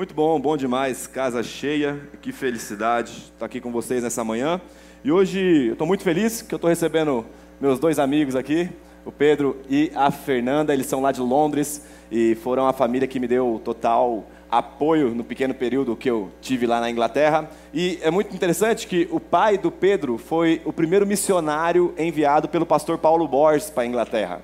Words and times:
Muito 0.00 0.14
bom, 0.14 0.40
bom 0.40 0.56
demais, 0.56 1.06
casa 1.06 1.42
cheia, 1.42 2.00
que 2.22 2.32
felicidade 2.32 3.10
estar 3.34 3.44
aqui 3.44 3.60
com 3.60 3.70
vocês 3.70 4.02
nessa 4.02 4.24
manhã. 4.24 4.58
E 5.04 5.12
hoje 5.12 5.66
eu 5.66 5.72
estou 5.74 5.86
muito 5.86 6.02
feliz 6.02 6.40
que 6.40 6.54
eu 6.54 6.56
estou 6.56 6.70
recebendo 6.70 7.26
meus 7.60 7.78
dois 7.78 7.98
amigos 7.98 8.34
aqui, 8.34 8.70
o 9.04 9.12
Pedro 9.12 9.58
e 9.68 9.92
a 9.94 10.10
Fernanda, 10.10 10.72
eles 10.72 10.86
são 10.86 11.02
lá 11.02 11.12
de 11.12 11.20
Londres 11.20 11.84
e 12.10 12.34
foram 12.36 12.66
a 12.66 12.72
família 12.72 13.06
que 13.06 13.20
me 13.20 13.28
deu 13.28 13.60
total 13.62 14.24
apoio 14.50 15.10
no 15.10 15.22
pequeno 15.22 15.52
período 15.52 15.94
que 15.94 16.08
eu 16.08 16.30
tive 16.40 16.66
lá 16.66 16.80
na 16.80 16.90
Inglaterra. 16.90 17.50
E 17.74 17.98
é 18.00 18.10
muito 18.10 18.34
interessante 18.34 18.86
que 18.86 19.06
o 19.10 19.20
pai 19.20 19.58
do 19.58 19.70
Pedro 19.70 20.16
foi 20.16 20.62
o 20.64 20.72
primeiro 20.72 21.06
missionário 21.06 21.92
enviado 21.98 22.48
pelo 22.48 22.64
pastor 22.64 22.96
Paulo 22.96 23.28
Borges 23.28 23.68
para 23.68 23.82
a 23.82 23.86
Inglaterra. 23.86 24.40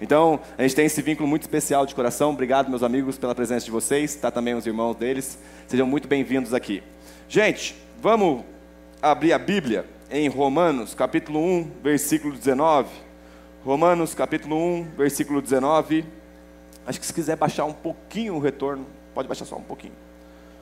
Então, 0.00 0.40
a 0.58 0.62
gente 0.62 0.76
tem 0.76 0.84
esse 0.84 1.00
vínculo 1.00 1.26
muito 1.26 1.42
especial 1.42 1.86
de 1.86 1.94
coração. 1.94 2.30
Obrigado, 2.30 2.68
meus 2.68 2.82
amigos, 2.82 3.16
pela 3.16 3.34
presença 3.34 3.64
de 3.64 3.70
vocês. 3.70 4.14
Está 4.14 4.30
também 4.30 4.54
os 4.54 4.66
irmãos 4.66 4.94
deles. 4.94 5.38
Sejam 5.66 5.86
muito 5.86 6.06
bem-vindos 6.06 6.52
aqui. 6.52 6.82
Gente, 7.28 7.74
vamos 8.00 8.44
abrir 9.00 9.32
a 9.32 9.38
Bíblia 9.38 9.86
em 10.10 10.28
Romanos, 10.28 10.94
capítulo 10.94 11.40
1, 11.40 11.70
versículo 11.82 12.34
19. 12.34 12.90
Romanos, 13.64 14.14
capítulo 14.14 14.56
1, 14.56 14.88
versículo 14.98 15.40
19. 15.40 16.04
Acho 16.86 17.00
que 17.00 17.06
se 17.06 17.14
quiser 17.14 17.36
baixar 17.36 17.64
um 17.64 17.72
pouquinho 17.72 18.34
o 18.34 18.38
retorno, 18.38 18.86
pode 19.14 19.26
baixar 19.26 19.46
só 19.46 19.56
um 19.56 19.62
pouquinho. 19.62 19.94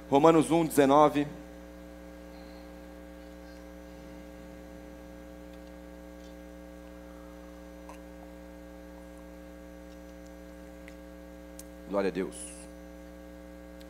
Romanos 0.09 0.53
1, 0.53 0.65
19. 0.67 1.27
Glória 11.95 12.09
a 12.09 12.13
Deus. 12.13 12.35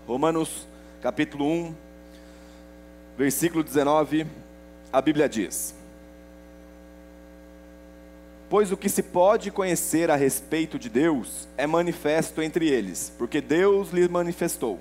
Romanos 0.06 0.66
capítulo 1.00 1.46
1, 1.46 1.74
versículo 3.16 3.64
19, 3.64 4.26
a 4.92 5.00
Bíblia 5.00 5.26
diz: 5.26 5.74
Pois 8.50 8.70
o 8.70 8.76
que 8.76 8.90
se 8.90 9.02
pode 9.02 9.50
conhecer 9.50 10.10
a 10.10 10.16
respeito 10.16 10.78
de 10.78 10.90
Deus 10.90 11.48
é 11.56 11.66
manifesto 11.66 12.42
entre 12.42 12.68
eles, 12.68 13.10
porque 13.16 13.40
Deus 13.40 13.88
lhe 13.88 14.06
manifestou. 14.06 14.78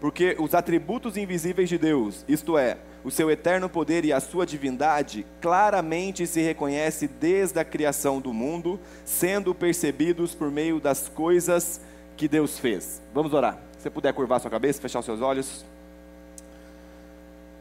Porque 0.00 0.34
os 0.38 0.54
atributos 0.54 1.18
invisíveis 1.18 1.68
de 1.68 1.76
Deus, 1.76 2.24
isto 2.26 2.56
é, 2.56 2.78
o 3.04 3.10
seu 3.10 3.30
eterno 3.30 3.68
poder 3.68 4.02
e 4.06 4.14
a 4.14 4.18
sua 4.18 4.46
divindade, 4.46 5.26
claramente 5.42 6.26
se 6.26 6.40
reconhece 6.40 7.06
desde 7.06 7.60
a 7.60 7.66
criação 7.66 8.18
do 8.18 8.32
mundo, 8.32 8.80
sendo 9.04 9.54
percebidos 9.54 10.34
por 10.34 10.50
meio 10.50 10.80
das 10.80 11.06
coisas 11.06 11.78
que 12.22 12.28
Deus 12.28 12.56
fez. 12.56 13.02
Vamos 13.12 13.34
orar. 13.34 13.58
Se 13.80 13.90
puder 13.90 14.12
curvar 14.14 14.40
sua 14.40 14.48
cabeça, 14.48 14.80
fechar 14.80 15.02
seus 15.02 15.20
olhos. 15.20 15.64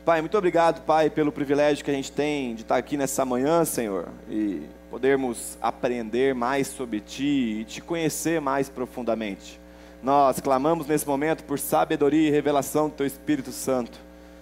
Pai, 0.05 0.21
muito 0.21 0.37
obrigado, 0.37 0.85
Pai, 0.85 1.09
pelo 1.09 1.31
privilégio 1.31 1.83
que 1.83 1.89
a 1.89 1.93
gente 1.95 2.11
tem 2.11 2.53
de 2.53 2.61
estar 2.61 2.77
aqui 2.77 2.95
nessa 2.95 3.25
manhã, 3.25 3.65
Senhor, 3.65 4.09
e 4.29 4.61
podermos 4.91 5.57
aprender 5.59 6.35
mais 6.35 6.67
sobre 6.67 6.99
Ti 6.99 7.61
e 7.61 7.65
te 7.65 7.81
conhecer 7.81 8.39
mais 8.39 8.69
profundamente. 8.69 9.59
Nós 10.03 10.39
clamamos 10.39 10.85
nesse 10.85 11.07
momento 11.07 11.43
por 11.43 11.57
sabedoria 11.57 12.27
e 12.27 12.31
revelação 12.31 12.87
do 12.87 12.93
Teu 12.93 13.07
Espírito 13.07 13.51
Santo. 13.51 13.99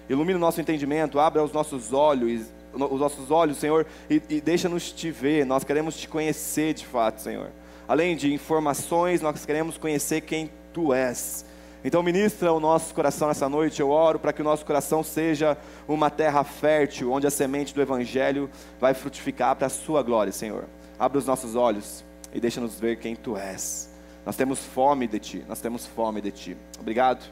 Ilumina 0.10 0.38
o 0.38 0.42
nosso 0.42 0.60
entendimento, 0.60 1.18
abra 1.18 1.42
os 1.42 1.54
nossos 1.54 1.94
olhos, 1.94 2.42
os 2.74 3.00
nossos 3.00 3.32
olhos, 3.32 3.56
Senhor, 3.56 3.86
e, 4.10 4.22
e 4.30 4.42
deixa-nos 4.42 4.92
te 4.92 5.12
ver. 5.12 5.46
Nós 5.46 5.64
queremos 5.64 5.96
te 5.96 6.10
conhecer 6.10 6.74
de 6.74 6.86
fato, 6.86 7.22
Senhor 7.22 7.52
além 7.90 8.16
de 8.16 8.32
informações, 8.32 9.20
nós 9.20 9.48
queremos 9.48 9.76
conhecer 9.76 10.22
quem 10.22 10.52
tu 10.72 10.94
és. 10.94 11.44
Então, 11.84 12.04
ministra 12.04 12.54
o 12.54 12.60
nosso 12.60 12.94
coração 12.94 13.30
nessa 13.30 13.50
noite. 13.50 13.80
Eu 13.80 13.90
oro 13.90 14.20
para 14.20 14.32
que 14.32 14.42
o 14.42 14.44
nosso 14.44 14.64
coração 14.64 15.02
seja 15.02 15.58
uma 15.88 16.12
terra 16.12 16.44
fértil, 16.44 17.12
onde 17.12 17.26
a 17.26 17.32
semente 17.32 17.74
do 17.74 17.82
Evangelho 17.82 18.48
vai 18.80 18.94
frutificar 18.94 19.56
para 19.56 19.66
a 19.66 19.72
Sua 19.72 20.04
glória, 20.04 20.32
Senhor. 20.32 20.66
Abre 21.00 21.18
os 21.18 21.26
nossos 21.26 21.56
olhos 21.56 22.06
e 22.32 22.40
deixa-nos 22.40 22.80
ver 22.80 23.00
quem 23.00 23.16
Tu 23.16 23.36
és. 23.36 23.90
Nós 24.24 24.36
temos 24.36 24.60
fome 24.60 25.08
de 25.08 25.18
Ti, 25.18 25.46
nós 25.48 25.60
temos 25.60 25.88
fome 25.88 26.22
de 26.22 26.30
Ti. 26.30 26.58
Obrigado 26.80 27.26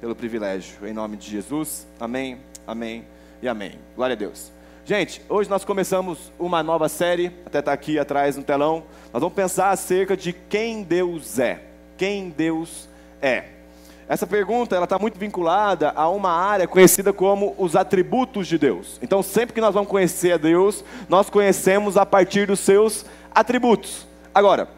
pelo 0.00 0.14
privilégio. 0.14 0.86
Em 0.86 0.92
nome 0.92 1.16
de 1.16 1.28
Jesus. 1.28 1.88
Amém, 1.98 2.38
amém 2.64 3.04
e 3.42 3.48
amém. 3.48 3.80
Glória 3.96 4.14
a 4.14 4.16
Deus. 4.16 4.53
Gente, 4.86 5.22
hoje 5.30 5.48
nós 5.48 5.64
começamos 5.64 6.30
uma 6.38 6.62
nova 6.62 6.90
série, 6.90 7.32
até 7.46 7.60
está 7.60 7.72
aqui 7.72 7.98
atrás 7.98 8.36
no 8.36 8.42
telão. 8.42 8.82
Nós 9.14 9.22
vamos 9.22 9.34
pensar 9.34 9.70
acerca 9.70 10.14
de 10.14 10.30
quem 10.34 10.82
Deus 10.82 11.38
é. 11.38 11.62
Quem 11.96 12.28
Deus 12.28 12.86
é. 13.22 13.44
Essa 14.06 14.26
pergunta 14.26 14.76
ela 14.76 14.84
está 14.84 14.98
muito 14.98 15.18
vinculada 15.18 15.90
a 15.96 16.10
uma 16.10 16.30
área 16.30 16.68
conhecida 16.68 17.14
como 17.14 17.54
os 17.56 17.74
atributos 17.74 18.46
de 18.46 18.58
Deus. 18.58 18.98
Então, 19.00 19.22
sempre 19.22 19.54
que 19.54 19.60
nós 19.62 19.72
vamos 19.72 19.88
conhecer 19.88 20.32
a 20.32 20.36
Deus, 20.36 20.84
nós 21.08 21.30
conhecemos 21.30 21.96
a 21.96 22.04
partir 22.04 22.46
dos 22.46 22.60
seus 22.60 23.06
atributos. 23.34 24.06
Agora, 24.34 24.68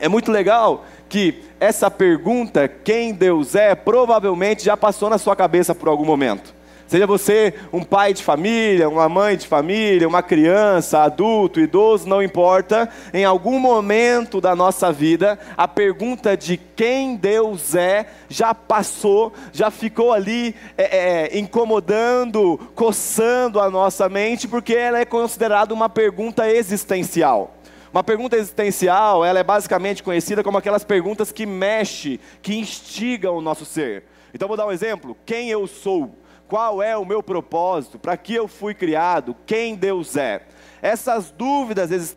é 0.00 0.08
muito 0.08 0.32
legal 0.32 0.84
que 1.08 1.44
essa 1.60 1.88
pergunta, 1.88 2.66
quem 2.66 3.14
Deus 3.14 3.54
é, 3.54 3.76
provavelmente 3.76 4.64
já 4.64 4.76
passou 4.76 5.08
na 5.08 5.16
sua 5.16 5.36
cabeça 5.36 5.76
por 5.76 5.88
algum 5.88 6.04
momento. 6.04 6.57
Seja 6.88 7.06
você 7.06 7.52
um 7.70 7.84
pai 7.84 8.14
de 8.14 8.24
família, 8.24 8.88
uma 8.88 9.10
mãe 9.10 9.36
de 9.36 9.46
família, 9.46 10.08
uma 10.08 10.22
criança, 10.22 11.00
adulto, 11.00 11.60
idoso, 11.60 12.08
não 12.08 12.22
importa, 12.22 12.88
em 13.12 13.26
algum 13.26 13.58
momento 13.58 14.40
da 14.40 14.56
nossa 14.56 14.90
vida, 14.90 15.38
a 15.54 15.68
pergunta 15.68 16.34
de 16.34 16.56
quem 16.56 17.14
Deus 17.14 17.74
é 17.74 18.06
já 18.26 18.54
passou, 18.54 19.34
já 19.52 19.70
ficou 19.70 20.14
ali 20.14 20.54
é, 20.78 21.28
é, 21.34 21.38
incomodando, 21.38 22.58
coçando 22.74 23.60
a 23.60 23.68
nossa 23.68 24.08
mente, 24.08 24.48
porque 24.48 24.74
ela 24.74 24.98
é 24.98 25.04
considerada 25.04 25.74
uma 25.74 25.90
pergunta 25.90 26.50
existencial. 26.50 27.54
Uma 27.92 28.02
pergunta 28.02 28.34
existencial, 28.34 29.26
ela 29.26 29.38
é 29.38 29.44
basicamente 29.44 30.02
conhecida 30.02 30.42
como 30.42 30.56
aquelas 30.56 30.84
perguntas 30.84 31.32
que 31.32 31.44
mexem, 31.44 32.18
que 32.40 32.56
instigam 32.56 33.36
o 33.36 33.42
nosso 33.42 33.66
ser. 33.66 34.04
Então 34.32 34.48
vou 34.48 34.56
dar 34.56 34.66
um 34.66 34.72
exemplo: 34.72 35.14
quem 35.26 35.50
eu 35.50 35.66
sou? 35.66 36.14
Qual 36.48 36.82
é 36.82 36.96
o 36.96 37.04
meu 37.04 37.22
propósito, 37.22 37.98
para 37.98 38.16
que 38.16 38.34
eu 38.34 38.48
fui 38.48 38.74
criado, 38.74 39.36
quem 39.46 39.76
Deus 39.76 40.16
é. 40.16 40.42
Essas 40.80 41.30
dúvidas. 41.30 42.16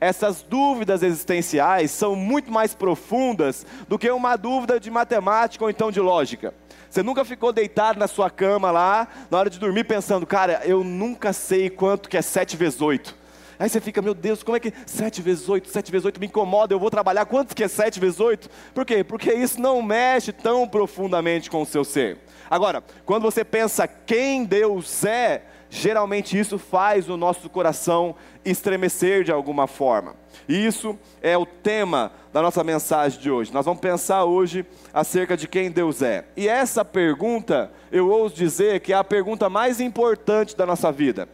Essas 0.00 0.42
dúvidas 0.42 1.02
existenciais 1.02 1.90
são 1.90 2.16
muito 2.16 2.50
mais 2.50 2.74
profundas 2.74 3.66
do 3.88 3.98
que 3.98 4.10
uma 4.10 4.36
dúvida 4.36 4.80
de 4.80 4.90
matemática 4.90 5.64
ou 5.64 5.70
então 5.70 5.90
de 5.90 6.00
lógica. 6.00 6.54
Você 6.88 7.02
nunca 7.02 7.24
ficou 7.24 7.52
deitado 7.52 7.98
na 7.98 8.06
sua 8.08 8.30
cama 8.30 8.70
lá, 8.70 9.08
na 9.30 9.38
hora 9.38 9.50
de 9.50 9.58
dormir, 9.58 9.84
pensando, 9.84 10.26
cara, 10.26 10.62
eu 10.64 10.82
nunca 10.82 11.32
sei 11.34 11.68
quanto 11.68 12.08
que 12.08 12.16
é 12.16 12.22
7 12.22 12.56
vezes 12.56 12.80
8. 12.80 13.17
Aí 13.58 13.68
você 13.68 13.80
fica, 13.80 14.00
meu 14.00 14.14
Deus, 14.14 14.42
como 14.42 14.56
é 14.56 14.60
que 14.60 14.72
7 14.86 15.20
vezes 15.20 15.48
8, 15.48 15.68
7 15.68 15.90
vezes 15.90 16.04
8 16.04 16.20
me 16.20 16.26
incomoda, 16.26 16.72
eu 16.72 16.78
vou 16.78 16.90
trabalhar, 16.90 17.26
quanto 17.26 17.56
que 17.56 17.64
é 17.64 17.68
7 17.68 17.98
vezes 17.98 18.20
8? 18.20 18.48
Por 18.72 18.84
quê? 18.84 19.02
Porque 19.02 19.32
isso 19.32 19.60
não 19.60 19.82
mexe 19.82 20.32
tão 20.32 20.68
profundamente 20.68 21.50
com 21.50 21.60
o 21.60 21.66
seu 21.66 21.84
ser. 21.84 22.18
Agora, 22.48 22.84
quando 23.04 23.22
você 23.22 23.44
pensa 23.44 23.88
quem 23.88 24.44
Deus 24.44 25.04
é, 25.04 25.42
geralmente 25.68 26.38
isso 26.38 26.56
faz 26.56 27.08
o 27.08 27.16
nosso 27.16 27.50
coração 27.50 28.14
estremecer 28.44 29.24
de 29.24 29.32
alguma 29.32 29.66
forma. 29.66 30.14
E 30.48 30.64
isso 30.64 30.96
é 31.20 31.36
o 31.36 31.44
tema 31.44 32.12
da 32.32 32.40
nossa 32.40 32.62
mensagem 32.62 33.20
de 33.20 33.30
hoje. 33.30 33.52
Nós 33.52 33.66
vamos 33.66 33.80
pensar 33.80 34.24
hoje 34.24 34.64
acerca 34.94 35.36
de 35.36 35.48
quem 35.48 35.70
Deus 35.70 36.00
é. 36.00 36.24
E 36.36 36.48
essa 36.48 36.84
pergunta, 36.84 37.70
eu 37.90 38.08
ouso 38.08 38.36
dizer 38.36 38.80
que 38.80 38.92
é 38.92 38.96
a 38.96 39.04
pergunta 39.04 39.50
mais 39.50 39.80
importante 39.80 40.56
da 40.56 40.64
nossa 40.64 40.92
vida 40.92 41.28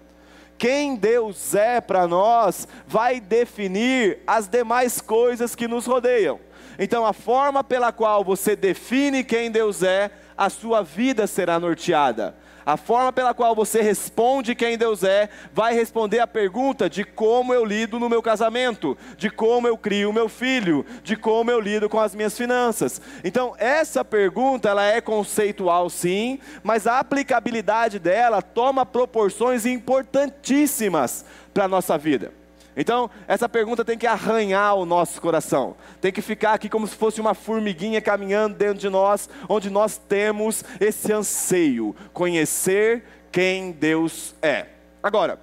quem 0.59 0.97
Deus 0.97 1.55
é 1.55 1.81
para 1.81 2.07
nós 2.07 2.67
vai 2.87 3.21
definir 3.21 4.21
as 4.27 4.49
demais 4.49 5.01
coisas 5.01 5.55
que 5.55 5.69
nos 5.69 5.87
rodeiam. 5.87 6.41
Então, 6.79 7.07
a 7.07 7.13
forma 7.13 7.63
pela 7.63 7.93
qual 7.93 8.25
você 8.25 8.57
define 8.57 9.23
quem 9.23 9.51
Deus 9.51 9.83
é, 9.83 10.11
a 10.37 10.51
sua 10.51 10.83
vida 10.83 11.27
será 11.27 11.59
norteada. 11.61 12.37
A 12.67 12.77
forma 12.77 13.13
pela 13.13 13.35
qual 13.35 13.55
você 13.55 13.83
responde 13.83 14.55
quem 14.55 14.79
Deus 14.79 15.03
é, 15.03 15.29
vai 15.53 15.75
responder 15.75 16.21
a 16.21 16.27
pergunta 16.27 16.89
de 16.89 17.05
como 17.05 17.53
eu 17.53 17.65
lido 17.65 17.99
no 17.99 18.09
meu 18.09 18.23
casamento, 18.23 18.97
de 19.17 19.31
como 19.31 19.69
eu 19.69 19.77
crio 19.77 20.11
o 20.11 20.13
meu 20.13 20.29
filho, 20.29 20.85
de 21.03 21.17
como 21.17 21.51
eu 21.51 21.61
lido 21.61 21.89
com 21.89 22.01
as 22.01 22.15
minhas 22.15 22.37
finanças. 22.37 23.01
Então, 23.23 23.55
essa 23.59 24.05
pergunta, 24.05 24.69
ela 24.69 24.85
é 24.85 25.01
conceitual 25.01 25.91
sim, 25.91 26.39
mas 26.63 26.87
a 26.87 26.99
aplicabilidade 26.99 27.99
dela 27.99 28.41
toma 28.41 28.87
proporções 28.87 29.67
importantíssimas 29.67 31.25
para 31.53 31.65
a 31.65 31.69
nossa 31.69 31.99
vida. 31.99 32.44
Então, 32.77 33.09
essa 33.29 33.49
pergunta 33.49 33.85
tem 33.85 33.97
que 33.97 34.07
arranhar 34.07 34.75
o 34.75 34.85
nosso 34.85 35.21
coração, 35.21 35.77
tem 36.01 36.13
que 36.13 36.21
ficar 36.21 36.55
aqui 36.55 36.69
como 36.69 36.87
se 36.87 36.97
fosse 36.97 37.21
uma 37.21 37.35
formiguinha 37.35 38.01
caminhando 38.01 38.57
dentro 38.57 38.79
de 38.79 38.89
nós, 38.89 39.29
onde 39.49 39.71
nós 39.71 39.97
temos 39.97 40.65
esse 40.81 41.13
anseio, 41.13 41.95
conhecer 42.13 43.05
quem 43.31 43.71
Deus 43.73 44.35
é. 44.43 44.67
Agora, 45.03 45.39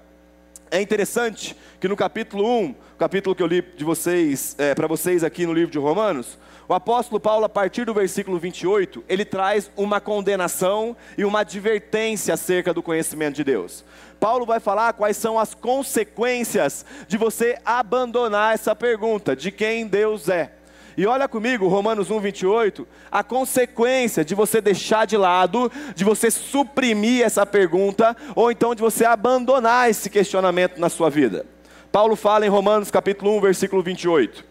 É 0.73 0.81
interessante 0.81 1.53
que 1.81 1.87
no 1.89 1.97
capítulo 1.97 2.47
1, 2.47 2.75
capítulo 2.97 3.35
que 3.35 3.43
eu 3.43 3.47
li 3.47 3.61
de 3.61 3.83
vocês, 3.83 4.55
é, 4.57 4.73
para 4.73 4.87
vocês 4.87 5.21
aqui 5.21 5.45
no 5.45 5.51
livro 5.51 5.69
de 5.69 5.77
Romanos, 5.77 6.37
o 6.71 6.73
apóstolo 6.73 7.19
Paulo, 7.19 7.43
a 7.43 7.49
partir 7.49 7.83
do 7.83 7.93
versículo 7.93 8.39
28, 8.39 9.03
ele 9.09 9.25
traz 9.25 9.69
uma 9.75 9.99
condenação 9.99 10.95
e 11.17 11.25
uma 11.25 11.41
advertência 11.41 12.33
acerca 12.33 12.73
do 12.73 12.81
conhecimento 12.81 13.35
de 13.35 13.43
Deus. 13.43 13.83
Paulo 14.21 14.45
vai 14.45 14.57
falar 14.61 14.93
quais 14.93 15.17
são 15.17 15.37
as 15.37 15.53
consequências 15.53 16.85
de 17.09 17.17
você 17.17 17.57
abandonar 17.65 18.53
essa 18.53 18.73
pergunta 18.73 19.35
de 19.35 19.51
quem 19.51 19.85
Deus 19.85 20.29
é. 20.29 20.53
E 20.95 21.05
olha 21.05 21.27
comigo, 21.27 21.67
Romanos 21.67 22.09
1, 22.09 22.21
28, 22.21 22.87
a 23.11 23.21
consequência 23.21 24.23
de 24.23 24.33
você 24.33 24.61
deixar 24.61 25.05
de 25.05 25.17
lado, 25.17 25.69
de 25.93 26.05
você 26.05 26.31
suprimir 26.31 27.25
essa 27.25 27.45
pergunta, 27.45 28.15
ou 28.33 28.49
então 28.49 28.73
de 28.73 28.81
você 28.81 29.03
abandonar 29.03 29.89
esse 29.89 30.09
questionamento 30.09 30.79
na 30.79 30.87
sua 30.87 31.09
vida. 31.09 31.45
Paulo 31.91 32.15
fala 32.15 32.45
em 32.45 32.49
Romanos 32.49 32.89
capítulo 32.89 33.35
1, 33.35 33.41
versículo 33.41 33.83
28. 33.83 34.50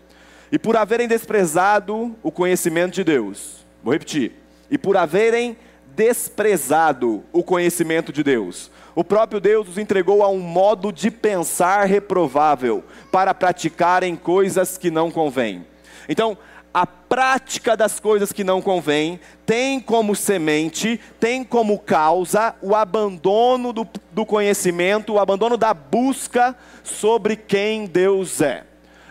E 0.52 0.58
por 0.58 0.76
haverem 0.76 1.06
desprezado 1.06 2.16
o 2.22 2.30
conhecimento 2.30 2.94
de 2.94 3.04
Deus, 3.04 3.64
vou 3.82 3.92
repetir, 3.92 4.32
e 4.70 4.76
por 4.76 4.96
haverem 4.96 5.56
desprezado 5.94 7.22
o 7.32 7.42
conhecimento 7.42 8.12
de 8.12 8.22
Deus, 8.22 8.70
o 8.94 9.04
próprio 9.04 9.40
Deus 9.40 9.68
os 9.68 9.78
entregou 9.78 10.22
a 10.22 10.28
um 10.28 10.40
modo 10.40 10.92
de 10.92 11.10
pensar 11.10 11.84
reprovável, 11.84 12.84
para 13.12 13.32
praticarem 13.32 14.16
coisas 14.16 14.76
que 14.76 14.90
não 14.90 15.10
convêm. 15.10 15.64
Então, 16.08 16.36
a 16.72 16.86
prática 16.86 17.76
das 17.76 17.98
coisas 17.98 18.32
que 18.32 18.44
não 18.44 18.62
convém 18.62 19.18
tem 19.44 19.80
como 19.80 20.14
semente, 20.14 21.00
tem 21.18 21.42
como 21.42 21.78
causa 21.78 22.54
o 22.62 22.74
abandono 22.74 23.72
do, 23.72 23.86
do, 24.12 24.24
conhecimento, 24.24 25.14
o 25.14 25.18
abandono 25.18 25.56
da 25.56 25.74
busca 25.74 26.56
sobre 26.84 27.34
quem 27.36 27.86
Deus 27.86 28.40
é. 28.40 28.64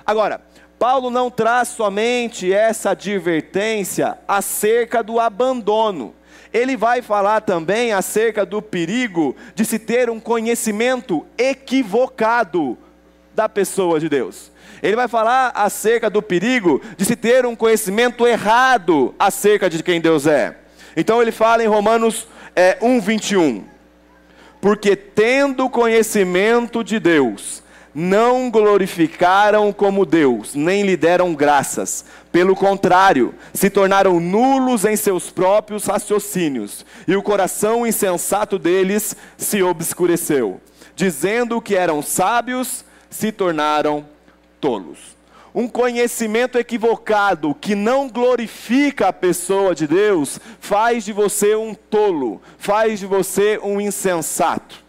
Agora, 0.05 0.41
Paulo 0.79 1.09
não 1.09 1.29
traz 1.29 1.67
somente 1.67 2.53
essa 2.53 2.91
advertência 2.91 4.17
acerca 4.25 5.03
do 5.03 5.19
abandono. 5.19 6.15
Ele 6.53 6.77
vai 6.77 7.01
falar 7.01 7.41
também 7.41 7.91
acerca 7.91 8.45
do 8.45 8.61
perigo 8.61 9.35
de 9.53 9.65
se 9.65 9.77
ter 9.77 10.09
um 10.09 10.21
conhecimento 10.21 11.25
equivocado 11.37 12.77
da 13.35 13.49
pessoa 13.49 13.99
de 13.99 14.07
Deus. 14.07 14.51
Ele 14.81 14.95
vai 14.95 15.09
falar 15.09 15.51
acerca 15.53 16.09
do 16.09 16.21
perigo 16.21 16.81
de 16.95 17.03
se 17.03 17.17
ter 17.17 17.45
um 17.45 17.57
conhecimento 17.57 18.25
errado 18.25 19.13
acerca 19.19 19.69
de 19.69 19.83
quem 19.83 19.99
Deus 19.99 20.25
é. 20.25 20.55
Então 20.95 21.21
ele 21.21 21.33
fala 21.33 21.61
em 21.61 21.67
Romanos 21.67 22.25
é, 22.55 22.77
1, 22.81 23.01
21. 23.01 23.65
Porque 24.61 24.95
tendo 24.95 25.69
conhecimento 25.69 26.83
de 26.83 26.99
Deus, 26.99 27.61
não 27.93 28.49
glorificaram 28.49 29.73
como 29.73 30.05
Deus, 30.05 30.53
nem 30.55 30.83
lhe 30.83 30.95
deram 30.95 31.33
graças. 31.33 32.05
Pelo 32.31 32.55
contrário, 32.55 33.33
se 33.53 33.69
tornaram 33.69 34.19
nulos 34.19 34.85
em 34.85 34.95
seus 34.95 35.29
próprios 35.29 35.85
raciocínios, 35.85 36.85
e 37.07 37.15
o 37.15 37.23
coração 37.23 37.85
insensato 37.85 38.59
deles 38.59 39.15
se 39.37 39.63
obscureceu. 39.63 40.61
Dizendo 40.95 41.61
que 41.61 41.75
eram 41.75 42.01
sábios, 42.01 42.85
se 43.09 43.31
tornaram 43.31 44.05
tolos. 44.61 45.17
Um 45.53 45.67
conhecimento 45.67 46.59
equivocado 46.59 47.55
que 47.55 47.73
não 47.73 48.07
glorifica 48.07 49.07
a 49.07 49.13
pessoa 49.13 49.73
de 49.73 49.87
Deus 49.87 50.39
faz 50.59 51.03
de 51.03 51.11
você 51.11 51.55
um 51.55 51.73
tolo, 51.73 52.39
faz 52.57 52.99
de 52.99 53.07
você 53.07 53.59
um 53.63 53.81
insensato. 53.81 54.83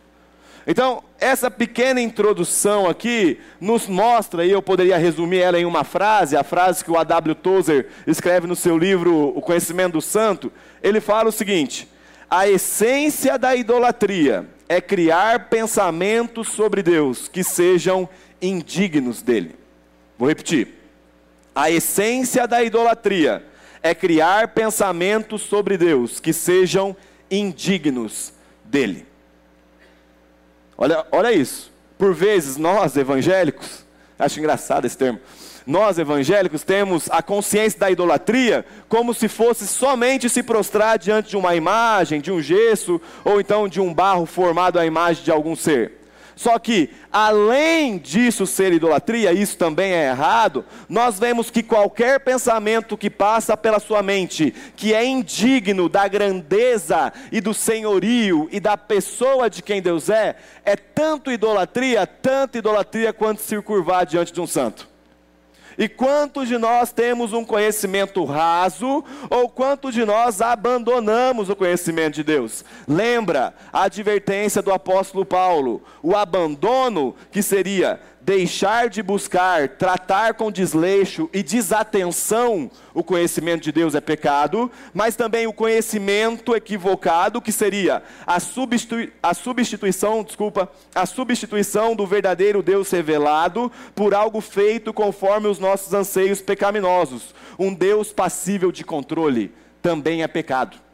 Então, 0.66 1.02
essa 1.20 1.50
pequena 1.50 2.00
introdução 2.00 2.88
aqui 2.88 3.38
nos 3.60 3.86
mostra, 3.86 4.44
e 4.44 4.50
eu 4.50 4.62
poderia 4.62 4.96
resumir 4.96 5.40
ela 5.40 5.60
em 5.60 5.66
uma 5.66 5.84
frase, 5.84 6.36
a 6.36 6.42
frase 6.42 6.82
que 6.82 6.90
o 6.90 6.96
A.W. 6.96 7.34
Tozer 7.34 7.88
escreve 8.06 8.46
no 8.46 8.56
seu 8.56 8.76
livro 8.78 9.32
O 9.36 9.42
Conhecimento 9.42 9.92
do 9.92 10.00
Santo. 10.00 10.50
Ele 10.82 11.00
fala 11.00 11.28
o 11.28 11.32
seguinte: 11.32 11.86
a 12.28 12.48
essência 12.48 13.38
da 13.38 13.54
idolatria 13.54 14.48
é 14.66 14.80
criar 14.80 15.50
pensamentos 15.50 16.48
sobre 16.48 16.82
Deus 16.82 17.28
que 17.28 17.44
sejam 17.44 18.08
indignos 18.40 19.20
dele. 19.20 19.56
Vou 20.18 20.28
repetir. 20.28 20.68
A 21.54 21.70
essência 21.70 22.46
da 22.46 22.62
idolatria 22.62 23.44
é 23.82 23.94
criar 23.94 24.48
pensamentos 24.48 25.42
sobre 25.42 25.76
Deus 25.76 26.20
que 26.20 26.32
sejam 26.32 26.96
indignos 27.30 28.32
dele. 28.64 29.09
Olha, 30.80 31.06
olha 31.12 31.30
isso. 31.30 31.70
Por 31.98 32.14
vezes 32.14 32.56
nós 32.56 32.96
evangélicos, 32.96 33.84
acho 34.18 34.38
engraçado 34.38 34.86
esse 34.86 34.96
termo. 34.96 35.20
Nós 35.66 35.98
evangélicos 35.98 36.64
temos 36.64 37.06
a 37.10 37.20
consciência 37.20 37.78
da 37.78 37.90
idolatria 37.90 38.64
como 38.88 39.12
se 39.12 39.28
fosse 39.28 39.68
somente 39.68 40.30
se 40.30 40.42
prostrar 40.42 40.98
diante 40.98 41.28
de 41.28 41.36
uma 41.36 41.54
imagem, 41.54 42.18
de 42.18 42.32
um 42.32 42.40
gesso 42.40 42.98
ou 43.22 43.42
então 43.42 43.68
de 43.68 43.78
um 43.78 43.92
barro 43.92 44.24
formado 44.24 44.78
à 44.78 44.86
imagem 44.86 45.22
de 45.22 45.30
algum 45.30 45.54
ser. 45.54 45.99
Só 46.36 46.58
que, 46.58 46.90
além 47.12 47.98
disso 47.98 48.46
ser 48.46 48.72
idolatria, 48.72 49.32
isso 49.32 49.56
também 49.56 49.92
é 49.92 50.08
errado, 50.08 50.64
nós 50.88 51.18
vemos 51.18 51.50
que 51.50 51.62
qualquer 51.62 52.20
pensamento 52.20 52.96
que 52.96 53.08
passa 53.08 53.56
pela 53.56 53.78
sua 53.78 54.02
mente, 54.02 54.54
que 54.76 54.94
é 54.94 55.04
indigno 55.04 55.88
da 55.88 56.08
grandeza 56.08 57.12
e 57.30 57.40
do 57.40 57.54
senhorio 57.54 58.48
e 58.50 58.58
da 58.58 58.76
pessoa 58.76 59.48
de 59.48 59.62
quem 59.62 59.80
Deus 59.80 60.08
é, 60.08 60.36
é 60.64 60.76
tanto 60.76 61.30
idolatria, 61.30 62.06
tanto 62.06 62.58
idolatria 62.58 63.12
quanto 63.12 63.40
se 63.40 63.60
curvar 63.62 64.04
diante 64.04 64.32
de 64.32 64.40
um 64.40 64.46
santo. 64.46 64.89
E 65.80 65.88
quantos 65.88 66.46
de 66.46 66.58
nós 66.58 66.92
temos 66.92 67.32
um 67.32 67.42
conhecimento 67.42 68.22
raso, 68.26 69.02
ou 69.30 69.48
quantos 69.48 69.94
de 69.94 70.04
nós 70.04 70.42
abandonamos 70.42 71.48
o 71.48 71.56
conhecimento 71.56 72.16
de 72.16 72.22
Deus? 72.22 72.62
Lembra 72.86 73.54
a 73.72 73.84
advertência 73.84 74.60
do 74.60 74.70
apóstolo 74.70 75.24
Paulo: 75.24 75.82
o 76.02 76.14
abandono, 76.14 77.16
que 77.32 77.42
seria 77.42 77.98
deixar 78.20 78.88
de 78.88 79.02
buscar, 79.02 79.68
tratar 79.68 80.34
com 80.34 80.50
desleixo 80.50 81.28
e 81.32 81.42
desatenção 81.42 82.70
o 82.92 83.02
conhecimento 83.02 83.62
de 83.62 83.72
Deus 83.72 83.94
é 83.94 84.00
pecado, 84.00 84.70
mas 84.92 85.16
também 85.16 85.46
o 85.46 85.52
conhecimento 85.52 86.54
equivocado, 86.54 87.40
que 87.40 87.52
seria 87.52 88.02
a, 88.26 88.38
substitui 88.38 89.12
a 89.22 89.32
substituição, 89.32 90.22
desculpa, 90.22 90.70
a 90.94 91.06
substituição 91.06 91.96
do 91.96 92.06
verdadeiro 92.06 92.62
Deus 92.62 92.90
revelado 92.90 93.70
por 93.94 94.14
algo 94.14 94.40
feito 94.40 94.92
conforme 94.92 95.48
os 95.48 95.58
nossos 95.58 95.94
anseios 95.94 96.40
pecaminosos. 96.40 97.34
Um 97.58 97.72
Deus 97.72 98.12
passível 98.12 98.70
de 98.70 98.84
controle 98.84 99.52
também 99.80 100.22
é 100.22 100.28
pecado. 100.28 100.89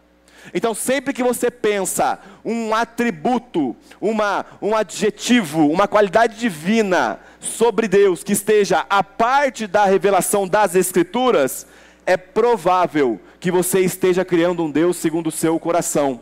Então, 0.55 0.75
sempre 0.75 1.12
que 1.12 1.23
você 1.23 1.50
pensa 1.50 2.19
um 2.45 2.75
atributo, 2.75 3.76
uma, 4.00 4.47
um 4.61 4.75
adjetivo, 4.75 5.67
uma 5.69 5.88
qualidade 5.88 6.38
divina 6.38 7.19
sobre 7.41 7.88
Deus 7.88 8.23
que 8.23 8.33
esteja 8.33 8.87
a 8.88 9.03
parte 9.03 9.67
da 9.67 9.85
revelação 9.85 10.47
das 10.47 10.75
Escrituras, 10.75 11.67
é 12.05 12.17
provável 12.17 13.21
que 13.41 13.50
você 13.50 13.81
esteja 13.81 14.25
criando 14.25 14.62
um 14.62 14.71
Deus 14.71 14.97
segundo 14.97 15.26
o 15.26 15.33
seu 15.33 15.59
coração, 15.59 16.21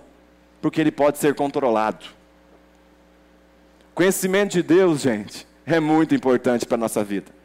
porque 0.61 0.81
ele 0.81 0.91
pode 0.91 1.19
ser 1.19 1.35
controlado. 1.35 2.07
Conhecimento 3.95 4.53
de 4.53 4.63
Deus, 4.63 5.03
gente, 5.03 5.47
é 5.65 5.79
muito 5.79 6.15
importante 6.15 6.67
para 6.67 6.77
a 6.77 6.79
nossa 6.79 7.05
vida. 7.05 7.44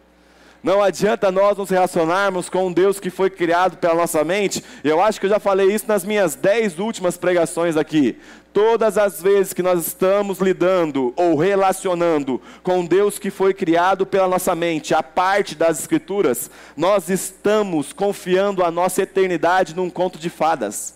Não 0.61 0.83
adianta 0.83 1.31
nós 1.31 1.57
nos 1.57 1.69
relacionarmos 1.69 2.49
com 2.49 2.67
um 2.67 2.73
Deus 2.73 2.99
que 2.99 3.09
foi 3.09 3.29
criado 3.29 3.77
pela 3.77 3.95
nossa 3.95 4.23
mente. 4.25 4.63
Eu 4.83 5.01
acho 5.01 5.19
que 5.19 5.25
eu 5.25 5.29
já 5.29 5.39
falei 5.39 5.73
isso 5.73 5.85
nas 5.87 6.03
minhas 6.03 6.35
dez 6.35 6.79
últimas 6.79 7.15
pregações 7.15 7.77
aqui. 7.77 8.19
Todas 8.51 8.97
as 8.97 9.21
vezes 9.21 9.53
que 9.53 9.63
nós 9.63 9.87
estamos 9.87 10.39
lidando 10.39 11.13
ou 11.15 11.37
relacionando 11.37 12.41
com 12.61 12.85
Deus 12.85 13.17
que 13.17 13.31
foi 13.31 13.53
criado 13.53 14.05
pela 14.05 14.27
nossa 14.27 14.53
mente, 14.53 14.93
a 14.93 15.01
parte 15.01 15.55
das 15.55 15.79
Escrituras, 15.79 16.51
nós 16.75 17.09
estamos 17.09 17.93
confiando 17.93 18.63
a 18.63 18.69
nossa 18.69 19.01
eternidade 19.03 19.75
num 19.75 19.89
conto 19.89 20.19
de 20.19 20.29
fadas. 20.29 20.95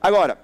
Agora, 0.00 0.38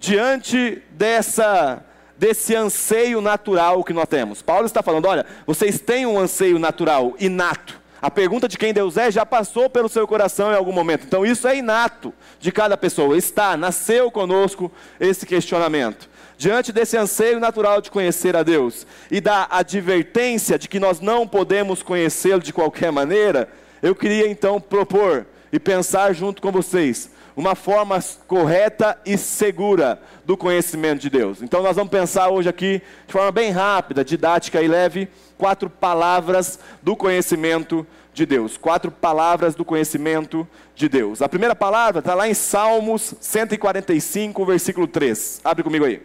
diante 0.00 0.82
dessa 0.90 1.84
desse 2.18 2.54
anseio 2.54 3.20
natural 3.20 3.84
que 3.84 3.92
nós 3.92 4.08
temos. 4.08 4.42
Paulo 4.42 4.66
está 4.66 4.82
falando: 4.82 5.06
olha, 5.06 5.24
vocês 5.46 5.80
têm 5.80 6.04
um 6.04 6.18
anseio 6.18 6.58
natural, 6.58 7.14
inato. 7.18 7.80
A 8.00 8.10
pergunta 8.10 8.46
de 8.46 8.56
quem 8.56 8.72
Deus 8.72 8.96
é 8.96 9.10
já 9.10 9.26
passou 9.26 9.68
pelo 9.68 9.88
seu 9.88 10.06
coração 10.06 10.52
em 10.52 10.54
algum 10.54 10.72
momento. 10.72 11.04
Então 11.04 11.26
isso 11.26 11.48
é 11.48 11.56
inato 11.56 12.14
de 12.38 12.52
cada 12.52 12.76
pessoa. 12.76 13.16
Está, 13.16 13.56
nasceu 13.56 14.10
conosco 14.10 14.70
esse 15.00 15.26
questionamento. 15.26 16.08
Diante 16.36 16.72
desse 16.72 16.96
anseio 16.96 17.40
natural 17.40 17.80
de 17.80 17.90
conhecer 17.90 18.36
a 18.36 18.44
Deus 18.44 18.86
e 19.10 19.20
da 19.20 19.48
advertência 19.50 20.56
de 20.56 20.68
que 20.68 20.78
nós 20.78 21.00
não 21.00 21.26
podemos 21.26 21.82
conhecê-lo 21.82 22.40
de 22.40 22.52
qualquer 22.52 22.92
maneira, 22.92 23.48
eu 23.82 23.96
queria 23.96 24.28
então 24.28 24.60
propor 24.60 25.26
e 25.52 25.58
pensar 25.58 26.12
junto 26.12 26.40
com 26.40 26.52
vocês 26.52 27.10
uma 27.38 27.54
forma 27.54 28.00
correta 28.26 28.98
e 29.06 29.16
segura 29.16 30.02
do 30.24 30.36
conhecimento 30.36 31.02
de 31.02 31.08
Deus. 31.08 31.40
Então 31.40 31.62
nós 31.62 31.76
vamos 31.76 31.88
pensar 31.88 32.28
hoje 32.30 32.48
aqui 32.48 32.82
de 33.06 33.12
forma 33.12 33.30
bem 33.30 33.52
rápida, 33.52 34.04
didática 34.04 34.60
e 34.60 34.66
leve, 34.66 35.08
quatro 35.36 35.70
palavras 35.70 36.58
do 36.82 36.96
conhecimento 36.96 37.86
de 38.12 38.26
Deus. 38.26 38.56
Quatro 38.56 38.90
palavras 38.90 39.54
do 39.54 39.64
conhecimento 39.64 40.48
de 40.74 40.88
Deus. 40.88 41.22
A 41.22 41.28
primeira 41.28 41.54
palavra 41.54 42.00
está 42.00 42.12
lá 42.12 42.28
em 42.28 42.34
Salmos 42.34 43.14
145, 43.20 44.44
versículo 44.44 44.88
3. 44.88 45.40
Abre 45.44 45.62
comigo 45.62 45.84
aí. 45.84 46.02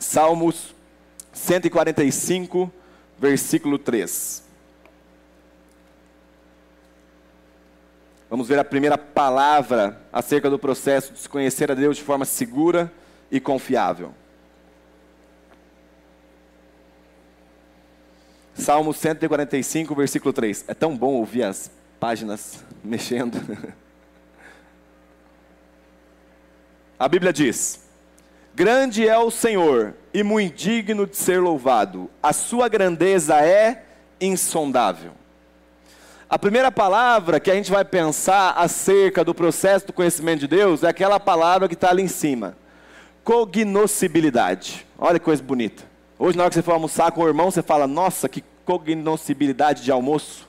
Salmos 0.00 0.74
145, 1.32 2.72
versículo 3.20 3.78
3. 3.78 4.47
Vamos 8.30 8.46
ver 8.46 8.58
a 8.58 8.64
primeira 8.64 8.98
palavra 8.98 10.00
acerca 10.12 10.50
do 10.50 10.58
processo 10.58 11.12
de 11.14 11.18
se 11.18 11.28
conhecer 11.28 11.70
a 11.70 11.74
Deus 11.74 11.96
de 11.96 12.02
forma 12.02 12.26
segura 12.26 12.92
e 13.30 13.40
confiável. 13.40 14.12
Salmo 18.52 18.92
145, 18.92 19.94
versículo 19.94 20.32
3. 20.32 20.64
É 20.68 20.74
tão 20.74 20.94
bom 20.94 21.14
ouvir 21.14 21.44
as 21.44 21.70
páginas 21.98 22.64
mexendo. 22.84 23.38
A 26.98 27.08
Bíblia 27.08 27.32
diz: 27.32 27.80
Grande 28.54 29.08
é 29.08 29.16
o 29.16 29.30
Senhor 29.30 29.94
e 30.12 30.22
muito 30.22 30.56
digno 30.56 31.06
de 31.06 31.16
ser 31.16 31.40
louvado, 31.40 32.10
a 32.22 32.32
sua 32.32 32.68
grandeza 32.68 33.40
é 33.40 33.84
insondável. 34.20 35.12
A 36.30 36.38
primeira 36.38 36.70
palavra 36.70 37.40
que 37.40 37.50
a 37.50 37.54
gente 37.54 37.70
vai 37.70 37.82
pensar 37.86 38.50
acerca 38.50 39.24
do 39.24 39.34
processo 39.34 39.86
do 39.86 39.94
conhecimento 39.94 40.40
de 40.40 40.46
Deus 40.46 40.82
é 40.82 40.88
aquela 40.88 41.18
palavra 41.18 41.66
que 41.66 41.72
está 41.72 41.88
ali 41.88 42.02
em 42.02 42.08
cima: 42.08 42.54
cognoscibilidade. 43.24 44.86
Olha 44.98 45.18
que 45.18 45.24
coisa 45.24 45.42
bonita. 45.42 45.84
Hoje, 46.18 46.36
na 46.36 46.42
hora 46.44 46.50
que 46.50 46.56
você 46.56 46.62
for 46.62 46.72
almoçar 46.72 47.10
com 47.12 47.22
o 47.22 47.26
irmão, 47.26 47.50
você 47.50 47.62
fala: 47.62 47.86
Nossa, 47.86 48.28
que 48.28 48.44
cognoscibilidade 48.66 49.82
de 49.82 49.90
almoço. 49.90 50.46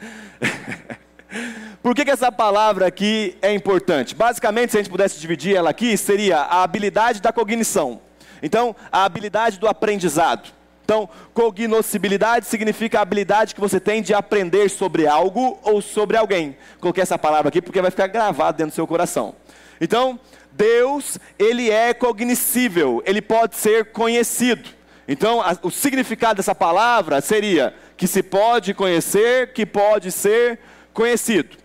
Por 1.82 1.92
que, 1.92 2.04
que 2.04 2.12
essa 2.12 2.30
palavra 2.30 2.86
aqui 2.86 3.36
é 3.42 3.52
importante? 3.52 4.14
Basicamente, 4.14 4.70
se 4.70 4.78
a 4.78 4.80
gente 4.80 4.90
pudesse 4.90 5.18
dividir 5.18 5.56
ela 5.56 5.70
aqui, 5.70 5.96
seria 5.96 6.38
a 6.38 6.62
habilidade 6.62 7.20
da 7.20 7.32
cognição. 7.32 8.00
Então, 8.40 8.76
a 8.92 9.04
habilidade 9.04 9.58
do 9.58 9.66
aprendizado. 9.66 10.52
Então, 10.84 11.08
cognoscibilidade 11.32 12.46
significa 12.46 12.98
a 12.98 13.02
habilidade 13.02 13.54
que 13.54 13.60
você 13.60 13.80
tem 13.80 14.02
de 14.02 14.12
aprender 14.12 14.68
sobre 14.68 15.06
algo 15.06 15.58
ou 15.62 15.80
sobre 15.80 16.14
alguém. 16.14 16.56
Coloquei 16.78 17.02
essa 17.02 17.18
palavra 17.18 17.48
aqui 17.48 17.62
porque 17.62 17.80
vai 17.80 17.90
ficar 17.90 18.06
gravado 18.06 18.58
dentro 18.58 18.72
do 18.72 18.74
seu 18.74 18.86
coração. 18.86 19.34
Então, 19.80 20.20
Deus, 20.52 21.18
ele 21.38 21.70
é 21.70 21.94
cognoscível, 21.94 23.02
ele 23.06 23.22
pode 23.22 23.56
ser 23.56 23.92
conhecido. 23.92 24.68
Então, 25.08 25.40
a, 25.40 25.56
o 25.62 25.70
significado 25.70 26.36
dessa 26.36 26.54
palavra 26.54 27.20
seria 27.22 27.74
que 27.96 28.06
se 28.06 28.22
pode 28.22 28.74
conhecer, 28.74 29.54
que 29.54 29.64
pode 29.64 30.12
ser 30.12 30.58
conhecido. 30.92 31.63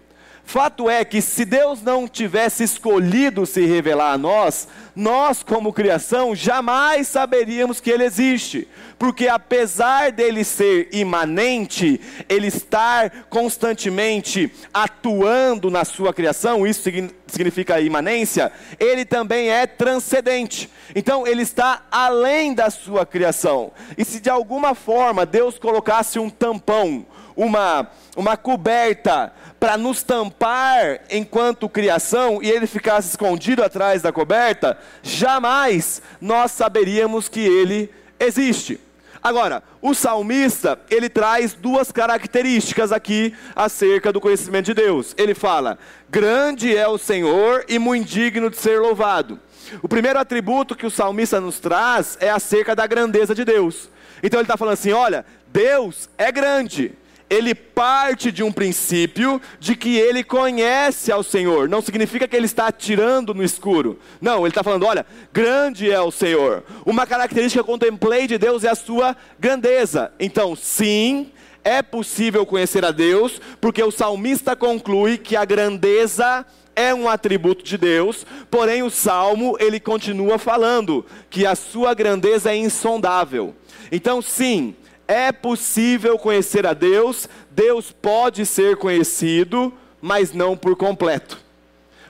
Fato 0.50 0.90
é 0.90 1.06
que 1.06 1.22
se 1.22 1.46
Deus 1.46 1.84
não 1.84 2.08
tivesse 2.08 2.64
escolhido 2.64 3.46
se 3.46 3.68
revelar 3.68 4.14
a 4.14 4.18
nós, 4.18 4.68
nós, 4.96 5.44
como 5.44 5.72
criação, 5.72 6.34
jamais 6.34 7.08
saberíamos 7.08 7.80
que 7.80 7.92
Ele 7.92 8.04
existe, 8.04 8.68
porque 8.98 9.28
apesar 9.28 10.12
dele 10.12 10.44
ser 10.44 10.90
imanente, 10.92 12.02
Ele 12.28 12.48
estar 12.48 13.28
constantemente 13.30 14.52
atuando 14.74 15.70
na 15.70 15.86
sua 15.86 16.12
criação, 16.16 16.66
isso 16.66 16.82
significa 17.28 17.80
imanência, 17.80 18.52
Ele 18.80 19.06
também 19.06 19.52
é 19.52 19.68
transcendente, 19.68 20.68
então 20.96 21.28
Ele 21.28 21.44
está 21.44 21.84
além 21.92 22.56
da 22.56 22.72
sua 22.72 23.06
criação, 23.06 23.72
e 23.96 24.04
se 24.04 24.20
de 24.20 24.32
alguma 24.32 24.74
forma 24.74 25.28
Deus 25.28 25.60
colocasse 25.60 26.18
um 26.18 26.28
tampão, 26.28 27.06
uma, 27.36 27.90
uma 28.18 28.36
coberta 28.36 29.32
para 29.60 29.78
nos 29.78 30.02
tampar 30.04 31.02
enquanto 31.12 31.68
criação 31.68 32.42
e 32.42 32.50
ele 32.50 32.66
ficasse 32.66 33.10
escondido 33.10 33.64
atrás 33.64 34.02
da 34.02 34.12
coberta, 34.12 34.78
jamais 35.04 36.02
nós 36.22 36.52
saberíamos 36.52 37.28
que 37.28 37.42
ele 37.42 37.92
existe. 38.20 38.80
Agora, 39.22 39.62
o 39.82 39.94
salmista, 39.94 40.80
ele 40.90 41.10
traz 41.10 41.54
duas 41.54 41.92
características 41.92 42.94
aqui 42.94 43.36
acerca 43.54 44.14
do 44.14 44.22
conhecimento 44.22 44.68
de 44.68 44.74
Deus. 44.74 45.14
Ele 45.18 45.34
fala: 45.34 45.78
Grande 46.10 46.76
é 46.76 46.88
o 46.88 46.98
Senhor 46.98 47.66
e 47.68 47.78
muito 47.78 48.08
digno 48.08 48.50
de 48.50 48.56
ser 48.56 48.80
louvado. 48.80 49.38
O 49.82 49.90
primeiro 49.90 50.20
atributo 50.20 50.74
que 50.74 50.86
o 50.86 50.92
salmista 50.92 51.42
nos 51.42 51.60
traz 51.60 52.18
é 52.22 52.30
acerca 52.30 52.74
da 52.74 52.88
grandeza 52.88 53.36
de 53.36 53.44
Deus. 53.44 53.90
Então 54.24 54.40
ele 54.40 54.46
está 54.46 54.56
falando 54.56 54.76
assim: 54.76 54.94
olha, 54.94 55.26
Deus 55.52 56.10
é 56.18 56.32
grande 56.32 56.94
ele 57.30 57.54
parte 57.54 58.32
de 58.32 58.42
um 58.44 58.52
princípio 58.52 59.42
de 59.60 59.76
que 59.76 59.98
ele 59.98 60.24
conhece 60.24 61.12
ao 61.12 61.22
Senhor. 61.22 61.70
Não 61.70 61.82
significa 61.82 62.28
que 62.28 62.36
ele 62.36 62.46
está 62.46 62.68
atirando 62.68 63.34
no 63.34 63.44
escuro. 63.44 64.00
Não, 64.20 64.40
ele 64.40 64.50
está 64.50 64.64
falando: 64.64 64.86
olha, 64.86 65.06
grande 65.32 65.92
é 65.92 66.02
o 66.02 66.12
Senhor. 66.12 66.64
Uma 66.86 67.06
característica 67.06 67.64
que 67.64 67.70
eu 67.70 67.74
contemplei 67.74 68.28
de 68.28 68.38
Deus 68.38 68.64
é 68.64 68.70
a 68.70 68.76
sua 68.76 69.16
grandeza. 69.40 70.12
Então, 70.20 70.56
sim, 70.56 71.32
é 71.64 71.82
possível 71.82 72.46
conhecer 72.46 72.84
a 72.84 72.92
Deus, 72.92 73.40
porque 73.62 73.84
o 73.84 73.92
salmista 73.92 74.56
conclui 74.56 75.18
que 75.18 75.36
a 75.36 75.46
grandeza 75.46 76.46
é 76.76 76.94
um 76.94 77.10
atributo 77.10 77.64
de 77.64 77.78
Deus, 77.78 78.26
porém 78.50 78.82
o 78.84 78.90
salmo 78.90 79.58
ele 79.60 79.80
continua 79.80 80.40
falando 80.40 81.06
que 81.30 81.46
a 81.46 81.54
sua 81.54 81.94
grandeza 81.94 82.52
é 82.52 82.56
insondável. 82.56 83.54
Então, 83.92 84.22
sim, 84.22 84.76
é 85.10 85.32
possível 85.32 86.20
conhecer 86.20 86.68
a 86.68 86.74
Deus, 86.74 87.28
Deus 87.50 87.92
pode 87.92 88.46
ser 88.46 88.78
conhecido, 88.78 89.74
mas 90.00 90.34
não 90.34 90.56
por 90.56 90.76
completo. 90.76 91.40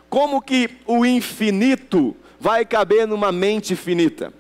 Como 0.10 0.41
que 0.41 0.70
o 0.86 1.06
infinito 1.06 2.13
vai 2.38 2.65
caber 2.65 3.08
numa 3.08 3.32
mente 3.32 3.74
finita? 3.74 4.34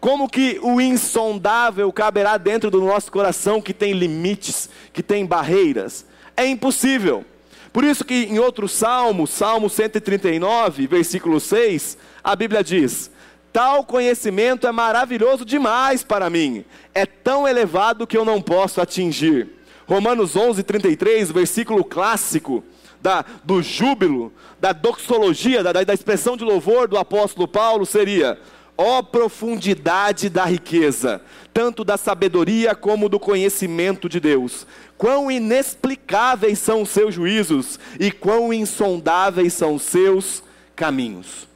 Como 0.00 0.28
que 0.28 0.58
o 0.64 0.80
insondável 0.80 1.92
caberá 1.92 2.36
dentro 2.36 2.72
do 2.72 2.80
nosso 2.80 3.12
coração 3.12 3.62
que 3.62 3.72
tem 3.72 3.92
limites, 3.92 4.68
que 4.92 5.00
tem 5.00 5.24
barreiras? 5.24 6.04
É 6.36 6.44
impossível. 6.44 7.24
Por 7.72 7.84
isso 7.84 8.04
que 8.04 8.24
em 8.24 8.40
outro 8.40 8.68
salmo, 8.68 9.28
Salmo 9.28 9.70
139, 9.70 10.88
versículo 10.88 11.38
6, 11.38 11.96
a 12.24 12.34
Bíblia 12.34 12.64
diz: 12.64 13.12
Tal 13.52 13.84
conhecimento 13.84 14.66
é 14.66 14.72
maravilhoso 14.72 15.44
demais 15.44 16.02
para 16.02 16.30
mim, 16.30 16.64
é 16.94 17.04
tão 17.04 17.46
elevado 17.46 18.06
que 18.06 18.16
eu 18.16 18.24
não 18.24 18.40
posso 18.40 18.80
atingir. 18.80 19.48
Romanos 19.86 20.34
11, 20.36 20.62
33, 20.62 21.30
versículo 21.30 21.84
clássico 21.84 22.64
da, 23.00 23.24
do 23.44 23.60
júbilo, 23.62 24.32
da 24.58 24.72
doxologia, 24.72 25.62
da, 25.62 25.72
da 25.72 25.92
expressão 25.92 26.36
de 26.36 26.44
louvor 26.44 26.88
do 26.88 26.96
apóstolo 26.96 27.46
Paulo 27.46 27.84
seria: 27.84 28.38
ó 28.78 28.98
oh, 28.98 29.02
profundidade 29.02 30.30
da 30.30 30.44
riqueza, 30.44 31.20
tanto 31.52 31.84
da 31.84 31.98
sabedoria 31.98 32.74
como 32.74 33.08
do 33.08 33.20
conhecimento 33.20 34.08
de 34.08 34.18
Deus. 34.18 34.66
Quão 34.96 35.30
inexplicáveis 35.30 36.58
são 36.58 36.82
os 36.82 36.88
seus 36.88 37.14
juízos 37.14 37.78
e 38.00 38.10
quão 38.10 38.52
insondáveis 38.52 39.52
são 39.52 39.74
os 39.74 39.82
seus 39.82 40.42
caminhos. 40.74 41.51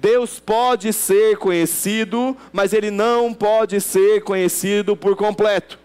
Deus 0.00 0.40
pode 0.40 0.92
ser 0.92 1.36
conhecido, 1.36 2.34
mas 2.52 2.72
ele 2.72 2.90
não 2.90 3.34
pode 3.34 3.80
ser 3.80 4.22
conhecido 4.22 4.96
por 4.96 5.14
completo. 5.14 5.78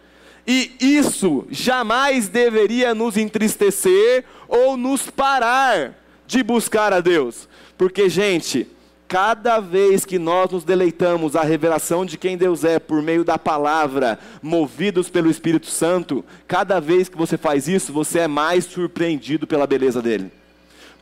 E 0.47 0.71
isso 0.79 1.45
jamais 1.49 2.29
deveria 2.29 2.95
nos 2.95 3.17
entristecer 3.17 4.23
ou 4.47 4.77
nos 4.77 5.09
parar 5.09 5.95
de 6.25 6.41
buscar 6.43 6.93
a 6.93 7.01
Deus. 7.01 7.49
Porque, 7.77 8.07
gente, 8.07 8.67
cada 9.07 9.59
vez 9.59 10.05
que 10.05 10.17
nós 10.17 10.49
nos 10.49 10.63
deleitamos 10.63 11.35
a 11.35 11.41
revelação 11.41 12.05
de 12.05 12.17
quem 12.17 12.37
Deus 12.37 12.63
é 12.63 12.79
por 12.79 13.01
meio 13.01 13.23
da 13.23 13.37
palavra, 13.37 14.17
movidos 14.41 15.09
pelo 15.09 15.29
Espírito 15.29 15.67
Santo, 15.67 16.23
cada 16.47 16.79
vez 16.79 17.09
que 17.09 17.17
você 17.17 17.37
faz 17.37 17.67
isso, 17.67 17.91
você 17.91 18.19
é 18.19 18.27
mais 18.27 18.63
surpreendido 18.63 19.45
pela 19.45 19.67
beleza 19.67 20.01
dele. 20.01 20.31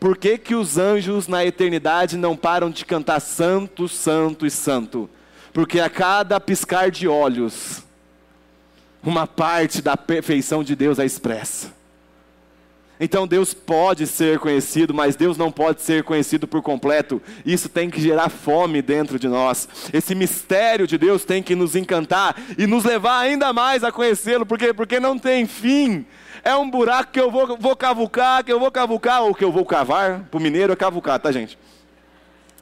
Por 0.03 0.17
que, 0.17 0.37
que 0.37 0.53
os 0.53 0.77
anjos 0.77 1.29
na 1.29 1.45
eternidade 1.45 2.17
não 2.17 2.35
param 2.35 2.69
de 2.69 2.83
cantar 2.83 3.21
santo, 3.21 3.87
santo 3.87 4.45
e 4.45 4.51
santo? 4.51 5.09
Porque 5.53 5.79
a 5.79 5.89
cada 5.89 6.41
piscar 6.41 6.91
de 6.91 7.07
olhos, 7.07 7.81
uma 9.01 9.25
parte 9.25 9.81
da 9.81 9.95
perfeição 9.95 10.61
de 10.61 10.75
Deus 10.75 10.99
é 10.99 11.05
expressa. 11.05 11.73
Então 13.03 13.27
Deus 13.27 13.53
pode 13.53 14.07
ser 14.07 14.39
conhecido, 14.39 14.93
mas 14.93 15.17
Deus 15.17 15.37
não 15.37 15.51
pode 15.51 15.81
ser 15.81 16.03
conhecido 16.03 16.47
por 16.47 16.61
completo. 16.61 17.21
Isso 17.45 17.67
tem 17.67 17.89
que 17.89 17.99
gerar 17.99 18.29
fome 18.29 18.81
dentro 18.81 19.19
de 19.19 19.27
nós. 19.27 19.67
Esse 19.91 20.15
mistério 20.15 20.87
de 20.87 20.97
Deus 20.97 21.25
tem 21.25 21.43
que 21.43 21.53
nos 21.53 21.75
encantar 21.75 22.33
e 22.57 22.65
nos 22.65 22.85
levar 22.85 23.19
ainda 23.19 23.51
mais 23.51 23.83
a 23.83 23.91
conhecê-lo, 23.91 24.45
porque 24.45 24.73
porque 24.73 25.01
não 25.01 25.19
tem 25.19 25.45
fim. 25.45 26.05
É 26.45 26.55
um 26.55 26.69
buraco 26.69 27.11
que 27.11 27.19
eu 27.19 27.29
vou, 27.29 27.57
vou 27.57 27.75
cavucar, 27.75 28.41
que 28.41 28.53
eu 28.53 28.59
vou 28.59 28.71
cavucar, 28.71 29.21
ou 29.23 29.35
que 29.35 29.43
eu 29.43 29.51
vou 29.51 29.65
cavar. 29.65 30.21
Para 30.31 30.37
o 30.37 30.41
mineiro 30.41 30.71
é 30.71 30.75
cavucar, 30.75 31.19
tá, 31.19 31.29
gente? 31.29 31.57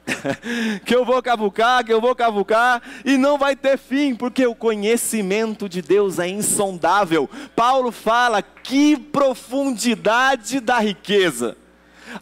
que 0.85 0.95
eu 0.95 1.05
vou 1.05 1.21
cavucar, 1.21 1.83
que 1.83 1.93
eu 1.93 2.01
vou 2.01 2.15
cavucar, 2.15 2.81
e 3.05 3.17
não 3.17 3.37
vai 3.37 3.55
ter 3.55 3.77
fim, 3.77 4.15
porque 4.15 4.45
o 4.45 4.55
conhecimento 4.55 5.69
de 5.69 5.81
Deus 5.81 6.19
é 6.19 6.27
insondável. 6.27 7.29
Paulo 7.55 7.91
fala 7.91 8.41
que 8.41 8.97
profundidade 8.97 10.59
da 10.59 10.79
riqueza. 10.79 11.57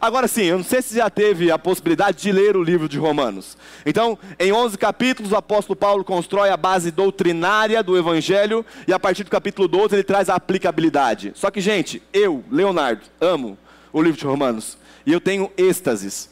Agora 0.00 0.28
sim, 0.28 0.44
eu 0.44 0.58
não 0.58 0.64
sei 0.64 0.82
se 0.82 0.96
já 0.96 1.10
teve 1.10 1.50
a 1.50 1.58
possibilidade 1.58 2.22
de 2.22 2.30
ler 2.30 2.56
o 2.56 2.62
livro 2.62 2.88
de 2.88 2.98
Romanos. 2.98 3.56
Então, 3.84 4.16
em 4.38 4.52
11 4.52 4.78
capítulos, 4.78 5.32
o 5.32 5.36
apóstolo 5.36 5.74
Paulo 5.74 6.04
constrói 6.04 6.50
a 6.50 6.56
base 6.56 6.92
doutrinária 6.92 7.82
do 7.82 7.96
evangelho 7.96 8.64
e 8.86 8.92
a 8.92 9.00
partir 9.00 9.24
do 9.24 9.30
capítulo 9.30 9.66
12 9.66 9.96
ele 9.96 10.04
traz 10.04 10.28
a 10.28 10.36
aplicabilidade. 10.36 11.32
Só 11.34 11.50
que, 11.50 11.60
gente, 11.60 12.00
eu, 12.12 12.44
Leonardo, 12.50 13.02
amo 13.20 13.58
o 13.92 14.00
livro 14.00 14.18
de 14.18 14.26
Romanos 14.26 14.78
e 15.04 15.12
eu 15.12 15.20
tenho 15.20 15.50
êxtases 15.56 16.30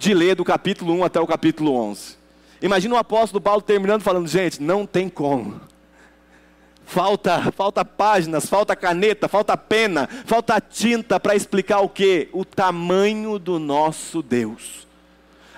de 0.00 0.14
ler 0.14 0.34
do 0.34 0.42
capítulo 0.42 0.94
1 0.94 1.04
até 1.04 1.20
o 1.20 1.26
capítulo 1.26 1.74
11. 1.74 2.16
Imagina 2.62 2.94
o 2.94 2.98
apóstolo 2.98 3.38
Paulo 3.38 3.60
terminando 3.60 4.00
falando: 4.00 4.26
gente, 4.26 4.60
não 4.62 4.86
tem 4.86 5.10
como. 5.10 5.60
Falta, 6.86 7.52
falta 7.52 7.84
páginas, 7.84 8.48
falta 8.48 8.74
caneta, 8.74 9.28
falta 9.28 9.56
pena, 9.58 10.08
falta 10.24 10.58
tinta 10.58 11.20
para 11.20 11.36
explicar 11.36 11.80
o 11.80 11.88
que? 11.88 12.30
O 12.32 12.46
tamanho 12.46 13.38
do 13.38 13.58
nosso 13.58 14.22
Deus. 14.22 14.88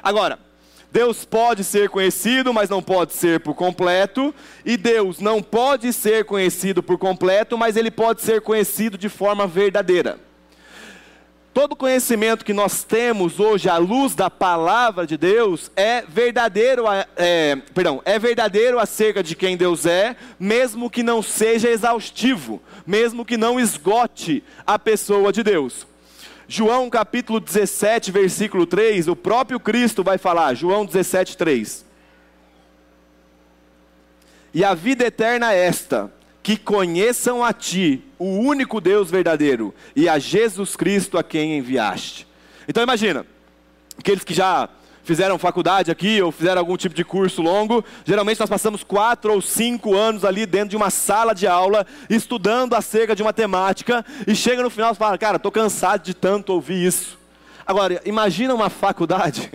Agora, 0.02 0.40
Deus 0.90 1.24
pode 1.24 1.62
ser 1.62 1.88
conhecido, 1.88 2.52
mas 2.52 2.68
não 2.68 2.82
pode 2.82 3.12
ser 3.12 3.38
por 3.38 3.54
completo, 3.54 4.34
e 4.64 4.76
Deus 4.76 5.20
não 5.20 5.40
pode 5.40 5.92
ser 5.92 6.24
conhecido 6.24 6.82
por 6.82 6.98
completo, 6.98 7.56
mas 7.56 7.76
ele 7.76 7.92
pode 7.92 8.22
ser 8.22 8.40
conhecido 8.40 8.98
de 8.98 9.08
forma 9.08 9.46
verdadeira. 9.46 10.18
Todo 11.52 11.76
conhecimento 11.76 12.46
que 12.46 12.54
nós 12.54 12.82
temos 12.82 13.38
hoje 13.38 13.68
à 13.68 13.76
luz 13.76 14.14
da 14.14 14.30
palavra 14.30 15.06
de 15.06 15.18
Deus 15.18 15.70
é 15.76 16.00
verdadeiro, 16.00 16.84
é, 17.14 17.56
perdão, 17.74 18.00
é 18.06 18.18
verdadeiro 18.18 18.78
acerca 18.78 19.22
de 19.22 19.36
quem 19.36 19.54
Deus 19.54 19.84
é, 19.84 20.16
mesmo 20.40 20.88
que 20.88 21.02
não 21.02 21.20
seja 21.20 21.68
exaustivo, 21.68 22.62
mesmo 22.86 23.22
que 23.22 23.36
não 23.36 23.60
esgote 23.60 24.42
a 24.66 24.78
pessoa 24.78 25.30
de 25.30 25.42
Deus. 25.42 25.86
João 26.48 26.88
capítulo 26.88 27.38
17, 27.38 28.10
versículo 28.10 28.64
3, 28.64 29.08
o 29.08 29.14
próprio 29.14 29.60
Cristo 29.60 30.02
vai 30.02 30.16
falar, 30.16 30.54
João 30.54 30.86
17, 30.86 31.36
3. 31.36 31.84
E 34.54 34.64
a 34.64 34.72
vida 34.72 35.04
eterna 35.04 35.52
é 35.52 35.66
esta, 35.66 36.10
que 36.42 36.56
conheçam 36.56 37.44
a 37.44 37.52
Ti, 37.52 38.02
o 38.18 38.26
único 38.26 38.80
Deus 38.80 39.10
verdadeiro, 39.10 39.72
e 39.94 40.08
a 40.08 40.18
Jesus 40.18 40.74
Cristo 40.74 41.16
a 41.16 41.22
quem 41.22 41.58
enviaste. 41.58 42.26
Então 42.66 42.82
imagina, 42.82 43.24
aqueles 43.98 44.24
que 44.24 44.34
já 44.34 44.68
fizeram 45.04 45.38
faculdade 45.38 45.90
aqui 45.90 46.20
ou 46.22 46.30
fizeram 46.30 46.60
algum 46.60 46.76
tipo 46.76 46.94
de 46.94 47.04
curso 47.04 47.42
longo, 47.42 47.84
geralmente 48.04 48.40
nós 48.40 48.50
passamos 48.50 48.82
quatro 48.82 49.32
ou 49.32 49.42
cinco 49.42 49.96
anos 49.96 50.24
ali 50.24 50.46
dentro 50.46 50.70
de 50.70 50.76
uma 50.76 50.90
sala 50.90 51.34
de 51.34 51.46
aula, 51.46 51.86
estudando 52.10 52.74
acerca 52.74 53.14
de 53.14 53.22
uma 53.22 53.32
temática, 53.32 54.04
e 54.26 54.34
chega 54.34 54.62
no 54.62 54.70
final 54.70 54.92
e 54.92 54.96
fala, 54.96 55.18
cara, 55.18 55.36
estou 55.36 55.52
cansado 55.52 56.02
de 56.02 56.14
tanto 56.14 56.52
ouvir 56.52 56.86
isso. 56.86 57.18
Agora, 57.64 58.00
imagina 58.04 58.54
uma 58.54 58.68
faculdade, 58.68 59.50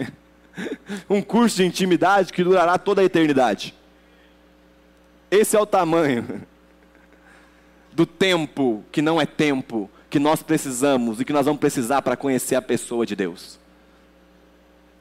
um 1.10 1.22
curso 1.22 1.58
de 1.58 1.66
intimidade 1.66 2.32
que 2.32 2.44
durará 2.44 2.78
toda 2.78 3.02
a 3.02 3.06
eternidade. 3.06 3.74
Esse 5.30 5.58
é 5.58 5.60
o 5.60 5.66
tamanho 5.66 6.46
do 7.98 8.06
tempo 8.06 8.86
que 8.92 9.02
não 9.02 9.20
é 9.20 9.26
tempo, 9.26 9.90
que 10.08 10.20
nós 10.20 10.44
precisamos 10.44 11.20
e 11.20 11.26
que 11.26 11.34
nós 11.34 11.48
vamos 11.48 11.60
precisar 11.60 12.00
para 12.04 12.16
conhecer 12.16 12.54
a 12.54 12.62
pessoa 12.62 13.08
de 13.08 13.16
Deus. 13.16 13.58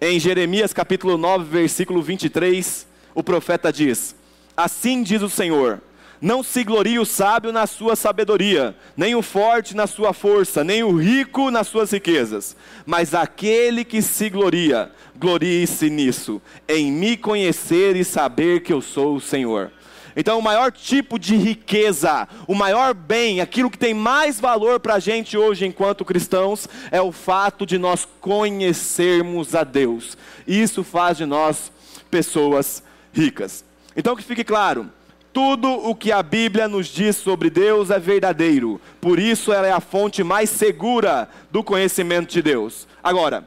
Em 0.00 0.18
Jeremias 0.18 0.72
capítulo 0.72 1.18
9, 1.18 1.44
versículo 1.44 2.00
23, 2.00 2.86
o 3.14 3.22
profeta 3.22 3.70
diz: 3.70 4.16
Assim 4.56 5.02
diz 5.02 5.20
o 5.20 5.28
Senhor: 5.28 5.82
Não 6.22 6.42
se 6.42 6.64
glorie 6.64 6.98
o 6.98 7.04
sábio 7.04 7.52
na 7.52 7.66
sua 7.66 7.96
sabedoria, 7.96 8.74
nem 8.96 9.14
o 9.14 9.20
forte 9.20 9.76
na 9.76 9.86
sua 9.86 10.14
força, 10.14 10.64
nem 10.64 10.82
o 10.82 10.96
rico 10.96 11.50
nas 11.50 11.68
suas 11.68 11.90
riquezas, 11.90 12.56
mas 12.86 13.12
aquele 13.12 13.84
que 13.84 14.00
se 14.00 14.30
gloria, 14.30 14.90
glorie-se 15.14 15.90
nisso, 15.90 16.40
em 16.66 16.90
me 16.90 17.14
conhecer 17.14 17.94
e 17.94 18.02
saber 18.02 18.62
que 18.62 18.72
eu 18.72 18.80
sou 18.80 19.16
o 19.16 19.20
Senhor. 19.20 19.70
Então, 20.16 20.38
o 20.38 20.42
maior 20.42 20.72
tipo 20.72 21.18
de 21.18 21.36
riqueza, 21.36 22.26
o 22.48 22.54
maior 22.54 22.94
bem, 22.94 23.42
aquilo 23.42 23.70
que 23.70 23.76
tem 23.76 23.92
mais 23.92 24.40
valor 24.40 24.80
para 24.80 24.94
a 24.94 24.98
gente 24.98 25.36
hoje 25.36 25.66
enquanto 25.66 26.06
cristãos, 26.06 26.66
é 26.90 27.02
o 27.02 27.12
fato 27.12 27.66
de 27.66 27.76
nós 27.76 28.08
conhecermos 28.18 29.54
a 29.54 29.62
Deus. 29.62 30.16
Isso 30.46 30.82
faz 30.82 31.18
de 31.18 31.26
nós 31.26 31.70
pessoas 32.10 32.82
ricas. 33.12 33.62
Então, 33.94 34.16
que 34.16 34.22
fique 34.22 34.42
claro. 34.42 34.90
Tudo 35.34 35.70
o 35.70 35.94
que 35.94 36.10
a 36.10 36.22
Bíblia 36.22 36.66
nos 36.66 36.86
diz 36.86 37.16
sobre 37.16 37.50
Deus 37.50 37.90
é 37.90 37.98
verdadeiro, 37.98 38.80
por 39.02 39.18
isso 39.18 39.52
ela 39.52 39.66
é 39.66 39.70
a 39.70 39.80
fonte 39.80 40.24
mais 40.24 40.48
segura 40.48 41.28
do 41.50 41.62
conhecimento 41.62 42.32
de 42.32 42.40
Deus. 42.40 42.88
Agora, 43.04 43.46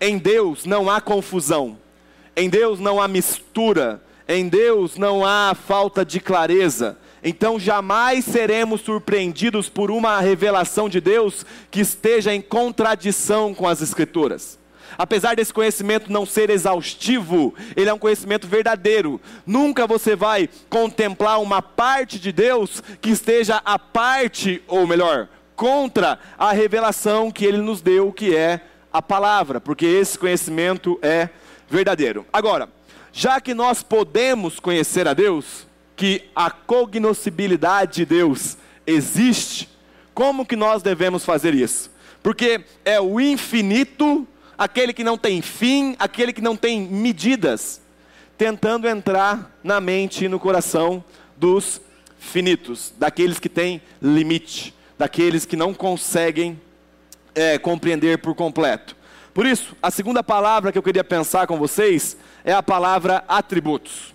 em 0.00 0.18
Deus 0.18 0.64
não 0.64 0.88
há 0.88 1.00
confusão, 1.00 1.76
em 2.36 2.48
Deus 2.48 2.78
não 2.78 3.02
há 3.02 3.08
mistura, 3.08 4.00
em 4.32 4.48
Deus 4.48 4.96
não 4.96 5.24
há 5.24 5.54
falta 5.54 6.04
de 6.04 6.20
clareza. 6.20 6.96
Então 7.22 7.58
jamais 7.58 8.24
seremos 8.24 8.80
surpreendidos 8.80 9.68
por 9.68 9.90
uma 9.90 10.20
revelação 10.20 10.88
de 10.88 11.00
Deus 11.00 11.44
que 11.68 11.80
esteja 11.80 12.32
em 12.32 12.40
contradição 12.40 13.52
com 13.52 13.66
as 13.66 13.82
Escrituras. 13.82 14.58
Apesar 14.96 15.34
desse 15.34 15.52
conhecimento 15.52 16.12
não 16.12 16.24
ser 16.24 16.48
exaustivo, 16.48 17.54
ele 17.76 17.90
é 17.90 17.92
um 17.92 17.98
conhecimento 17.98 18.46
verdadeiro. 18.46 19.20
Nunca 19.44 19.86
você 19.86 20.14
vai 20.14 20.48
contemplar 20.68 21.40
uma 21.40 21.60
parte 21.60 22.18
de 22.18 22.30
Deus 22.30 22.82
que 23.00 23.10
esteja 23.10 23.60
à 23.64 23.78
parte, 23.78 24.62
ou 24.68 24.86
melhor, 24.86 25.28
contra 25.56 26.18
a 26.38 26.52
revelação 26.52 27.30
que 27.30 27.44
ele 27.44 27.58
nos 27.58 27.80
deu, 27.80 28.12
que 28.12 28.34
é 28.34 28.60
a 28.92 29.02
palavra, 29.02 29.60
porque 29.60 29.86
esse 29.86 30.18
conhecimento 30.18 30.98
é 31.02 31.28
verdadeiro. 31.68 32.26
Agora, 32.32 32.68
já 33.12 33.40
que 33.40 33.54
nós 33.54 33.82
podemos 33.82 34.60
conhecer 34.60 35.06
a 35.08 35.14
Deus, 35.14 35.66
que 35.96 36.24
a 36.34 36.50
cognoscibilidade 36.50 37.96
de 37.96 38.04
Deus 38.06 38.56
existe, 38.86 39.68
como 40.14 40.46
que 40.46 40.56
nós 40.56 40.82
devemos 40.82 41.24
fazer 41.24 41.54
isso? 41.54 41.90
Porque 42.22 42.64
é 42.84 43.00
o 43.00 43.20
infinito, 43.20 44.26
aquele 44.56 44.92
que 44.92 45.04
não 45.04 45.16
tem 45.16 45.40
fim, 45.40 45.96
aquele 45.98 46.32
que 46.32 46.40
não 46.40 46.56
tem 46.56 46.82
medidas, 46.82 47.80
tentando 48.36 48.88
entrar 48.88 49.58
na 49.62 49.80
mente 49.80 50.24
e 50.24 50.28
no 50.28 50.40
coração 50.40 51.04
dos 51.36 51.80
finitos, 52.18 52.92
daqueles 52.98 53.38
que 53.38 53.48
têm 53.48 53.82
limite, 54.00 54.74
daqueles 54.98 55.44
que 55.44 55.56
não 55.56 55.72
conseguem 55.72 56.60
é, 57.34 57.58
compreender 57.58 58.18
por 58.18 58.34
completo. 58.34 58.96
Por 59.32 59.46
isso, 59.46 59.76
a 59.80 59.90
segunda 59.90 60.22
palavra 60.22 60.72
que 60.72 60.78
eu 60.78 60.82
queria 60.82 61.04
pensar 61.04 61.46
com 61.46 61.58
vocês 61.58 62.16
é 62.44 62.52
a 62.52 62.62
palavra 62.62 63.24
atributos. 63.28 64.14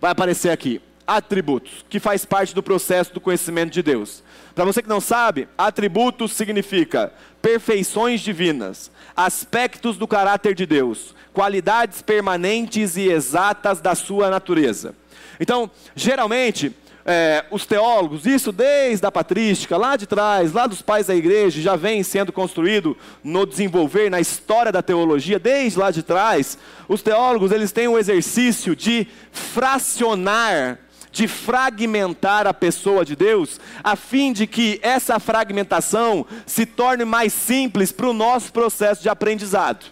Vai 0.00 0.10
aparecer 0.10 0.50
aqui. 0.50 0.80
Atributos, 1.06 1.84
que 1.88 2.00
faz 2.00 2.24
parte 2.24 2.54
do 2.54 2.62
processo 2.62 3.14
do 3.14 3.20
conhecimento 3.20 3.72
de 3.72 3.82
Deus. 3.82 4.24
Para 4.54 4.64
você 4.64 4.82
que 4.82 4.88
não 4.88 5.00
sabe, 5.00 5.46
atributos 5.56 6.32
significa 6.32 7.12
perfeições 7.40 8.22
divinas, 8.22 8.90
aspectos 9.14 9.96
do 9.96 10.08
caráter 10.08 10.54
de 10.54 10.66
Deus, 10.66 11.14
qualidades 11.32 12.02
permanentes 12.02 12.96
e 12.96 13.08
exatas 13.08 13.80
da 13.80 13.94
sua 13.94 14.30
natureza. 14.30 14.96
Então, 15.38 15.70
geralmente, 15.94 16.74
é, 17.08 17.44
os 17.52 17.64
teólogos, 17.64 18.26
isso 18.26 18.50
desde 18.50 19.06
a 19.06 19.12
patrística, 19.12 19.76
lá 19.76 19.96
de 19.96 20.08
trás, 20.08 20.52
lá 20.52 20.66
dos 20.66 20.82
pais 20.82 21.06
da 21.06 21.14
igreja, 21.14 21.62
já 21.62 21.76
vem 21.76 22.02
sendo 22.02 22.32
construído 22.32 22.96
no 23.22 23.46
desenvolver, 23.46 24.10
na 24.10 24.18
história 24.18 24.72
da 24.72 24.82
teologia, 24.82 25.38
desde 25.38 25.78
lá 25.78 25.92
de 25.92 26.02
trás, 26.02 26.58
os 26.88 27.02
teólogos 27.02 27.52
eles 27.52 27.70
têm 27.70 27.86
o 27.86 27.96
exercício 27.96 28.74
de 28.74 29.06
fracionar, 29.30 30.80
de 31.12 31.28
fragmentar 31.28 32.44
a 32.44 32.52
pessoa 32.52 33.04
de 33.04 33.14
Deus, 33.14 33.60
a 33.84 33.94
fim 33.94 34.32
de 34.32 34.44
que 34.44 34.80
essa 34.82 35.20
fragmentação 35.20 36.26
se 36.44 36.66
torne 36.66 37.04
mais 37.04 37.32
simples 37.32 37.92
para 37.92 38.08
o 38.08 38.12
nosso 38.12 38.52
processo 38.52 39.00
de 39.00 39.08
aprendizado. 39.08 39.86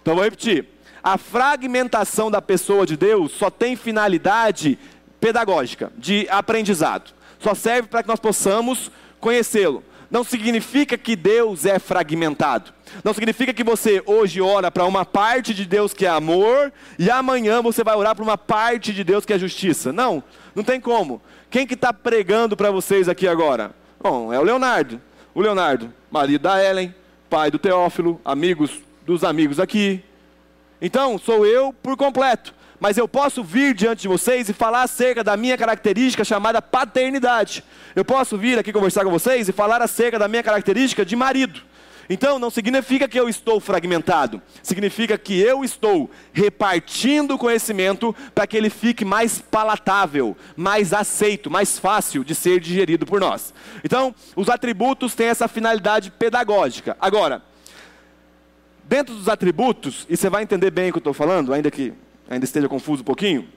Então 0.00 0.14
vou 0.14 0.22
repetir. 0.22 0.66
A 1.02 1.18
fragmentação 1.18 2.30
da 2.30 2.40
pessoa 2.40 2.86
de 2.86 2.96
Deus 2.96 3.32
só 3.32 3.50
tem 3.50 3.76
finalidade 3.76 4.78
pedagógica, 5.20 5.92
de 5.96 6.26
aprendizado. 6.30 7.12
Só 7.38 7.54
serve 7.54 7.88
para 7.88 8.02
que 8.02 8.08
nós 8.08 8.20
possamos 8.20 8.90
conhecê-lo. 9.20 9.82
não 10.10 10.24
significa 10.24 10.96
que 10.96 11.14
Deus 11.14 11.66
é 11.66 11.78
fragmentado. 11.78 12.72
Não 13.04 13.12
significa 13.12 13.52
que 13.52 13.62
você 13.62 14.02
hoje 14.06 14.40
ora 14.40 14.70
para 14.70 14.86
uma 14.86 15.04
parte 15.04 15.52
de 15.52 15.66
Deus 15.66 15.92
que 15.92 16.06
é 16.06 16.08
amor 16.08 16.72
e 16.98 17.10
amanhã 17.10 17.60
você 17.60 17.84
vai 17.84 17.94
orar 17.94 18.14
para 18.14 18.24
uma 18.24 18.38
parte 18.38 18.94
de 18.94 19.04
Deus 19.04 19.26
que 19.26 19.34
é 19.34 19.38
justiça. 19.38 19.92
Não, 19.92 20.22
não 20.54 20.64
tem 20.64 20.80
como. 20.80 21.20
Quem 21.50 21.66
que 21.66 21.74
está 21.74 21.92
pregando 21.92 22.56
para 22.56 22.70
vocês 22.70 23.06
aqui 23.06 23.28
agora? 23.28 23.70
Bom, 24.00 24.32
é 24.32 24.38
o 24.38 24.42
Leonardo. 24.42 25.00
O 25.34 25.42
Leonardo, 25.42 25.92
marido 26.10 26.42
da 26.42 26.64
Ellen, 26.64 26.94
pai 27.28 27.50
do 27.50 27.58
Teófilo, 27.58 28.20
amigos 28.24 28.80
dos 29.04 29.22
amigos 29.24 29.60
aqui. 29.60 30.02
Então, 30.80 31.18
sou 31.18 31.46
eu 31.46 31.72
por 31.72 31.96
completo. 31.96 32.54
Mas 32.80 32.96
eu 32.96 33.08
posso 33.08 33.42
vir 33.42 33.74
diante 33.74 34.02
de 34.02 34.08
vocês 34.08 34.48
e 34.48 34.52
falar 34.52 34.82
acerca 34.82 35.24
da 35.24 35.36
minha 35.36 35.58
característica 35.58 36.24
chamada 36.24 36.62
paternidade. 36.62 37.64
Eu 37.94 38.04
posso 38.04 38.38
vir 38.38 38.58
aqui 38.58 38.72
conversar 38.72 39.04
com 39.04 39.10
vocês 39.10 39.48
e 39.48 39.52
falar 39.52 39.82
acerca 39.82 40.18
da 40.18 40.28
minha 40.28 40.42
característica 40.42 41.04
de 41.04 41.16
marido. 41.16 41.60
Então, 42.10 42.38
não 42.38 42.48
significa 42.48 43.06
que 43.06 43.20
eu 43.20 43.28
estou 43.28 43.60
fragmentado, 43.60 44.40
significa 44.62 45.18
que 45.18 45.38
eu 45.38 45.62
estou 45.62 46.10
repartindo 46.32 47.34
o 47.34 47.38
conhecimento 47.38 48.16
para 48.34 48.46
que 48.46 48.56
ele 48.56 48.70
fique 48.70 49.04
mais 49.04 49.40
palatável, 49.40 50.34
mais 50.56 50.94
aceito, 50.94 51.50
mais 51.50 51.78
fácil 51.78 52.24
de 52.24 52.34
ser 52.34 52.60
digerido 52.60 53.04
por 53.04 53.20
nós. 53.20 53.52
Então, 53.84 54.14
os 54.34 54.48
atributos 54.48 55.14
têm 55.14 55.26
essa 55.26 55.46
finalidade 55.48 56.10
pedagógica. 56.10 56.96
Agora, 56.98 57.42
dentro 58.84 59.14
dos 59.14 59.28
atributos, 59.28 60.06
e 60.08 60.16
você 60.16 60.30
vai 60.30 60.42
entender 60.42 60.70
bem 60.70 60.88
o 60.88 60.92
que 60.92 60.96
eu 60.96 61.00
estou 61.00 61.12
falando, 61.12 61.52
ainda 61.52 61.70
que 61.70 61.92
ainda 62.28 62.44
esteja 62.44 62.68
confuso 62.68 63.02
um 63.02 63.04
pouquinho. 63.04 63.48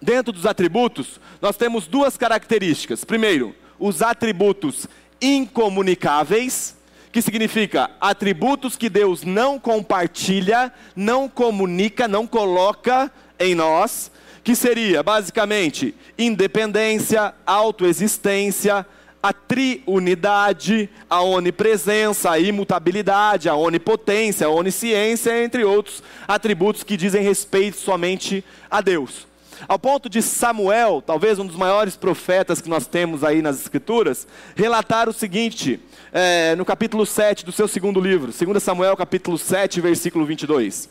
Dentro 0.00 0.32
dos 0.32 0.46
atributos, 0.46 1.20
nós 1.40 1.56
temos 1.56 1.86
duas 1.86 2.16
características. 2.16 3.04
Primeiro, 3.04 3.54
os 3.78 4.02
atributos 4.02 4.86
incomunicáveis 5.20 6.76
que 7.16 7.22
significa 7.22 7.90
atributos 7.98 8.76
que 8.76 8.90
Deus 8.90 9.24
não 9.24 9.58
compartilha, 9.58 10.70
não 10.94 11.30
comunica, 11.30 12.06
não 12.06 12.26
coloca 12.26 13.10
em 13.40 13.54
nós, 13.54 14.10
que 14.44 14.54
seria 14.54 15.02
basicamente 15.02 15.94
independência, 16.18 17.32
autoexistência, 17.46 18.84
a 19.22 19.32
triunidade, 19.32 20.88
a 21.08 21.22
onipresença, 21.22 22.30
a 22.30 22.38
imutabilidade, 22.38 23.48
a 23.48 23.54
onipotência, 23.54 24.46
a 24.46 24.50
onisciência, 24.50 25.42
entre 25.42 25.64
outros 25.64 26.02
atributos 26.28 26.82
que 26.82 26.96
dizem 26.96 27.22
respeito 27.22 27.76
somente 27.76 28.44
a 28.70 28.80
Deus. 28.80 29.26
Ao 29.66 29.78
ponto 29.78 30.08
de 30.08 30.20
Samuel, 30.20 31.02
talvez 31.04 31.38
um 31.38 31.46
dos 31.46 31.56
maiores 31.56 31.96
profetas 31.96 32.60
que 32.60 32.68
nós 32.68 32.86
temos 32.86 33.24
aí 33.24 33.40
nas 33.40 33.58
Escrituras, 33.60 34.28
relatar 34.54 35.08
o 35.08 35.12
seguinte, 35.12 35.80
é, 36.12 36.54
no 36.56 36.64
capítulo 36.64 37.06
7 37.06 37.44
do 37.44 37.52
seu 37.52 37.66
segundo 37.66 38.00
livro, 38.00 38.32
2 38.32 38.62
Samuel, 38.62 38.96
capítulo 38.96 39.38
7, 39.38 39.80
versículo 39.80 40.26
22. 40.26 40.90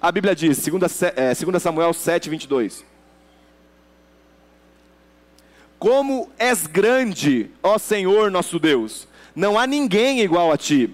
A 0.00 0.12
Bíblia 0.12 0.34
diz, 0.34 0.64
2, 0.64 1.02
é, 1.16 1.34
2 1.34 1.62
Samuel 1.62 1.92
7, 1.92 2.30
22. 2.30 2.93
Como 5.78 6.30
és 6.38 6.66
grande, 6.66 7.50
ó 7.62 7.78
Senhor 7.78 8.30
nosso 8.30 8.58
Deus, 8.58 9.06
não 9.34 9.58
há 9.58 9.66
ninguém 9.66 10.20
igual 10.20 10.52
a 10.52 10.56
ti. 10.56 10.90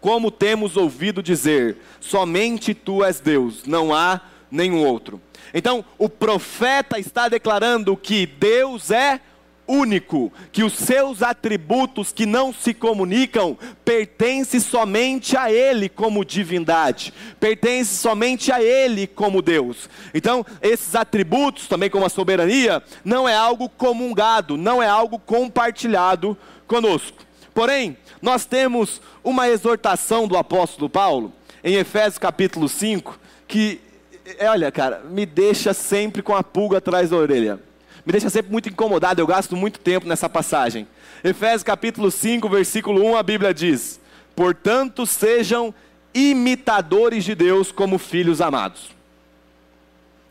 Como 0.00 0.30
temos 0.30 0.76
ouvido 0.76 1.22
dizer, 1.22 1.76
somente 2.00 2.74
tu 2.74 3.04
és 3.04 3.20
Deus, 3.20 3.64
não 3.66 3.94
há 3.94 4.20
nenhum 4.50 4.84
outro. 4.84 5.20
Então, 5.54 5.84
o 5.98 6.08
profeta 6.08 6.98
está 6.98 7.28
declarando 7.28 7.96
que 7.96 8.26
Deus 8.26 8.90
é 8.90 9.20
único, 9.66 10.32
que 10.50 10.62
os 10.62 10.74
seus 10.74 11.22
atributos 11.22 12.12
que 12.12 12.26
não 12.26 12.52
se 12.52 12.74
comunicam 12.74 13.56
pertencem 13.84 14.60
somente 14.60 15.36
a 15.36 15.50
Ele 15.50 15.88
como 15.88 16.24
divindade, 16.24 17.12
pertencem 17.38 17.96
somente 17.96 18.50
a 18.52 18.62
Ele 18.62 19.06
como 19.06 19.42
Deus. 19.42 19.88
Então, 20.12 20.44
esses 20.60 20.94
atributos, 20.94 21.68
também 21.68 21.90
como 21.90 22.06
a 22.06 22.10
soberania, 22.10 22.82
não 23.04 23.28
é 23.28 23.34
algo 23.34 23.68
comungado, 23.68 24.56
não 24.56 24.82
é 24.82 24.88
algo 24.88 25.18
compartilhado 25.18 26.36
conosco. 26.66 27.18
Porém, 27.54 27.96
nós 28.20 28.44
temos 28.44 29.00
uma 29.22 29.48
exortação 29.48 30.26
do 30.26 30.36
apóstolo 30.36 30.88
Paulo, 30.88 31.32
em 31.62 31.74
Efésios 31.74 32.18
capítulo 32.18 32.68
5, 32.68 33.18
que 33.46 33.80
é, 34.38 34.48
olha, 34.48 34.70
cara, 34.70 35.02
me 35.10 35.26
deixa 35.26 35.74
sempre 35.74 36.22
com 36.22 36.34
a 36.34 36.42
pulga 36.42 36.78
atrás 36.78 37.10
da 37.10 37.16
orelha. 37.16 37.60
Me 38.04 38.12
deixa 38.12 38.28
sempre 38.28 38.50
muito 38.50 38.68
incomodado, 38.68 39.20
eu 39.20 39.26
gasto 39.26 39.56
muito 39.56 39.78
tempo 39.78 40.08
nessa 40.08 40.28
passagem. 40.28 40.88
Efésios 41.22 41.62
capítulo 41.62 42.10
5, 42.10 42.48
versículo 42.48 43.04
1, 43.04 43.16
a 43.16 43.22
Bíblia 43.22 43.54
diz: 43.54 44.00
Portanto, 44.34 45.06
sejam 45.06 45.72
imitadores 46.12 47.24
de 47.24 47.34
Deus 47.34 47.70
como 47.70 47.98
filhos 47.98 48.40
amados. 48.40 48.90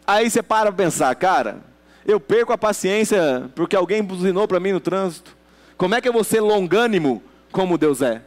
Aí 0.05 0.29
você 0.29 0.43
para 0.43 0.71
para 0.71 0.83
pensar, 0.83 1.15
cara, 1.15 1.59
eu 2.05 2.19
perco 2.19 2.51
a 2.51 2.57
paciência 2.57 3.49
porque 3.55 3.75
alguém 3.75 4.03
buzinou 4.03 4.47
para 4.47 4.59
mim 4.59 4.73
no 4.73 4.79
trânsito. 4.79 5.35
Como 5.77 5.95
é 5.95 6.01
que 6.01 6.09
eu 6.09 6.13
vou 6.13 6.23
ser 6.23 6.41
longânimo 6.41 7.23
como 7.51 7.77
Deus 7.77 8.01
é? 8.01 8.21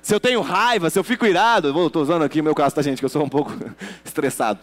Se 0.00 0.14
eu 0.14 0.20
tenho 0.20 0.40
raiva, 0.40 0.88
se 0.88 0.98
eu 0.98 1.04
fico 1.04 1.26
irado, 1.26 1.68
estou 1.86 2.02
usando 2.02 2.22
aqui 2.22 2.40
meu 2.40 2.54
caso, 2.54 2.74
tá 2.74 2.82
gente, 2.82 3.00
que 3.00 3.04
eu 3.04 3.08
sou 3.08 3.24
um 3.24 3.28
pouco 3.28 3.52
estressado. 4.04 4.60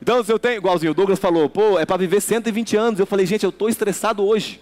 Então, 0.00 0.22
se 0.22 0.32
eu 0.32 0.38
tenho, 0.38 0.56
igualzinho, 0.56 0.92
o 0.92 0.94
Douglas 0.94 1.18
falou, 1.18 1.48
pô, 1.48 1.78
é 1.78 1.86
para 1.86 1.96
viver 1.96 2.20
120 2.20 2.76
anos. 2.76 3.00
Eu 3.00 3.06
falei, 3.06 3.26
gente, 3.26 3.44
eu 3.44 3.50
estou 3.50 3.68
estressado 3.68 4.24
hoje. 4.24 4.60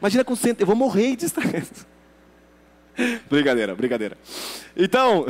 Imagina 0.00 0.24
com 0.24 0.34
100, 0.34 0.56
eu 0.58 0.66
vou 0.66 0.76
morrer 0.76 1.16
de 1.16 1.26
estresse. 1.26 1.86
brincadeira, 3.28 3.74
brincadeira. 3.74 4.16
Então, 4.74 5.26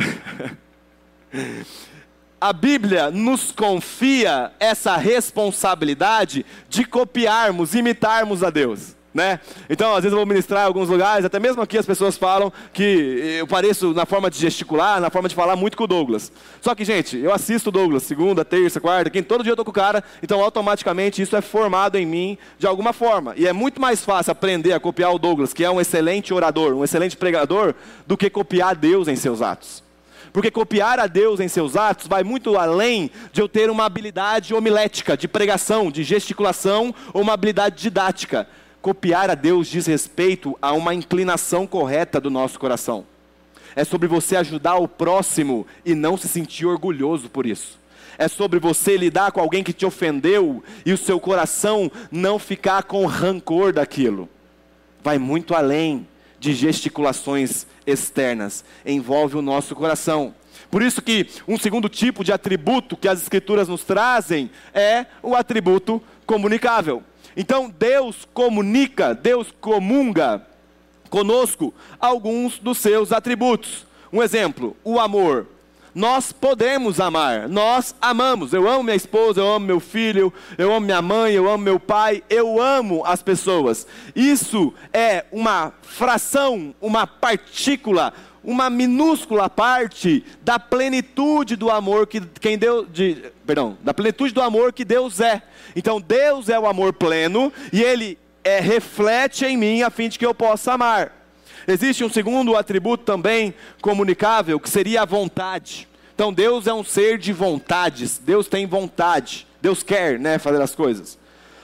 a 2.40 2.52
Bíblia 2.52 3.10
nos 3.10 3.50
confia 3.50 4.52
essa 4.60 4.96
responsabilidade 4.96 6.46
de 6.68 6.84
copiarmos, 6.84 7.74
imitarmos 7.74 8.44
a 8.44 8.50
Deus. 8.50 8.94
Né? 9.12 9.40
Então, 9.68 9.90
às 9.90 10.02
vezes 10.02 10.12
eu 10.12 10.18
vou 10.18 10.26
ministrar 10.26 10.62
em 10.62 10.66
alguns 10.66 10.88
lugares, 10.88 11.24
até 11.24 11.40
mesmo 11.40 11.60
aqui 11.60 11.76
as 11.76 11.84
pessoas 11.84 12.16
falam 12.16 12.52
que 12.72 13.38
eu 13.40 13.46
pareço 13.46 13.92
na 13.92 14.06
forma 14.06 14.30
de 14.30 14.38
gesticular, 14.38 15.00
na 15.00 15.10
forma 15.10 15.28
de 15.28 15.34
falar 15.34 15.56
muito 15.56 15.76
com 15.76 15.82
o 15.82 15.86
Douglas. 15.86 16.30
Só 16.60 16.76
que, 16.76 16.84
gente, 16.84 17.18
eu 17.18 17.32
assisto 17.32 17.70
o 17.70 17.72
Douglas 17.72 18.04
segunda, 18.04 18.44
terça, 18.44 18.80
quarta, 18.80 19.10
quinta, 19.10 19.28
todo 19.28 19.42
dia 19.42 19.52
eu 19.52 19.56
tô 19.56 19.64
com 19.64 19.72
o 19.72 19.74
cara, 19.74 20.04
então 20.22 20.40
automaticamente 20.40 21.20
isso 21.20 21.34
é 21.34 21.40
formado 21.40 21.98
em 21.98 22.06
mim 22.06 22.38
de 22.56 22.68
alguma 22.68 22.92
forma. 22.92 23.34
E 23.36 23.48
é 23.48 23.52
muito 23.52 23.80
mais 23.80 24.04
fácil 24.04 24.30
aprender 24.30 24.72
a 24.72 24.78
copiar 24.78 25.12
o 25.12 25.18
Douglas, 25.18 25.52
que 25.52 25.64
é 25.64 25.70
um 25.70 25.80
excelente 25.80 26.32
orador, 26.32 26.72
um 26.74 26.84
excelente 26.84 27.16
pregador, 27.16 27.74
do 28.06 28.16
que 28.16 28.30
copiar 28.30 28.76
Deus 28.76 29.08
em 29.08 29.16
seus 29.16 29.42
atos. 29.42 29.82
Porque 30.32 30.52
copiar 30.52 31.00
a 31.00 31.08
Deus 31.08 31.40
em 31.40 31.48
seus 31.48 31.76
atos 31.76 32.06
vai 32.06 32.22
muito 32.22 32.56
além 32.56 33.10
de 33.32 33.40
eu 33.40 33.48
ter 33.48 33.68
uma 33.68 33.84
habilidade 33.84 34.54
homilética, 34.54 35.16
de 35.16 35.26
pregação, 35.26 35.90
de 35.90 36.04
gesticulação 36.04 36.94
ou 37.12 37.22
uma 37.22 37.32
habilidade 37.32 37.82
didática 37.82 38.46
Copiar 38.82 39.28
a 39.28 39.34
Deus 39.34 39.68
diz 39.68 39.86
respeito 39.86 40.56
a 40.60 40.72
uma 40.72 40.94
inclinação 40.94 41.66
correta 41.66 42.18
do 42.18 42.30
nosso 42.30 42.58
coração. 42.58 43.04
É 43.76 43.84
sobre 43.84 44.08
você 44.08 44.36
ajudar 44.36 44.76
o 44.76 44.88
próximo 44.88 45.66
e 45.84 45.94
não 45.94 46.16
se 46.16 46.26
sentir 46.26 46.64
orgulhoso 46.64 47.28
por 47.28 47.44
isso. 47.44 47.78
É 48.16 48.26
sobre 48.26 48.58
você 48.58 48.96
lidar 48.96 49.32
com 49.32 49.40
alguém 49.40 49.62
que 49.62 49.72
te 49.72 49.84
ofendeu 49.84 50.64
e 50.84 50.92
o 50.92 50.98
seu 50.98 51.20
coração 51.20 51.92
não 52.10 52.38
ficar 52.38 52.84
com 52.84 53.04
rancor 53.04 53.72
daquilo. 53.72 54.28
Vai 55.02 55.18
muito 55.18 55.54
além 55.54 56.06
de 56.38 56.54
gesticulações 56.54 57.66
externas, 57.86 58.64
envolve 58.84 59.36
o 59.36 59.42
nosso 59.42 59.74
coração. 59.74 60.34
Por 60.70 60.80
isso 60.80 61.02
que 61.02 61.26
um 61.46 61.58
segundo 61.58 61.88
tipo 61.88 62.24
de 62.24 62.32
atributo 62.32 62.96
que 62.96 63.08
as 63.08 63.20
escrituras 63.20 63.68
nos 63.68 63.84
trazem 63.84 64.50
é 64.72 65.04
o 65.22 65.34
atributo 65.34 66.02
comunicável. 66.24 67.02
Então 67.36 67.72
Deus 67.78 68.26
comunica, 68.32 69.14
Deus 69.14 69.52
comunga 69.60 70.46
conosco 71.08 71.74
alguns 71.98 72.58
dos 72.58 72.78
seus 72.78 73.12
atributos. 73.12 73.86
Um 74.12 74.22
exemplo, 74.22 74.76
o 74.84 74.98
amor. 74.98 75.46
Nós 75.92 76.30
podemos 76.30 77.00
amar, 77.00 77.48
nós 77.48 77.96
amamos. 78.00 78.52
Eu 78.52 78.68
amo 78.68 78.84
minha 78.84 78.96
esposa, 78.96 79.40
eu 79.40 79.52
amo 79.52 79.66
meu 79.66 79.80
filho, 79.80 80.32
eu 80.56 80.72
amo 80.72 80.86
minha 80.86 81.02
mãe, 81.02 81.34
eu 81.34 81.50
amo 81.50 81.64
meu 81.64 81.80
pai, 81.80 82.22
eu 82.30 82.62
amo 82.62 83.04
as 83.04 83.22
pessoas. 83.22 83.86
Isso 84.14 84.72
é 84.92 85.24
uma 85.32 85.72
fração, 85.82 86.72
uma 86.80 87.08
partícula, 87.08 88.12
uma 88.42 88.70
minúscula 88.70 89.48
parte 89.48 90.24
da 90.42 90.58
plenitude 90.58 91.56
do 91.56 91.70
amor 91.70 92.06
que 92.06 92.20
quem 92.40 92.56
Deus, 92.56 92.86
de, 92.92 93.30
perdão, 93.46 93.76
da 93.82 93.92
plenitude 93.92 94.32
do 94.32 94.40
amor 94.40 94.72
que 94.72 94.84
Deus 94.84 95.20
é. 95.20 95.42
Então 95.76 96.00
Deus 96.00 96.48
é 96.48 96.58
o 96.58 96.66
amor 96.66 96.92
pleno 96.92 97.52
e 97.72 97.82
Ele 97.82 98.18
é, 98.42 98.60
reflete 98.60 99.44
em 99.44 99.56
mim 99.56 99.82
a 99.82 99.90
fim 99.90 100.08
de 100.08 100.18
que 100.18 100.26
eu 100.26 100.34
possa 100.34 100.72
amar. 100.72 101.12
Existe 101.68 102.02
um 102.02 102.10
segundo 102.10 102.56
atributo 102.56 103.04
também 103.04 103.54
comunicável, 103.82 104.58
que 104.58 104.70
seria 104.70 105.02
a 105.02 105.04
vontade. 105.04 105.86
Então 106.14 106.32
Deus 106.32 106.66
é 106.66 106.74
um 106.74 106.84
ser 106.84 107.18
de 107.18 107.32
vontades, 107.32 108.18
Deus 108.18 108.48
tem 108.48 108.66
vontade, 108.66 109.46
Deus 109.60 109.82
quer 109.82 110.18
né, 110.18 110.38
fazer 110.38 110.60
as 110.60 110.74
coisas. 110.74 111.18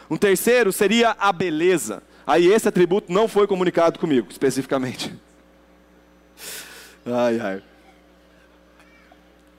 Um 0.08 0.16
terceiro 0.16 0.72
seria 0.72 1.16
a 1.18 1.32
beleza. 1.32 2.02
Aí 2.26 2.46
esse 2.46 2.68
atributo 2.68 3.12
não 3.12 3.28
foi 3.28 3.46
comunicado 3.46 3.98
comigo, 3.98 4.28
especificamente. 4.30 5.12
Ai, 7.06 7.38
ai. 7.38 7.62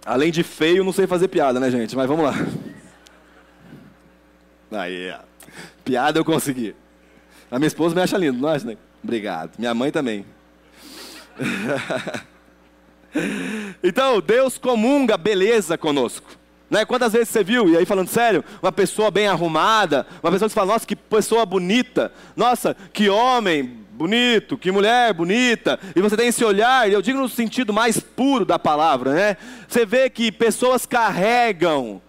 Além 0.06 0.32
de 0.32 0.44
feio, 0.44 0.84
não 0.84 0.92
sei 0.92 1.08
fazer 1.08 1.30
piada, 1.30 1.60
né, 1.60 1.72
gente? 1.72 1.96
Mas 1.96 2.08
vamos 2.08 2.26
lá. 2.26 2.34
Aí, 4.72 5.14
piada 5.84 6.20
eu 6.20 6.26
consegui. 6.26 6.76
A 7.50 7.58
minha 7.58 7.68
esposa 7.68 7.96
me 7.96 8.02
acha 8.02 8.18
lindo, 8.18 8.46
acha, 8.46 8.66
né? 8.66 8.78
Obrigado. 9.02 9.52
Minha 9.58 9.74
mãe 9.74 9.92
também. 9.92 10.26
então, 13.82 14.20
Deus 14.20 14.58
comunga 14.58 15.18
beleza 15.18 15.78
conosco. 15.78 16.30
Né? 16.70 16.84
Quantas 16.84 17.14
vezes 17.14 17.30
você 17.30 17.46
viu, 17.46 17.70
e 17.70 17.78
aí 17.78 17.86
falando 17.86 18.10
sério, 18.10 18.44
uma 18.62 18.74
pessoa 18.74 19.10
bem 19.10 19.28
arrumada, 19.28 20.06
uma 20.22 20.32
pessoa 20.32 20.50
que 20.50 20.56
fala, 20.56 20.74
nossa, 20.74 20.86
que 20.86 20.98
pessoa 20.98 21.46
bonita, 21.46 22.12
nossa, 22.36 22.76
que 22.92 23.10
homem 23.10 23.87
bonito, 23.98 24.58
que 24.58 24.72
mulher 24.72 25.12
bonita, 25.12 25.80
e 25.96 26.02
você 26.02 26.16
tem 26.16 26.28
esse 26.28 26.46
olhar, 26.46 26.90
eu 26.90 27.02
digo 27.02 27.20
no 27.20 27.28
sentido 27.28 27.74
mais 27.74 28.00
puro 28.00 28.46
da 28.46 28.60
palavra, 28.60 29.12
né? 29.12 29.38
Você 29.68 29.88
vê 29.88 30.08
que 30.08 30.32
pessoas 30.32 30.86
carregam 30.86 32.00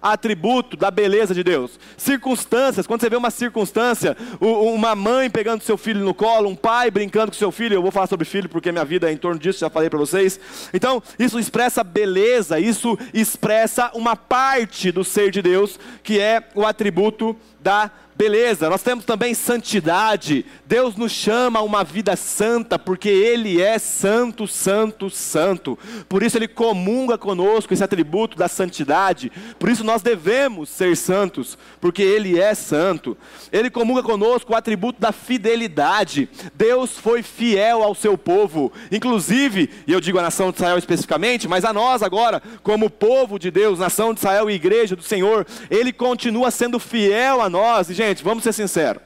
atributo 0.00 0.76
da 0.76 0.90
beleza 0.90 1.34
de 1.34 1.42
Deus. 1.42 1.78
Circunstâncias, 1.96 2.86
quando 2.86 3.00
você 3.00 3.10
vê 3.10 3.16
uma 3.16 3.30
circunstância, 3.30 4.16
uma 4.40 4.94
mãe 4.94 5.28
pegando 5.28 5.62
seu 5.62 5.76
filho 5.76 6.04
no 6.04 6.14
colo, 6.14 6.48
um 6.48 6.54
pai 6.54 6.90
brincando 6.90 7.32
com 7.32 7.38
seu 7.38 7.50
filho, 7.50 7.74
eu 7.74 7.82
vou 7.82 7.90
falar 7.90 8.06
sobre 8.06 8.24
filho 8.24 8.48
porque 8.48 8.70
minha 8.70 8.84
vida 8.84 9.08
é 9.08 9.12
em 9.12 9.16
torno 9.16 9.40
disso, 9.40 9.60
já 9.60 9.70
falei 9.70 9.90
para 9.90 9.98
vocês. 9.98 10.38
Então, 10.72 11.02
isso 11.18 11.38
expressa 11.38 11.82
beleza, 11.82 12.58
isso 12.60 12.98
expressa 13.12 13.90
uma 13.94 14.16
parte 14.16 14.92
do 14.92 15.04
ser 15.04 15.30
de 15.30 15.42
Deus, 15.42 15.78
que 16.02 16.20
é 16.20 16.44
o 16.54 16.64
atributo 16.64 17.36
da 17.60 17.90
beleza. 18.18 18.68
Nós 18.68 18.82
temos 18.82 19.04
também 19.04 19.32
santidade. 19.32 20.44
Deus 20.66 20.96
nos 20.96 21.12
chama 21.12 21.60
a 21.60 21.62
uma 21.62 21.84
vida 21.84 22.16
santa, 22.16 22.76
porque 22.76 23.08
Ele 23.08 23.62
é 23.62 23.78
santo, 23.78 24.48
santo, 24.48 25.08
santo. 25.08 25.78
Por 26.08 26.24
isso 26.24 26.36
Ele 26.36 26.48
comunga 26.48 27.16
conosco 27.16 27.72
esse 27.72 27.84
atributo 27.84 28.36
da 28.36 28.48
santidade. 28.48 29.30
Por 29.56 29.68
isso 29.68 29.84
nós 29.84 30.02
devemos 30.02 30.68
ser 30.68 30.96
santos, 30.96 31.56
porque 31.80 32.02
Ele 32.02 32.40
é 32.40 32.56
santo. 32.56 33.16
Ele 33.52 33.70
comunga 33.70 34.02
conosco 34.02 34.52
o 34.52 34.56
atributo 34.56 35.00
da 35.00 35.12
fidelidade. 35.12 36.28
Deus 36.54 36.98
foi 36.98 37.22
fiel 37.22 37.84
ao 37.84 37.94
seu 37.94 38.18
povo, 38.18 38.72
inclusive, 38.90 39.70
e 39.86 39.92
eu 39.92 40.00
digo 40.00 40.18
a 40.18 40.22
nação 40.22 40.50
de 40.50 40.56
Israel 40.56 40.76
especificamente, 40.76 41.46
mas 41.46 41.64
a 41.64 41.72
nós 41.72 42.02
agora, 42.02 42.42
como 42.64 42.90
povo 42.90 43.38
de 43.38 43.52
Deus, 43.52 43.78
nação 43.78 44.12
de 44.12 44.18
Israel 44.18 44.50
e 44.50 44.54
igreja 44.54 44.96
do 44.96 45.04
Senhor, 45.04 45.46
Ele 45.70 45.92
continua 45.92 46.50
sendo 46.50 46.80
fiel 46.80 47.40
a 47.40 47.47
nós. 47.48 47.90
E, 47.90 47.94
gente, 47.94 48.22
vamos 48.22 48.44
ser 48.44 48.52
sinceros 48.52 49.02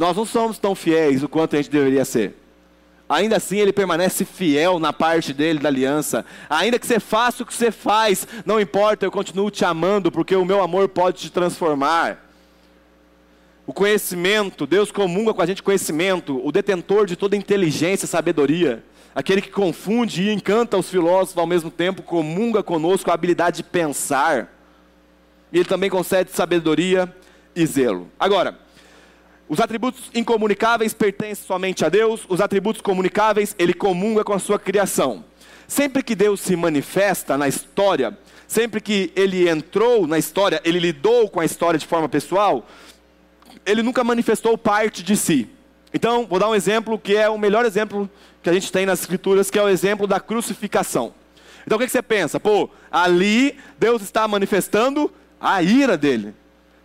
nós 0.00 0.16
não 0.16 0.24
somos 0.24 0.58
tão 0.58 0.74
fiéis 0.74 1.22
o 1.22 1.28
quanto 1.28 1.54
a 1.54 1.58
gente 1.58 1.70
deveria 1.70 2.06
ser. 2.06 2.34
Ainda 3.06 3.36
assim, 3.36 3.58
ele 3.58 3.72
permanece 3.72 4.24
fiel 4.24 4.78
na 4.78 4.94
parte 4.94 5.34
dele 5.34 5.58
da 5.58 5.68
aliança. 5.68 6.24
Ainda 6.48 6.78
que 6.78 6.86
você 6.86 6.98
faça 6.98 7.42
o 7.42 7.46
que 7.46 7.52
você 7.52 7.70
faz, 7.70 8.26
não 8.46 8.58
importa, 8.58 9.04
eu 9.04 9.10
continuo 9.10 9.50
te 9.50 9.62
amando, 9.62 10.10
porque 10.10 10.34
o 10.34 10.44
meu 10.44 10.62
amor 10.62 10.88
pode 10.88 11.18
te 11.18 11.30
transformar. 11.30 12.30
O 13.66 13.74
conhecimento, 13.74 14.66
Deus 14.66 14.90
comunga 14.90 15.34
com 15.34 15.42
a 15.42 15.46
gente 15.46 15.62
conhecimento, 15.62 16.40
o 16.42 16.50
detentor 16.50 17.04
de 17.04 17.14
toda 17.14 17.36
inteligência 17.36 18.06
e 18.06 18.08
sabedoria, 18.08 18.82
aquele 19.14 19.42
que 19.42 19.50
confunde 19.50 20.22
e 20.22 20.32
encanta 20.32 20.78
os 20.78 20.88
filósofos 20.88 21.36
ao 21.36 21.46
mesmo 21.46 21.70
tempo, 21.70 22.02
comunga 22.02 22.62
conosco 22.62 23.10
a 23.10 23.14
habilidade 23.14 23.58
de 23.58 23.64
pensar. 23.64 24.59
E 25.52 25.58
ele 25.58 25.64
também 25.64 25.90
concede 25.90 26.30
sabedoria 26.30 27.12
e 27.54 27.66
zelo. 27.66 28.10
Agora, 28.18 28.58
os 29.48 29.58
atributos 29.58 30.10
incomunicáveis 30.14 30.94
pertencem 30.94 31.44
somente 31.44 31.84
a 31.84 31.88
Deus, 31.88 32.24
os 32.28 32.40
atributos 32.40 32.80
comunicáveis, 32.80 33.54
ele 33.58 33.74
comunga 33.74 34.22
com 34.22 34.32
a 34.32 34.38
sua 34.38 34.58
criação. 34.58 35.24
Sempre 35.66 36.02
que 36.02 36.14
Deus 36.14 36.40
se 36.40 36.54
manifesta 36.54 37.36
na 37.36 37.48
história, 37.48 38.16
sempre 38.46 38.80
que 38.80 39.12
ele 39.16 39.48
entrou 39.48 40.06
na 40.06 40.18
história, 40.18 40.60
ele 40.64 40.78
lidou 40.78 41.28
com 41.28 41.40
a 41.40 41.44
história 41.44 41.78
de 41.78 41.86
forma 41.86 42.08
pessoal, 42.08 42.66
ele 43.66 43.82
nunca 43.82 44.04
manifestou 44.04 44.56
parte 44.56 45.02
de 45.02 45.16
si. 45.16 45.48
Então, 45.92 46.26
vou 46.26 46.38
dar 46.38 46.48
um 46.48 46.54
exemplo 46.54 46.98
que 46.98 47.16
é 47.16 47.28
o 47.28 47.38
melhor 47.38 47.64
exemplo 47.64 48.08
que 48.42 48.48
a 48.48 48.52
gente 48.52 48.70
tem 48.70 48.86
nas 48.86 49.00
Escrituras, 49.00 49.50
que 49.50 49.58
é 49.58 49.62
o 49.62 49.68
exemplo 49.68 50.06
da 50.06 50.20
crucificação. 50.20 51.12
Então, 51.66 51.76
o 51.76 51.80
que 51.80 51.88
você 51.88 52.02
pensa? 52.02 52.38
Pô, 52.38 52.70
ali 52.90 53.56
Deus 53.78 54.02
está 54.02 54.26
manifestando 54.26 55.12
a 55.40 55.62
ira 55.62 55.96
dele. 55.96 56.34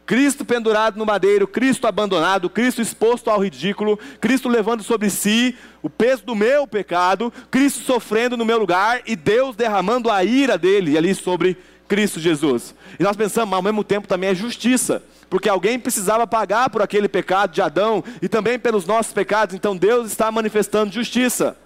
Cristo 0.06 0.46
pendurado 0.46 0.98
no 0.98 1.06
madeiro, 1.06 1.48
Cristo 1.48 1.88
abandonado, 1.88 2.50
Cristo 2.50 2.80
exposto 2.80 3.30
ao 3.30 3.44
ridículo, 3.44 3.98
Cristo 4.22 4.48
levando 4.48 4.84
sobre 4.84 5.10
si 5.10 5.56
o 5.82 5.90
peso 5.90 6.24
do 6.24 6.36
meu 6.36 6.68
pecado, 6.68 7.34
Cristo 7.50 7.84
sofrendo 7.84 8.38
no 8.38 8.46
meu 8.46 8.60
lugar 8.60 9.02
e 9.08 9.16
Deus 9.16 9.56
derramando 9.56 10.12
a 10.12 10.24
ira 10.24 10.60
dele 10.60 10.96
ali 10.96 11.16
sobre 11.16 11.58
Cristo 11.88 12.20
Jesus. 12.20 12.76
E 13.00 13.04
nós 13.04 13.18
pensamos, 13.18 13.50
mas 13.50 13.58
ao 13.58 13.64
mesmo 13.64 13.84
tempo 13.84 14.08
também 14.08 14.30
é 14.30 14.36
justiça, 14.36 15.02
porque 15.28 15.50
alguém 15.50 15.80
precisava 15.80 16.28
pagar 16.28 16.70
por 16.70 16.84
aquele 16.84 17.08
pecado 17.08 17.52
de 17.52 17.62
Adão 17.64 18.04
e 18.22 18.30
também 18.30 18.60
pelos 18.60 18.86
nossos 18.86 19.12
pecados, 19.12 19.56
então 19.56 19.76
Deus 19.76 20.12
está 20.12 20.32
manifestando 20.32 20.94
justiça. 20.94 21.58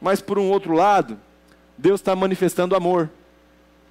Mas 0.00 0.20
por 0.20 0.36
um 0.36 0.50
outro 0.50 0.72
lado, 0.74 1.16
Deus 1.78 2.00
está 2.00 2.16
manifestando 2.16 2.74
amor, 2.74 3.08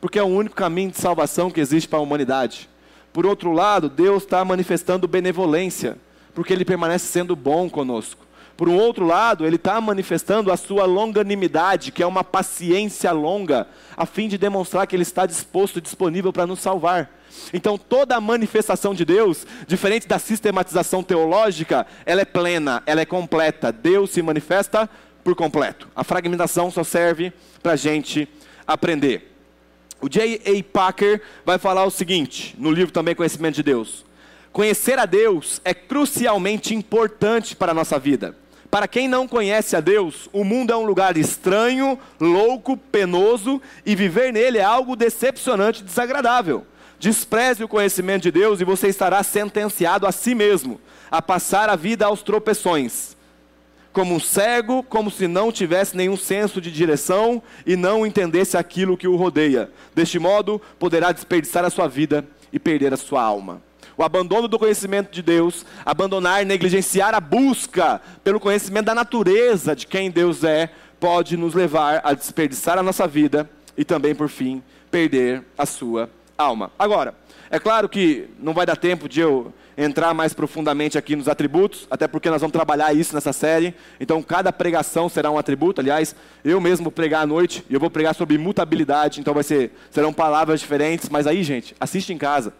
porque 0.01 0.19
é 0.19 0.23
o 0.23 0.27
único 0.27 0.55
caminho 0.55 0.91
de 0.91 0.97
salvação 0.97 1.51
que 1.51 1.61
existe 1.61 1.87
para 1.87 1.99
a 1.99 2.01
humanidade. 2.01 2.67
Por 3.13 3.25
outro 3.25 3.51
lado, 3.51 3.87
Deus 3.87 4.23
está 4.23 4.43
manifestando 4.43 5.07
benevolência, 5.07 5.97
porque 6.33 6.51
Ele 6.51 6.65
permanece 6.65 7.05
sendo 7.05 7.35
bom 7.35 7.69
conosco. 7.69 8.25
Por 8.57 8.67
um 8.67 8.77
outro 8.77 9.05
lado, 9.05 9.45
Ele 9.45 9.55
está 9.55 9.79
manifestando 9.79 10.51
a 10.51 10.57
sua 10.57 10.85
longanimidade, 10.85 11.91
que 11.91 12.03
é 12.03 12.05
uma 12.05 12.23
paciência 12.23 13.11
longa, 13.11 13.67
a 13.95 14.05
fim 14.05 14.27
de 14.27 14.37
demonstrar 14.37 14.87
que 14.87 14.95
Ele 14.95 15.03
está 15.03 15.25
disposto 15.25 15.77
e 15.77 15.81
disponível 15.81 16.33
para 16.33 16.47
nos 16.47 16.59
salvar. 16.59 17.09
Então, 17.53 17.77
toda 17.77 18.15
a 18.15 18.21
manifestação 18.21 18.93
de 18.93 19.05
Deus, 19.05 19.45
diferente 19.67 20.07
da 20.07 20.19
sistematização 20.19 21.01
teológica, 21.01 21.87
ela 22.05 22.21
é 22.21 22.25
plena, 22.25 22.83
ela 22.85 23.01
é 23.01 23.05
completa. 23.05 23.71
Deus 23.71 24.11
se 24.11 24.21
manifesta 24.21 24.89
por 25.23 25.35
completo. 25.35 25.87
A 25.95 26.03
fragmentação 26.03 26.69
só 26.71 26.83
serve 26.83 27.33
para 27.61 27.73
a 27.73 27.77
gente 27.77 28.27
aprender. 28.67 29.30
O 30.01 30.09
J.A. 30.09 30.63
Packer 30.63 31.21
vai 31.45 31.59
falar 31.59 31.85
o 31.85 31.91
seguinte, 31.91 32.55
no 32.57 32.71
livro 32.71 32.91
também 32.91 33.13
Conhecimento 33.13 33.55
de 33.55 33.63
Deus: 33.63 34.03
Conhecer 34.51 34.97
a 34.97 35.05
Deus 35.05 35.61
é 35.63 35.73
crucialmente 35.73 36.73
importante 36.73 37.55
para 37.55 37.71
a 37.71 37.75
nossa 37.75 37.99
vida. 37.99 38.35
Para 38.71 38.87
quem 38.87 39.07
não 39.07 39.27
conhece 39.27 39.75
a 39.75 39.79
Deus, 39.79 40.27
o 40.33 40.43
mundo 40.43 40.73
é 40.73 40.77
um 40.77 40.85
lugar 40.85 41.17
estranho, 41.17 41.99
louco, 42.19 42.75
penoso 42.75 43.61
e 43.85 43.95
viver 43.95 44.33
nele 44.33 44.57
é 44.57 44.63
algo 44.63 44.95
decepcionante 44.95 45.81
e 45.81 45.83
desagradável. 45.83 46.65
Despreze 46.97 47.63
o 47.63 47.67
conhecimento 47.67 48.23
de 48.23 48.31
Deus 48.31 48.61
e 48.61 48.65
você 48.65 48.87
estará 48.87 49.21
sentenciado 49.23 50.07
a 50.07 50.11
si 50.11 50.33
mesmo 50.33 50.79
a 51.11 51.21
passar 51.21 51.69
a 51.69 51.75
vida 51.75 52.05
aos 52.05 52.23
tropeções 52.23 53.17
como 53.93 54.15
um 54.15 54.19
cego, 54.19 54.83
como 54.83 55.11
se 55.11 55.27
não 55.27 55.51
tivesse 55.51 55.95
nenhum 55.95 56.15
senso 56.17 56.61
de 56.61 56.71
direção 56.71 57.41
e 57.65 57.75
não 57.75 58.05
entendesse 58.05 58.57
aquilo 58.57 58.97
que 58.97 59.07
o 59.07 59.15
rodeia. 59.15 59.69
Deste 59.93 60.17
modo, 60.17 60.61
poderá 60.79 61.11
desperdiçar 61.11 61.65
a 61.65 61.69
sua 61.69 61.87
vida 61.87 62.25
e 62.51 62.59
perder 62.59 62.93
a 62.93 62.97
sua 62.97 63.21
alma. 63.21 63.61
O 63.97 64.03
abandono 64.03 64.47
do 64.47 64.57
conhecimento 64.57 65.11
de 65.11 65.21
Deus, 65.21 65.65
abandonar, 65.85 66.45
negligenciar 66.45 67.13
a 67.13 67.19
busca 67.19 68.01
pelo 68.23 68.39
conhecimento 68.39 68.85
da 68.85 68.95
natureza 68.95 69.75
de 69.75 69.85
quem 69.85 70.09
Deus 70.09 70.43
é, 70.43 70.69
pode 70.99 71.35
nos 71.35 71.53
levar 71.53 72.01
a 72.03 72.13
desperdiçar 72.13 72.77
a 72.77 72.83
nossa 72.83 73.07
vida 73.07 73.49
e 73.77 73.83
também, 73.83 74.15
por 74.15 74.29
fim, 74.29 74.63
perder 74.89 75.43
a 75.57 75.65
sua 75.65 76.09
alma. 76.37 76.71
Agora, 76.79 77.13
é 77.49 77.59
claro 77.59 77.89
que 77.89 78.29
não 78.39 78.53
vai 78.53 78.65
dar 78.65 78.77
tempo 78.77 79.09
de 79.09 79.19
eu 79.19 79.53
entrar 79.77 80.13
mais 80.13 80.33
profundamente 80.33 80.97
aqui 80.97 81.15
nos 81.15 81.27
atributos, 81.27 81.87
até 81.89 82.07
porque 82.07 82.29
nós 82.29 82.41
vamos 82.41 82.51
trabalhar 82.51 82.93
isso 82.93 83.13
nessa 83.13 83.33
série. 83.33 83.73
Então, 83.99 84.21
cada 84.21 84.51
pregação 84.51 85.09
será 85.09 85.31
um 85.31 85.37
atributo. 85.37 85.81
Aliás, 85.81 86.15
eu 86.43 86.59
mesmo 86.59 86.85
vou 86.85 86.91
pregar 86.91 87.23
à 87.23 87.25
noite 87.25 87.65
e 87.69 87.73
eu 87.73 87.79
vou 87.79 87.89
pregar 87.89 88.13
sobre 88.13 88.35
imutabilidade. 88.35 89.19
Então, 89.19 89.33
vai 89.33 89.43
ser, 89.43 89.71
serão 89.89 90.13
palavras 90.13 90.59
diferentes. 90.59 91.09
Mas 91.09 91.27
aí, 91.27 91.43
gente, 91.43 91.75
assiste 91.79 92.13
em 92.13 92.17
casa. 92.17 92.53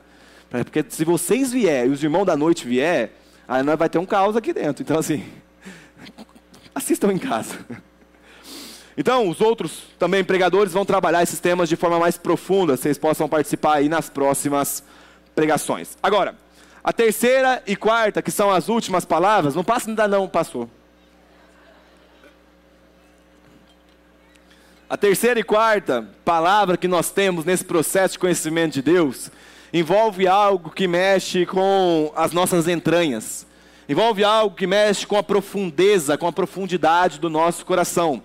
Porque 0.50 0.84
se 0.90 1.06
vocês 1.06 1.52
vier 1.52 1.88
e 1.88 1.90
os 1.90 2.04
irmãos 2.04 2.26
da 2.26 2.36
noite 2.36 2.68
vier, 2.68 3.12
aí 3.48 3.64
nós 3.64 3.78
vai 3.78 3.90
ter 3.90 3.98
um 3.98 4.06
caos 4.06 4.36
aqui 4.36 4.54
dentro. 4.54 4.84
Então, 4.84 5.00
assim, 5.00 5.24
assistam 6.76 7.12
em 7.12 7.18
casa. 7.18 7.58
Então, 8.98 9.30
os 9.30 9.40
outros 9.40 9.84
também 9.98 10.24
pregadores 10.24 10.74
vão 10.74 10.86
trabalhar 10.86 11.24
esses 11.24 11.40
temas 11.40 11.70
de 11.70 11.76
forma 11.76 11.98
mais 12.00 12.18
profunda. 12.18 12.76
Vocês 12.76 12.98
possam 12.98 13.28
participar 13.30 13.76
aí 13.76 13.88
nas 13.88 14.10
próximas 14.10 14.84
pregações. 15.34 15.98
Agora, 16.04 16.36
a 16.84 16.92
terceira 16.92 17.62
e 17.68 17.76
quarta, 17.76 18.22
que 18.22 18.32
são 18.32 18.50
as 18.50 18.68
últimas 18.68 19.06
palavras, 19.06 19.54
não 19.54 19.64
passa 19.64 19.90
ainda 19.90 20.08
não, 20.08 20.28
passou. 20.28 20.70
A 24.90 24.98
terceira 24.98 25.40
e 25.40 25.44
quarta 25.44 26.10
palavra 26.26 26.76
que 26.76 26.88
nós 26.88 27.12
temos 27.12 27.46
nesse 27.46 27.64
processo 27.64 28.14
de 28.14 28.20
conhecimento 28.20 28.74
de 28.74 28.82
Deus 28.82 29.32
envolve 29.72 30.28
algo 30.28 30.70
que 30.70 30.86
mexe 30.88 31.46
com 31.46 32.12
as 32.16 32.34
nossas 32.34 32.68
entranhas, 32.68 33.48
envolve 33.88 34.24
algo 34.24 34.54
que 34.56 34.68
mexe 34.68 35.08
com 35.08 35.16
a 35.16 35.24
profundeza, 35.24 36.18
com 36.18 36.28
a 36.28 36.34
profundidade 36.34 37.20
do 37.20 37.30
nosso 37.30 37.66
coração. 37.66 38.22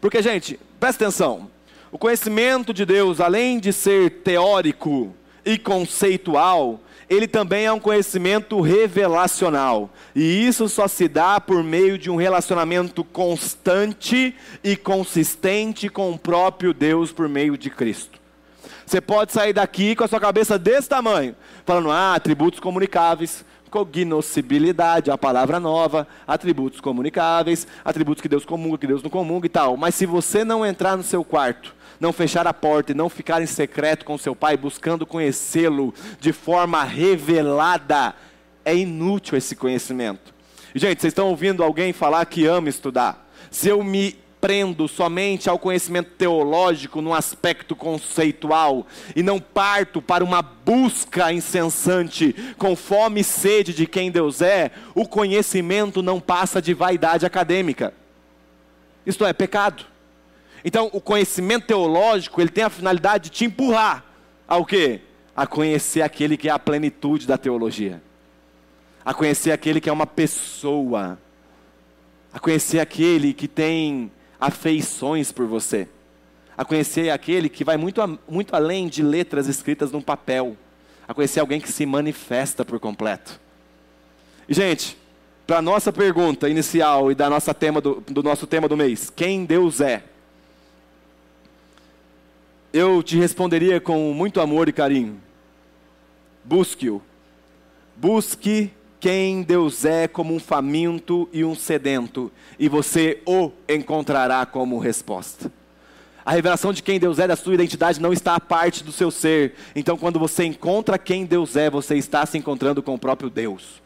Porque, 0.00 0.20
gente, 0.20 0.60
presta 0.78 1.04
atenção: 1.04 1.48
o 1.90 1.96
conhecimento 1.96 2.74
de 2.74 2.84
Deus, 2.84 3.20
além 3.20 3.58
de 3.58 3.72
ser 3.72 4.22
teórico 4.22 5.14
e 5.42 5.56
conceitual, 5.56 6.80
ele 7.10 7.26
também 7.26 7.66
é 7.66 7.72
um 7.72 7.80
conhecimento 7.80 8.60
revelacional. 8.60 9.90
E 10.14 10.46
isso 10.46 10.68
só 10.68 10.86
se 10.86 11.08
dá 11.08 11.40
por 11.40 11.64
meio 11.64 11.98
de 11.98 12.08
um 12.08 12.14
relacionamento 12.14 13.02
constante 13.02 14.32
e 14.62 14.76
consistente 14.76 15.88
com 15.88 16.12
o 16.12 16.18
próprio 16.18 16.72
Deus 16.72 17.10
por 17.10 17.28
meio 17.28 17.58
de 17.58 17.68
Cristo. 17.68 18.20
Você 18.86 19.00
pode 19.00 19.32
sair 19.32 19.52
daqui 19.52 19.96
com 19.96 20.04
a 20.04 20.08
sua 20.08 20.20
cabeça 20.20 20.56
desse 20.56 20.88
tamanho, 20.88 21.34
falando, 21.66 21.90
ah, 21.90 22.14
atributos 22.14 22.60
comunicáveis, 22.60 23.44
cognoscibilidade, 23.70 25.10
a 25.10 25.18
palavra 25.18 25.58
nova, 25.58 26.06
atributos 26.26 26.80
comunicáveis, 26.80 27.66
atributos 27.84 28.22
que 28.22 28.28
Deus 28.28 28.44
comunga, 28.44 28.78
que 28.78 28.86
Deus 28.86 29.02
não 29.02 29.10
comunga 29.10 29.46
e 29.46 29.50
tal. 29.50 29.76
Mas 29.76 29.96
se 29.96 30.06
você 30.06 30.44
não 30.44 30.64
entrar 30.64 30.96
no 30.96 31.02
seu 31.02 31.24
quarto 31.24 31.74
não 32.00 32.12
fechar 32.12 32.46
a 32.46 32.54
porta 32.54 32.92
e 32.92 32.94
não 32.94 33.10
ficar 33.10 33.42
em 33.42 33.46
secreto 33.46 34.04
com 34.04 34.16
seu 34.16 34.34
pai, 34.34 34.56
buscando 34.56 35.06
conhecê-lo 35.06 35.94
de 36.18 36.32
forma 36.32 36.82
revelada, 36.82 38.14
é 38.64 38.74
inútil 38.74 39.36
esse 39.36 39.54
conhecimento. 39.54 40.34
Gente, 40.74 41.00
vocês 41.00 41.10
estão 41.10 41.28
ouvindo 41.28 41.62
alguém 41.62 41.92
falar 41.92 42.24
que 42.24 42.46
ama 42.46 42.68
estudar? 42.68 43.30
Se 43.50 43.68
eu 43.68 43.84
me 43.84 44.18
prendo 44.40 44.88
somente 44.88 45.50
ao 45.50 45.58
conhecimento 45.58 46.12
teológico 46.16 47.02
no 47.02 47.12
aspecto 47.12 47.76
conceitual 47.76 48.86
e 49.14 49.22
não 49.22 49.38
parto 49.38 50.00
para 50.00 50.24
uma 50.24 50.40
busca 50.40 51.30
incessante 51.30 52.34
com 52.56 52.74
fome 52.74 53.20
e 53.20 53.24
sede 53.24 53.74
de 53.74 53.86
quem 53.86 54.10
Deus 54.10 54.40
é, 54.40 54.70
o 54.94 55.06
conhecimento 55.06 56.02
não 56.02 56.18
passa 56.18 56.62
de 56.62 56.72
vaidade 56.72 57.26
acadêmica. 57.26 57.92
Isto 59.04 59.26
é 59.26 59.32
pecado. 59.32 59.84
Então, 60.64 60.90
o 60.92 61.00
conhecimento 61.00 61.66
teológico, 61.66 62.40
ele 62.40 62.50
tem 62.50 62.64
a 62.64 62.70
finalidade 62.70 63.24
de 63.24 63.30
te 63.30 63.44
empurrar 63.46 64.04
ao 64.46 64.64
quê? 64.64 65.00
A 65.34 65.46
conhecer 65.46 66.02
aquele 66.02 66.36
que 66.36 66.48
é 66.48 66.52
a 66.52 66.58
plenitude 66.58 67.26
da 67.26 67.38
teologia. 67.38 68.02
A 69.04 69.14
conhecer 69.14 69.52
aquele 69.52 69.80
que 69.80 69.88
é 69.88 69.92
uma 69.92 70.06
pessoa. 70.06 71.18
A 72.32 72.38
conhecer 72.38 72.80
aquele 72.80 73.32
que 73.32 73.48
tem 73.48 74.10
afeições 74.40 75.32
por 75.32 75.46
você. 75.46 75.88
A 76.56 76.64
conhecer 76.64 77.10
aquele 77.10 77.48
que 77.48 77.64
vai 77.64 77.76
muito, 77.76 78.02
muito 78.28 78.54
além 78.54 78.88
de 78.88 79.02
letras 79.02 79.46
escritas 79.46 79.90
num 79.90 80.02
papel. 80.02 80.56
A 81.08 81.14
conhecer 81.14 81.40
alguém 81.40 81.60
que 81.60 81.72
se 81.72 81.86
manifesta 81.86 82.64
por 82.64 82.78
completo. 82.78 83.40
E, 84.48 84.52
gente, 84.52 84.98
para 85.46 85.58
a 85.58 85.62
nossa 85.62 85.92
pergunta 85.92 86.48
inicial 86.48 87.10
e 87.10 87.14
da 87.14 87.30
nossa 87.30 87.54
tema 87.54 87.80
do, 87.80 88.02
do 88.06 88.22
nosso 88.22 88.46
tema 88.46 88.68
do 88.68 88.76
mês, 88.76 89.10
quem 89.14 89.44
Deus 89.44 89.80
é? 89.80 90.04
Eu 92.72 93.02
te 93.02 93.16
responderia 93.16 93.80
com 93.80 94.12
muito 94.12 94.40
amor 94.40 94.68
e 94.68 94.72
carinho. 94.72 95.20
Busque-o. 96.44 97.02
Busque 97.96 98.70
quem 99.00 99.42
Deus 99.42 99.84
é 99.84 100.06
como 100.06 100.34
um 100.34 100.38
faminto 100.38 101.28
e 101.32 101.44
um 101.44 101.54
sedento, 101.54 102.30
e 102.58 102.68
você 102.68 103.22
o 103.24 103.50
encontrará 103.66 104.44
como 104.44 104.78
resposta. 104.78 105.50
A 106.24 106.32
revelação 106.32 106.72
de 106.72 106.82
quem 106.82 107.00
Deus 107.00 107.18
é, 107.18 107.26
da 107.26 107.34
sua 107.34 107.54
identidade, 107.54 108.00
não 108.00 108.12
está 108.12 108.34
à 108.34 108.40
parte 108.40 108.84
do 108.84 108.92
seu 108.92 109.10
ser. 109.10 109.54
Então, 109.74 109.96
quando 109.96 110.18
você 110.18 110.44
encontra 110.44 110.98
quem 110.98 111.24
Deus 111.24 111.56
é, 111.56 111.70
você 111.70 111.96
está 111.96 112.26
se 112.26 112.36
encontrando 112.36 112.82
com 112.82 112.94
o 112.94 112.98
próprio 112.98 113.30
Deus. 113.30 113.80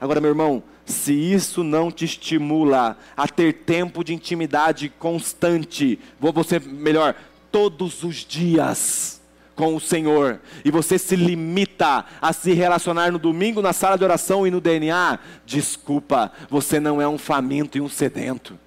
Agora, 0.00 0.20
meu 0.20 0.30
irmão, 0.30 0.62
se 0.84 1.12
isso 1.12 1.62
não 1.64 1.90
te 1.90 2.04
estimula 2.04 2.98
a 3.16 3.26
ter 3.28 3.52
tempo 3.64 4.04
de 4.04 4.12
intimidade 4.12 4.88
constante, 4.98 5.98
vou 6.20 6.32
você 6.32 6.58
melhor, 6.58 7.14
todos 7.50 8.02
os 8.02 8.16
dias 8.16 9.20
com 9.56 9.74
o 9.74 9.80
Senhor 9.80 10.38
e 10.64 10.70
você 10.70 10.98
se 10.98 11.16
limita 11.16 12.04
a 12.20 12.32
se 12.32 12.52
relacionar 12.52 13.10
no 13.10 13.18
domingo 13.18 13.62
na 13.62 13.72
sala 13.72 13.96
de 13.96 14.04
oração 14.04 14.46
e 14.46 14.50
no 14.50 14.60
DNA, 14.60 15.18
desculpa, 15.46 16.30
você 16.50 16.78
não 16.78 17.00
é 17.00 17.08
um 17.08 17.18
faminto 17.18 17.78
e 17.78 17.80
um 17.80 17.88
sedento. 17.88 18.58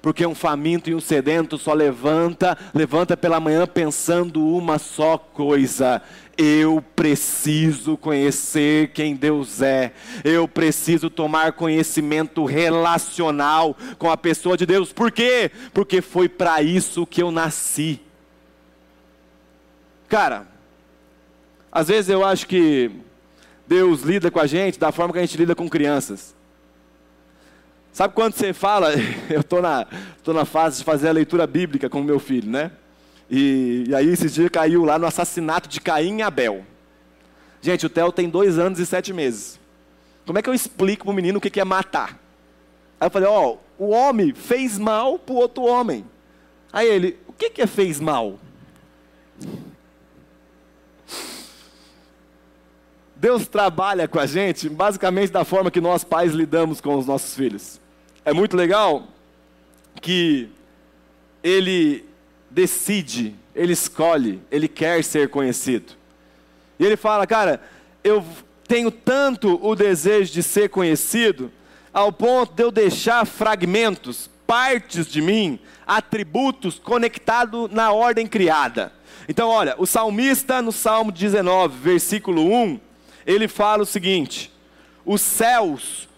Porque 0.00 0.24
um 0.24 0.34
faminto 0.34 0.88
e 0.88 0.94
um 0.94 1.00
sedento 1.00 1.58
só 1.58 1.74
levanta, 1.74 2.56
levanta 2.72 3.18
pela 3.18 3.38
manhã 3.38 3.66
pensando 3.66 4.46
uma 4.46 4.78
só 4.78 5.18
coisa: 5.18 6.00
eu 6.38 6.82
preciso 6.96 7.98
conhecer 7.98 8.92
quem 8.92 9.14
Deus 9.14 9.60
é, 9.60 9.92
eu 10.24 10.48
preciso 10.48 11.10
tomar 11.10 11.52
conhecimento 11.52 12.46
relacional 12.46 13.76
com 13.98 14.10
a 14.10 14.16
pessoa 14.16 14.56
de 14.56 14.64
Deus. 14.64 14.90
Por 14.90 15.12
quê? 15.12 15.50
Porque 15.74 16.00
foi 16.00 16.30
para 16.30 16.62
isso 16.62 17.06
que 17.06 17.22
eu 17.22 17.30
nasci. 17.30 18.00
Cara, 20.10 20.44
às 21.70 21.86
vezes 21.86 22.10
eu 22.10 22.24
acho 22.24 22.44
que 22.48 22.90
Deus 23.64 24.02
lida 24.02 24.28
com 24.28 24.40
a 24.40 24.46
gente 24.46 24.76
da 24.76 24.90
forma 24.90 25.12
que 25.12 25.20
a 25.20 25.22
gente 25.22 25.38
lida 25.38 25.54
com 25.54 25.68
crianças. 25.68 26.34
Sabe 27.92 28.12
quando 28.12 28.34
você 28.34 28.52
fala, 28.52 28.92
eu 29.30 29.40
estou 29.40 29.62
na, 29.62 29.86
tô 30.24 30.32
na 30.32 30.44
fase 30.44 30.78
de 30.78 30.84
fazer 30.84 31.08
a 31.08 31.12
leitura 31.12 31.46
bíblica 31.46 31.88
com 31.88 32.00
o 32.00 32.04
meu 32.04 32.18
filho, 32.18 32.50
né? 32.50 32.72
E, 33.30 33.84
e 33.86 33.94
aí 33.94 34.08
esses 34.08 34.34
dias 34.34 34.50
caiu 34.50 34.84
lá 34.84 34.98
no 34.98 35.06
assassinato 35.06 35.68
de 35.68 35.80
Caim 35.80 36.18
e 36.18 36.22
Abel. 36.22 36.66
Gente, 37.62 37.86
o 37.86 37.88
Theo 37.88 38.10
tem 38.10 38.28
dois 38.28 38.58
anos 38.58 38.80
e 38.80 38.86
sete 38.86 39.12
meses. 39.12 39.60
Como 40.26 40.40
é 40.40 40.42
que 40.42 40.50
eu 40.50 40.54
explico 40.54 41.04
para 41.04 41.12
o 41.12 41.14
menino 41.14 41.38
o 41.38 41.40
que 41.40 41.60
é 41.60 41.64
matar? 41.64 42.18
Aí 42.98 43.06
eu 43.06 43.10
falei, 43.12 43.28
ó, 43.28 43.58
oh, 43.78 43.84
o 43.84 43.90
homem 43.90 44.34
fez 44.34 44.76
mal 44.76 45.20
para 45.20 45.34
o 45.36 45.38
outro 45.38 45.62
homem. 45.62 46.04
Aí 46.72 46.88
ele, 46.88 47.16
o 47.28 47.32
que 47.32 47.62
é 47.62 47.66
fez 47.68 48.00
mal? 48.00 48.40
Deus 53.20 53.46
trabalha 53.46 54.08
com 54.08 54.18
a 54.18 54.24
gente 54.24 54.66
basicamente 54.66 55.30
da 55.30 55.44
forma 55.44 55.70
que 55.70 55.78
nós 55.78 56.02
pais 56.02 56.32
lidamos 56.32 56.80
com 56.80 56.96
os 56.96 57.04
nossos 57.04 57.34
filhos. 57.34 57.78
É 58.24 58.32
muito 58.32 58.56
legal 58.56 59.08
que 60.00 60.48
ele 61.44 62.06
decide, 62.50 63.34
ele 63.54 63.74
escolhe, 63.74 64.40
ele 64.50 64.66
quer 64.66 65.04
ser 65.04 65.28
conhecido. 65.28 65.92
E 66.78 66.86
ele 66.86 66.96
fala, 66.96 67.26
cara, 67.26 67.60
eu 68.02 68.24
tenho 68.66 68.90
tanto 68.90 69.60
o 69.62 69.76
desejo 69.76 70.32
de 70.32 70.42
ser 70.42 70.70
conhecido, 70.70 71.52
ao 71.92 72.10
ponto 72.10 72.54
de 72.54 72.62
eu 72.62 72.70
deixar 72.70 73.26
fragmentos, 73.26 74.30
partes 74.46 75.06
de 75.06 75.20
mim, 75.20 75.58
atributos 75.86 76.78
conectados 76.78 77.70
na 77.70 77.92
ordem 77.92 78.26
criada. 78.26 78.94
Então, 79.28 79.50
olha, 79.50 79.74
o 79.76 79.84
salmista 79.84 80.62
no 80.62 80.72
Salmo 80.72 81.12
19, 81.12 81.78
versículo 81.78 82.50
1, 82.50 82.80
ele 83.30 83.48
fala 83.48 83.82
o 83.82 83.86
seguinte: 83.86 84.52
os 85.04 85.20
céus 85.20 86.08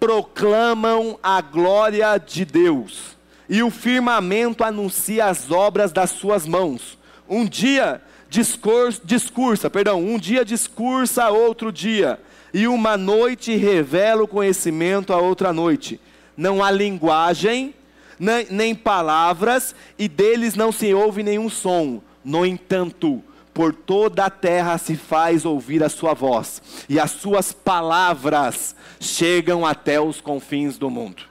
proclamam 0.00 1.18
a 1.22 1.40
glória 1.40 2.18
de 2.18 2.44
Deus, 2.44 3.16
e 3.48 3.62
o 3.62 3.70
firmamento 3.70 4.64
anuncia 4.64 5.26
as 5.26 5.50
obras 5.50 5.92
das 5.92 6.10
suas 6.10 6.46
mãos. 6.46 6.98
Um 7.28 7.44
dia 7.44 8.02
discursa, 8.28 9.00
discursa, 9.04 9.70
perdão, 9.70 10.02
um 10.02 10.18
dia 10.18 10.44
discursa 10.44 11.28
outro 11.28 11.70
dia, 11.70 12.18
e 12.52 12.66
uma 12.66 12.96
noite 12.96 13.54
revela 13.54 14.22
o 14.22 14.28
conhecimento 14.28 15.12
a 15.12 15.18
outra 15.18 15.52
noite. 15.52 16.00
Não 16.36 16.64
há 16.64 16.70
linguagem, 16.70 17.74
nem, 18.18 18.46
nem 18.50 18.74
palavras, 18.74 19.74
e 19.98 20.08
deles 20.08 20.54
não 20.54 20.72
se 20.72 20.92
ouve 20.94 21.22
nenhum 21.22 21.48
som. 21.48 22.00
No 22.24 22.46
entanto, 22.46 23.22
por 23.52 23.74
toda 23.74 24.24
a 24.24 24.30
terra 24.30 24.78
se 24.78 24.96
faz 24.96 25.44
ouvir 25.44 25.82
a 25.82 25.88
sua 25.88 26.14
voz, 26.14 26.62
e 26.88 26.98
as 26.98 27.10
suas 27.10 27.52
palavras 27.52 28.74
chegam 29.00 29.66
até 29.66 30.00
os 30.00 30.20
confins 30.20 30.78
do 30.78 30.88
mundo. 30.88 31.22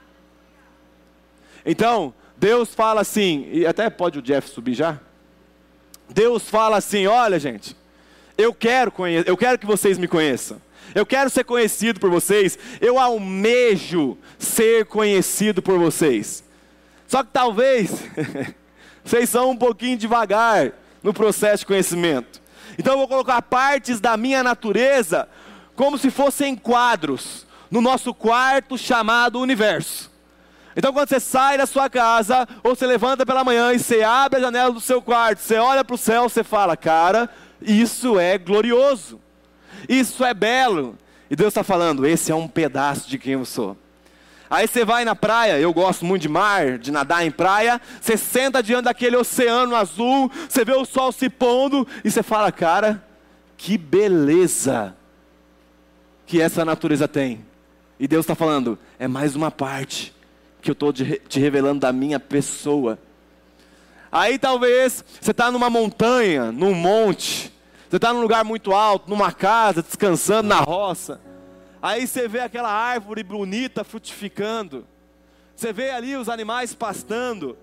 Então, 1.66 2.14
Deus 2.38 2.74
fala 2.74 3.02
assim, 3.02 3.48
e 3.52 3.66
até 3.66 3.90
pode 3.90 4.20
o 4.20 4.22
Jeff 4.22 4.50
subir 4.50 4.74
já? 4.74 5.00
Deus 6.14 6.50
fala 6.50 6.78
assim: 6.78 7.08
olha, 7.08 7.40
gente, 7.40 7.76
eu 8.38 8.54
quero, 8.54 8.94
eu 9.26 9.38
quero 9.38 9.58
que 9.58 9.66
vocês 9.66 9.98
me 9.98 10.08
conheçam. 10.08 10.62
Eu 10.94 11.06
quero 11.06 11.30
ser 11.30 11.46
conhecido 11.46 12.00
por 12.00 12.10
vocês. 12.10 12.60
Eu 12.82 13.00
almejo 13.00 14.18
ser 14.38 14.86
conhecido 14.86 15.62
por 15.62 15.80
vocês. 15.80 16.44
Só 17.08 17.24
que 17.24 17.30
talvez 17.32 17.92
vocês 19.04 19.30
são 19.30 19.52
um 19.52 19.58
pouquinho 19.58 19.98
devagar 19.98 20.74
no 21.04 21.14
processo 21.14 21.60
de 21.60 21.68
conhecimento. 21.68 22.42
Então 22.78 22.94
eu 22.94 23.00
vou 23.00 23.08
colocar 23.08 23.42
partes 23.42 24.00
da 24.00 24.16
minha 24.16 24.44
natureza 24.44 25.28
como 25.76 25.98
se 25.98 26.10
fossem 26.10 26.56
quadros 26.56 27.46
no 27.70 27.82
nosso 27.82 28.14
quarto 28.14 28.78
chamado 28.78 29.40
universo. 29.40 30.12
Então 30.76 30.94
quando 30.94 31.10
você 31.10 31.20
sai 31.20 31.58
da 31.58 31.66
sua 31.66 31.90
casa, 31.90 32.48
ou 32.64 32.76
você 32.76 32.86
levanta 32.86 33.26
pela 33.26 33.44
manhã 33.44 33.74
e 33.74 33.80
você 33.80 34.04
abre 34.04 34.40
a 34.40 34.44
janela 34.44 34.72
do 34.72 34.80
seu 34.80 35.02
quarto, 35.02 35.40
você 35.40 35.58
olha 35.58 35.84
para 35.84 35.96
o 35.96 35.98
céu, 35.98 36.30
você 36.30 36.44
fala, 36.44 36.78
cara, 36.78 37.30
isso 37.62 38.20
é 38.20 38.38
glorioso, 38.38 39.20
isso 39.88 40.24
é 40.24 40.34
belo, 40.34 40.98
E 41.30 41.36
Deus 41.36 41.48
está 41.48 41.64
falando: 41.64 42.06
esse 42.06 42.30
é 42.30 42.36
um 42.36 42.48
pedaço 42.48 43.10
de 43.10 43.18
quem 43.18 43.34
eu 43.34 43.46
sou. 43.46 43.78
Aí 44.52 44.68
você 44.68 44.84
vai 44.84 45.06
na 45.06 45.16
praia, 45.16 45.58
eu 45.58 45.72
gosto 45.72 46.04
muito 46.04 46.24
de 46.24 46.28
mar, 46.28 46.78
de 46.78 46.92
nadar 46.92 47.26
em 47.26 47.32
praia. 47.32 47.80
Você 48.02 48.18
senta 48.18 48.62
diante 48.62 48.84
daquele 48.84 49.16
oceano 49.16 49.74
azul, 49.74 50.30
você 50.50 50.66
vê 50.66 50.74
o 50.74 50.84
sol 50.84 51.14
se 51.14 51.30
pondo 51.30 51.88
e 52.04 52.12
você 52.12 52.22
fala, 52.22 52.52
cara, 52.52 53.02
que 53.56 53.78
beleza 53.78 54.94
que 56.28 56.42
essa 56.42 56.66
natureza 56.66 57.08
tem. 57.08 57.46
E 57.98 58.10
Deus 58.10 58.26
está 58.26 58.36
falando, 58.36 58.78
é 59.00 59.08
mais 59.08 59.38
uma 59.38 59.50
parte 59.50 60.14
que 60.62 60.70
eu 60.70 60.74
estou 60.74 60.92
te 60.92 61.40
revelando 61.40 61.80
da 61.80 61.94
minha 61.94 62.20
pessoa. 62.20 63.00
Aí 64.12 64.38
talvez 64.38 65.02
você 65.22 65.32
está 65.32 65.50
numa 65.50 65.70
montanha, 65.70 66.52
num 66.52 66.74
monte, 66.74 67.54
você 67.90 67.96
está 67.96 68.12
num 68.12 68.20
lugar 68.20 68.44
muito 68.44 68.74
alto, 68.74 69.10
numa 69.10 69.32
casa, 69.32 69.82
descansando 69.82 70.50
na 70.50 70.60
roça. 70.60 71.22
Aí 71.82 72.06
você 72.06 72.28
vê 72.28 72.40
aquela 72.42 72.72
árvore 72.72 73.24
bonita 73.24 73.84
frutificando. 73.84 74.86
Você 75.56 75.74
vê 75.74 75.90
ali 75.90 76.16
os 76.16 76.30
animais 76.30 76.76
pastando. 76.76 77.58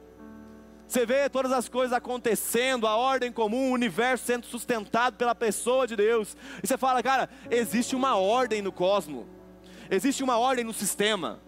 Você 0.86 1.04
vê 1.04 1.28
todas 1.28 1.52
as 1.52 1.68
coisas 1.68 1.92
acontecendo, 1.92 2.86
a 2.86 2.96
ordem 2.96 3.30
comum, 3.30 3.70
o 3.70 3.74
universo 3.74 4.24
sendo 4.24 4.46
sustentado 4.46 5.16
pela 5.16 5.34
pessoa 5.34 5.86
de 5.86 5.94
Deus. 5.94 6.36
E 6.62 6.66
você 6.66 6.78
fala, 6.78 7.02
cara, 7.02 7.28
existe 7.50 7.94
uma 7.94 8.16
ordem 8.16 8.62
no 8.62 8.72
cosmos. 8.72 9.26
Existe 9.90 10.22
uma 10.22 10.38
ordem 10.38 10.64
no 10.64 10.72
sistema. 10.72 11.40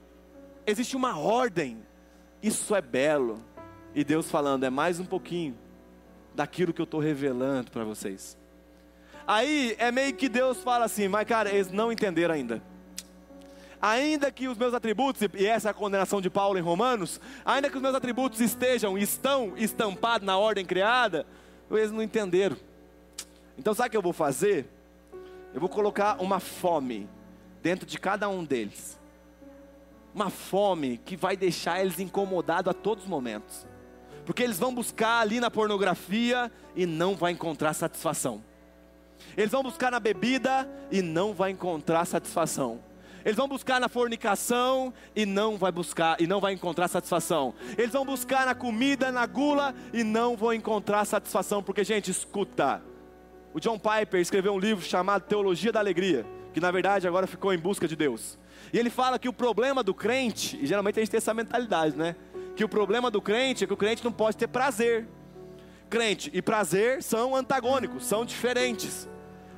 Existe 0.66 0.94
uma 0.94 1.18
ordem. 1.18 1.78
Isso 2.42 2.74
é 2.74 2.80
belo. 2.80 3.42
E 3.94 4.04
Deus 4.04 4.30
falando, 4.30 4.64
é 4.64 4.70
mais 4.70 5.00
um 5.00 5.04
pouquinho 5.04 5.58
daquilo 6.34 6.72
que 6.72 6.80
eu 6.80 6.84
estou 6.84 7.00
revelando 7.00 7.70
para 7.70 7.82
vocês. 7.82 8.39
Aí 9.26 9.76
é 9.78 9.90
meio 9.92 10.14
que 10.14 10.28
Deus 10.28 10.58
fala 10.62 10.84
assim, 10.84 11.08
mas 11.08 11.26
cara, 11.26 11.50
eles 11.50 11.70
não 11.70 11.92
entenderam 11.92 12.34
ainda. 12.34 12.62
Ainda 13.80 14.30
que 14.30 14.46
os 14.46 14.58
meus 14.58 14.74
atributos, 14.74 15.22
e 15.34 15.46
essa 15.46 15.68
é 15.68 15.70
a 15.70 15.74
condenação 15.74 16.20
de 16.20 16.28
Paulo 16.28 16.58
em 16.58 16.62
Romanos, 16.62 17.18
ainda 17.44 17.70
que 17.70 17.76
os 17.76 17.82
meus 17.82 17.94
atributos 17.94 18.40
estejam, 18.40 18.98
estão 18.98 19.54
estampados 19.56 20.26
na 20.26 20.36
ordem 20.36 20.66
criada, 20.66 21.26
eles 21.70 21.90
não 21.90 22.02
entenderam. 22.02 22.56
Então 23.56 23.72
sabe 23.72 23.88
o 23.88 23.90
que 23.90 23.96
eu 23.96 24.02
vou 24.02 24.12
fazer? 24.12 24.68
Eu 25.54 25.60
vou 25.60 25.68
colocar 25.68 26.20
uma 26.20 26.40
fome 26.40 27.08
dentro 27.62 27.86
de 27.86 27.98
cada 27.98 28.28
um 28.28 28.44
deles. 28.44 28.98
Uma 30.14 30.28
fome 30.28 30.98
que 30.98 31.16
vai 31.16 31.36
deixar 31.36 31.80
eles 31.80 31.98
incomodados 31.98 32.70
a 32.70 32.74
todos 32.74 33.04
os 33.04 33.10
momentos. 33.10 33.66
Porque 34.26 34.42
eles 34.42 34.58
vão 34.58 34.74
buscar 34.74 35.20
ali 35.20 35.40
na 35.40 35.50
pornografia 35.50 36.52
e 36.76 36.84
não 36.84 37.16
vai 37.16 37.32
encontrar 37.32 37.72
satisfação. 37.72 38.42
Eles 39.36 39.50
vão 39.50 39.62
buscar 39.62 39.90
na 39.90 40.00
bebida 40.00 40.68
e 40.90 41.02
não 41.02 41.32
vai 41.32 41.50
encontrar 41.50 42.04
satisfação. 42.04 42.80
Eles 43.24 43.36
vão 43.36 43.48
buscar 43.48 43.80
na 43.80 43.88
fornicação 43.88 44.92
e 45.14 45.26
não 45.26 45.56
vai 45.58 45.70
buscar 45.70 46.20
e 46.20 46.26
não 46.26 46.40
vai 46.40 46.52
encontrar 46.52 46.88
satisfação. 46.88 47.54
Eles 47.76 47.92
vão 47.92 48.04
buscar 48.04 48.46
na 48.46 48.54
comida, 48.54 49.12
na 49.12 49.26
gula 49.26 49.74
e 49.92 50.02
não 50.02 50.36
vão 50.36 50.54
encontrar 50.54 51.04
satisfação, 51.04 51.62
porque 51.62 51.84
gente, 51.84 52.10
escuta. 52.10 52.82
O 53.52 53.60
John 53.60 53.78
Piper 53.78 54.20
escreveu 54.20 54.52
um 54.54 54.58
livro 54.58 54.84
chamado 54.84 55.22
Teologia 55.22 55.72
da 55.72 55.80
Alegria, 55.80 56.24
que 56.54 56.60
na 56.60 56.70
verdade 56.70 57.06
agora 57.06 57.26
ficou 57.26 57.52
em 57.52 57.58
busca 57.58 57.86
de 57.86 57.96
Deus. 57.96 58.38
E 58.72 58.78
ele 58.78 58.90
fala 58.90 59.18
que 59.18 59.28
o 59.28 59.32
problema 59.32 59.82
do 59.82 59.92
crente, 59.92 60.58
e 60.62 60.66
geralmente 60.66 60.98
a 60.98 61.02
gente 61.02 61.10
tem 61.10 61.18
essa 61.18 61.34
mentalidade, 61.34 61.96
né? 61.96 62.14
Que 62.56 62.64
o 62.64 62.68
problema 62.68 63.10
do 63.10 63.20
crente 63.20 63.64
é 63.64 63.66
que 63.66 63.72
o 63.72 63.76
crente 63.76 64.04
não 64.04 64.12
pode 64.12 64.36
ter 64.36 64.46
prazer. 64.46 65.06
Crente 65.90 66.30
e 66.32 66.40
prazer 66.40 67.02
são 67.02 67.34
antagônicos, 67.34 68.06
são 68.06 68.24
diferentes. 68.24 69.08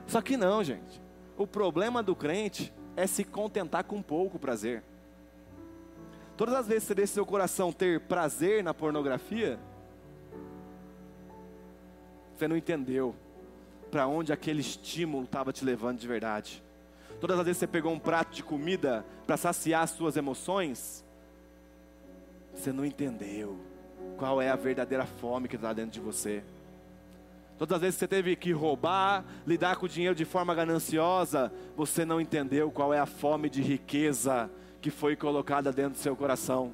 Só 0.07 0.23
que 0.23 0.35
não, 0.35 0.65
gente. 0.65 1.03
O 1.37 1.47
problema 1.47 2.03
do 2.03 2.17
crente 2.17 2.73
é 2.97 3.07
se 3.07 3.23
contentar 3.23 3.85
com 3.85 4.01
pouco 4.01 4.39
prazer. 4.39 4.83
Todas 6.35 6.55
as 6.55 6.67
vezes 6.67 6.85
que 6.85 6.89
você 6.89 6.95
deixa 6.95 7.13
seu 7.13 7.27
coração 7.27 7.71
ter 7.71 8.01
prazer 8.01 8.65
na 8.65 8.73
pornografia, 8.73 9.61
você 12.35 12.49
não 12.49 12.57
entendeu 12.57 13.15
para 13.91 14.07
onde 14.07 14.33
aquele 14.33 14.63
estímulo 14.63 15.25
estava 15.25 15.53
te 15.53 15.67
levando 15.67 15.99
de 15.99 16.09
verdade. 16.09 16.65
Todas 17.21 17.39
as 17.39 17.45
vezes 17.45 17.59
que 17.59 17.67
você 17.67 17.73
pegou 17.73 17.93
um 17.93 17.99
prato 17.99 18.35
de 18.35 18.43
comida 18.43 19.05
para 19.27 19.37
saciar 19.37 19.87
suas 19.87 20.17
emoções, 20.17 21.05
você 22.55 22.73
não 22.73 22.87
entendeu 22.87 23.72
qual 24.17 24.41
é 24.41 24.51
a 24.51 24.57
verdadeira 24.57 25.07
fome 25.07 25.49
que 25.49 25.57
está 25.57 25.73
dentro 25.73 25.93
de 25.93 26.01
você. 26.01 26.43
Todas 27.59 27.77
as 27.77 27.81
vezes 27.81 27.95
que 27.97 28.01
você 28.01 28.09
teve 28.09 28.35
que 28.37 28.53
roubar, 28.53 29.25
lidar 29.47 29.77
com 29.77 29.87
o 29.87 29.89
dinheiro 29.89 30.15
de 30.15 30.25
forma 30.25 30.55
gananciosa, 30.55 31.53
você 31.77 32.05
não 32.05 32.21
entendeu 32.21 32.71
qual 32.71 32.93
é 32.93 32.99
a 32.99 33.07
fome 33.07 33.49
de 33.49 33.63
riqueza 33.63 34.51
que 34.81 34.91
foi 34.91 35.15
colocada 35.15 35.73
dentro 35.73 35.93
do 35.93 35.99
seu 35.99 36.17
coração. 36.17 36.73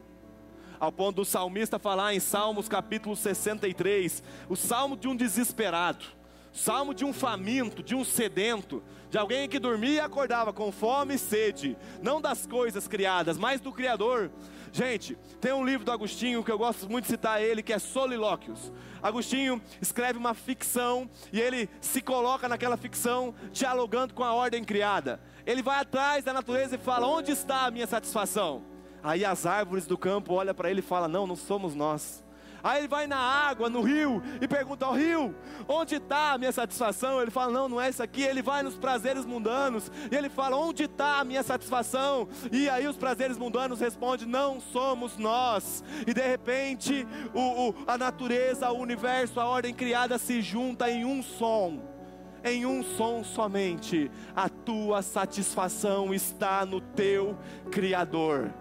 Ao 0.81 0.91
ponto 0.93 1.17
do 1.17 1.25
salmista 1.25 1.79
falar 1.79 2.15
em 2.15 2.21
Salmos 2.21 2.69
capítulo 2.69 3.17
63, 3.17 4.23
o 4.49 4.57
salmo 4.57 4.97
de 4.97 5.09
um 5.09 5.17
desesperado, 5.17 6.05
salmo 6.53 6.95
de 6.95 7.05
um 7.05 7.13
faminto, 7.13 7.83
de 7.83 7.95
um 7.95 8.05
sedento, 8.05 8.83
de 9.11 9.19
alguém 9.19 9.49
que 9.49 9.59
dormia 9.59 9.95
e 9.95 10.01
acordava 10.01 10.53
com 10.53 10.71
fome 10.71 11.15
e 11.15 11.19
sede, 11.19 11.77
não 12.03 12.21
das 12.21 12.47
coisas 12.47 12.87
criadas, 12.87 13.37
mas 13.37 13.61
do 13.61 13.73
Criador. 13.73 14.31
Gente, 14.79 15.19
tem 15.41 15.53
um 15.53 15.65
livro 15.65 15.85
do 15.85 15.91
Agostinho 15.91 16.45
que 16.45 16.53
eu 16.53 16.57
gosto 16.57 16.89
muito 16.89 17.07
de 17.07 17.11
citar 17.11 17.43
ele, 17.43 17.65
que 17.65 17.73
é 17.73 17.81
Solilóquios. 17.81 18.73
Agostinho 19.03 19.61
escreve 19.83 20.17
uma 20.17 20.35
ficção 20.35 21.11
e 21.33 21.41
ele 21.41 21.69
se 21.81 22.01
coloca 22.01 22.49
naquela 22.49 22.77
ficção 22.77 23.35
dialogando 23.51 24.15
com 24.15 24.23
a 24.23 24.33
ordem 24.33 24.63
criada. 24.63 25.21
Ele 25.45 25.65
vai 25.65 25.81
atrás 25.81 26.23
da 26.23 26.33
natureza 26.33 26.77
e 26.77 26.79
fala: 26.79 27.09
"Onde 27.09 27.33
está 27.33 27.67
a 27.67 27.73
minha 27.73 27.89
satisfação?" 27.89 28.63
Aí 29.03 29.25
as 29.25 29.47
árvores 29.47 29.85
do 29.85 29.99
campo 29.99 30.35
olham 30.35 30.55
para 30.55 30.71
ele 30.71 30.79
e 30.79 30.83
falam: 30.83 31.09
"Não, 31.09 31.27
não 31.27 31.35
somos 31.35 31.75
nós." 31.75 32.23
Aí 32.63 32.81
ele 32.81 32.89
vai 32.89 33.07
na 33.07 33.19
água, 33.19 33.69
no 33.69 33.83
rio, 33.83 34.23
e 34.41 34.49
pergunta 34.49 34.87
ao 34.87 34.95
rio: 34.95 35.35
onde 35.67 35.97
está 35.97 36.33
a 36.33 36.39
minha 36.39 36.53
satisfação? 36.53 37.21
Ele 37.21 37.31
fala: 37.31 37.53
não, 37.53 37.69
não 37.69 37.81
é 37.81 37.89
isso 37.89 38.03
aqui. 38.03 38.23
Ele 38.23 38.43
vai 38.43 38.63
nos 38.63 38.77
prazeres 38.77 39.25
mundanos, 39.25 39.91
e 40.11 40.15
ele 40.15 40.29
fala: 40.29 40.57
onde 40.57 40.85
está 40.85 41.21
a 41.21 41.25
minha 41.25 41.43
satisfação? 41.43 42.29
E 42.51 42.69
aí 42.69 42.87
os 42.87 42.97
prazeres 42.97 43.39
mundanos 43.39 43.81
respondem: 43.81 44.27
não 44.27 44.61
somos 44.61 45.17
nós. 45.17 45.85
E 46.07 46.13
de 46.13 46.27
repente, 46.27 47.07
o, 47.35 47.69
o, 47.69 47.75
a 47.87 47.97
natureza, 47.97 48.71
o 48.71 48.79
universo, 48.79 49.41
a 49.41 49.47
ordem 49.47 49.75
criada 49.75 50.19
se 50.19 50.41
junta 50.43 50.91
em 50.91 51.05
um 51.05 51.23
som 51.23 51.99
em 52.45 52.65
um 52.65 52.83
som 52.83 53.25
somente. 53.25 54.11
A 54.35 54.49
tua 54.49 55.03
satisfação 55.03 56.15
está 56.15 56.65
no 56.65 56.81
teu 56.81 57.37
Criador. 57.71 58.55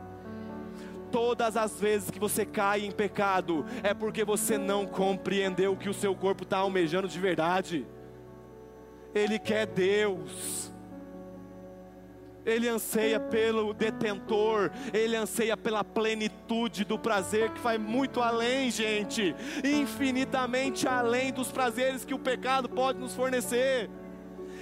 Todas 1.12 1.55
as 1.55 1.80
vezes 1.80 2.12
que 2.12 2.20
você 2.20 2.45
cai 2.45 2.86
em 2.86 2.91
pecado, 2.91 3.66
é 3.84 3.93
porque 3.93 4.24
você 4.24 4.58
não 4.58 4.86
compreendeu 4.86 5.74
o 5.74 5.78
que 5.78 5.89
o 5.89 5.93
seu 5.93 6.16
corpo 6.16 6.43
está 6.43 6.58
almejando 6.58 7.08
de 7.08 7.20
verdade. 7.20 7.88
Ele 9.14 9.39
quer 9.39 9.66
Deus. 9.66 10.72
Ele 12.45 12.70
anseia 12.70 13.20
pelo 13.20 13.74
detentor, 13.74 14.72
ele 14.93 15.18
anseia 15.18 15.58
pela 15.58 15.84
plenitude 15.84 16.86
do 16.86 16.97
prazer 16.97 17.49
que 17.49 17.60
vai 17.60 17.78
muito 17.78 18.22
além, 18.22 18.72
gente, 18.72 19.36
infinitamente 19.62 20.88
além 20.88 21.34
dos 21.34 21.51
prazeres 21.51 22.05
que 22.05 22.14
o 22.14 22.20
pecado 22.20 22.70
pode 22.70 22.99
nos 22.99 23.14
fornecer. 23.14 23.89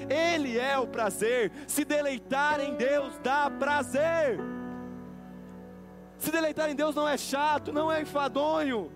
Ele 0.09 0.57
é 0.57 0.75
o 0.79 0.87
prazer, 0.87 1.51
se 1.67 1.85
deleitar 1.85 2.59
em 2.59 2.73
Deus 2.73 3.19
dá 3.23 3.51
prazer. 3.51 4.39
Se 6.17 6.31
deleitar 6.31 6.69
em 6.69 6.75
Deus 6.75 6.95
não 6.95 7.07
é 7.07 7.17
chato, 7.17 7.71
não 7.71 7.91
é 7.91 8.01
enfadonho. 8.01 8.91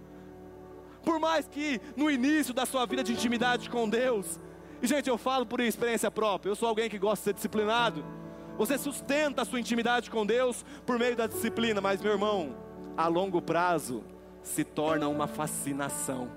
Por 1.04 1.20
mais 1.20 1.48
que 1.48 1.80
no 1.96 2.10
início 2.10 2.54
da 2.54 2.66
sua 2.66 2.86
vida 2.86 3.04
de 3.04 3.14
intimidade 3.14 3.70
com 3.70 3.90
Deus, 3.90 4.40
e 4.82 4.88
gente, 4.88 5.10
eu 5.10 5.18
falo 5.18 5.46
por 5.46 5.60
experiência 5.60 6.10
própria, 6.10 6.52
eu 6.52 6.56
sou 6.56 6.70
alguém 6.70 6.90
que 6.90 6.98
gosta 6.98 7.18
de 7.18 7.24
ser 7.26 7.34
disciplinado. 7.34 8.04
Você 8.58 8.78
sustenta 8.78 9.42
a 9.42 9.46
sua 9.46 9.60
intimidade 9.60 10.10
com 10.10 10.26
Deus 10.26 10.66
por 10.86 11.00
meio 11.00 11.16
da 11.16 11.28
disciplina, 11.28 11.80
mas 11.80 12.02
meu 12.02 12.12
irmão, 12.12 12.56
a 12.98 13.08
longo 13.08 13.42
prazo 13.42 14.04
se 14.42 14.64
torna 14.64 15.08
uma 15.08 15.28
fascinação. 15.28 16.30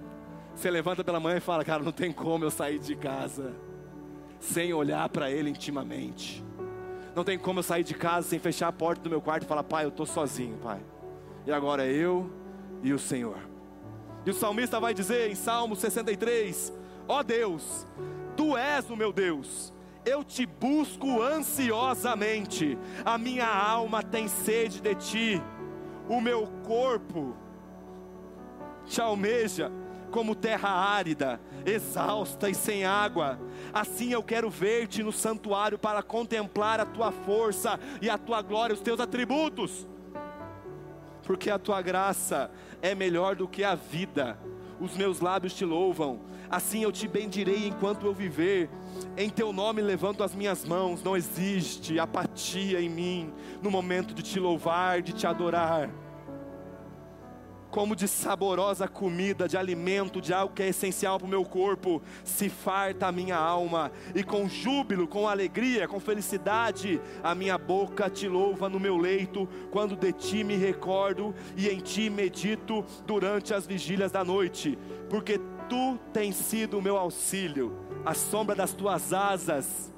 Você 0.55 0.71
levanta 0.71 1.03
pela 1.03 1.19
manhã 1.19 1.39
e 1.39 1.41
fala, 1.41 1.65
cara, 1.65 1.83
não 1.83 1.93
tem 1.93 2.13
como 2.13 2.45
eu 2.45 2.51
sair 2.51 2.79
de 2.79 2.95
casa 2.95 3.55
sem 4.39 4.73
olhar 4.73 5.09
para 5.09 5.31
Ele 5.31 5.51
intimamente. 5.51 6.45
Não 7.15 7.25
tem 7.25 7.39
como 7.39 7.59
eu 7.59 7.63
sair 7.63 7.85
de 7.85 7.95
casa 7.95 8.29
sem 8.29 8.39
fechar 8.39 8.69
a 8.69 8.73
porta 8.73 9.03
do 9.03 9.11
meu 9.11 9.21
quarto 9.21 9.45
e 9.45 9.47
falar: 9.47 9.63
Pai, 9.65 9.85
eu 9.85 9.91
estou 9.91 10.07
sozinho, 10.07 10.59
Pai. 10.59 10.81
E 11.47 11.53
agora 11.53 11.87
é 11.87 11.91
eu 11.91 12.31
e 12.83 12.93
o 12.93 12.99
Senhor. 12.99 13.39
E 14.25 14.31
o 14.31 14.35
salmista 14.35 14.81
vai 14.81 14.95
dizer 14.95 15.31
em 15.31 15.35
Salmo 15.35 15.77
63: 15.77 16.73
Ó 17.09 17.19
oh 17.19 17.23
Deus, 17.23 17.87
Tu 18.37 18.57
és 18.57 18.89
o 18.89 18.97
meu 18.97 19.13
Deus, 19.13 19.73
eu 20.05 20.25
te 20.25 20.47
busco 20.47 21.21
ansiosamente, 21.21 22.79
a 23.05 23.19
minha 23.19 23.47
alma 23.47 24.03
tem 24.03 24.27
sede 24.27 24.81
de 24.81 24.95
Ti, 24.95 25.43
o 26.09 26.21
meu 26.21 26.49
corpo 26.65 27.37
te 28.87 29.01
almeja 29.01 29.71
como 30.13 30.35
terra 30.35 30.69
árida, 30.69 31.41
exausta 31.65 32.49
e 32.49 32.55
sem 32.55 32.85
água. 32.85 33.41
Assim 33.73 34.13
eu 34.13 34.23
quero 34.23 34.51
ver-te 34.51 35.03
no 35.03 35.11
santuário 35.11 35.79
para 35.79 36.03
contemplar 36.03 36.79
a 36.79 36.87
tua 36.87 37.11
força 37.11 37.81
e 38.01 38.09
a 38.09 38.19
tua 38.19 38.43
glória, 38.43 38.75
os 38.75 38.81
teus 38.81 39.01
atributos. 39.01 39.89
Porque 41.25 41.51
a 41.51 41.59
tua 41.59 41.81
graça 41.81 42.51
é 42.83 42.95
melhor 42.95 43.35
do 43.35 43.49
que 43.49 43.65
a 43.65 43.75
vida. 43.75 44.39
Os 44.79 44.97
meus 44.97 45.21
lábios 45.21 45.55
te 45.55 45.65
louvam. 45.65 46.21
Assim 46.51 46.83
eu 46.83 46.93
te 46.93 47.09
bendirei 47.09 47.67
enquanto 47.69 48.05
eu 48.05 48.13
viver. 48.13 48.69
Em 49.17 49.31
teu 49.31 49.53
nome 49.53 49.81
levanto 49.81 50.23
as 50.23 50.35
minhas 50.35 50.65
mãos. 50.65 51.03
Não 51.03 51.17
existe 51.17 51.99
apatia 51.99 52.81
em 52.81 52.91
mim 52.91 53.33
no 53.63 53.71
momento 53.71 54.13
de 54.13 54.23
te 54.23 54.39
louvar, 54.39 55.01
de 55.01 55.13
te 55.13 55.27
adorar 55.27 56.02
como 57.73 57.97
de 57.97 58.07
saborosa 58.07 58.87
comida, 58.87 59.49
de 59.49 59.57
alimento, 59.57 60.21
de 60.21 60.35
algo 60.35 60.55
que 60.55 60.63
é 60.63 60.69
essencial 60.69 61.19
para 61.19 61.27
o 61.27 61.29
meu 61.29 61.43
corpo, 61.43 62.03
se 62.23 62.51
farta 62.51 63.07
a 63.07 63.13
minha 63.13 63.35
alma, 63.35 63.91
e 64.15 64.23
com 64.23 64.47
júbilo, 64.47 65.09
com 65.09 65.27
alegria, 65.27 65.89
com 65.89 65.99
felicidade, 65.99 67.01
a 67.25 67.35
minha 67.35 67.57
boca 67.57 68.11
te 68.11 68.29
louva 68.29 68.69
no 68.69 68.79
meu 68.79 68.99
leito, 68.99 69.49
quando 69.71 69.97
de 69.97 70.13
ti 70.13 70.45
me 70.45 70.55
recordo 70.55 71.35
e 71.57 71.67
em 71.71 71.79
ti 71.79 72.11
medito 72.11 72.85
durante 73.07 73.55
as 73.55 73.67
vigílias 73.67 74.13
da 74.13 74.23
noite, 74.23 74.79
porque 75.09 75.41
tu 75.67 75.99
tens 76.13 76.37
sido 76.37 76.79
o 76.79 76.83
meu 76.83 76.99
auxílio, 76.99 77.75
a 78.05 78.13
sombra 78.13 78.55
das 78.55 78.75
tuas 78.75 79.15
asas, 79.15 79.91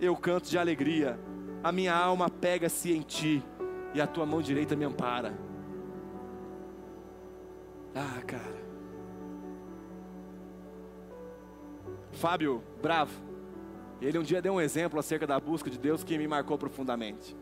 eu 0.00 0.16
canto 0.16 0.50
de 0.50 0.58
alegria, 0.58 1.16
a 1.62 1.70
minha 1.70 1.94
alma 1.94 2.28
pega-se 2.28 2.92
em 2.92 3.02
ti, 3.02 3.40
e 3.94 4.00
a 4.00 4.06
tua 4.08 4.26
mão 4.26 4.42
direita 4.42 4.74
me 4.74 4.84
ampara. 4.84 5.51
Ah, 7.94 8.22
cara. 8.26 8.62
Fábio 12.12 12.62
Bravo. 12.80 13.12
Ele 14.00 14.18
um 14.18 14.22
dia 14.22 14.42
deu 14.42 14.54
um 14.54 14.60
exemplo 14.60 14.98
acerca 14.98 15.26
da 15.26 15.38
busca 15.38 15.70
de 15.70 15.78
Deus 15.78 16.02
que 16.02 16.18
me 16.18 16.26
marcou 16.26 16.58
profundamente. 16.58 17.36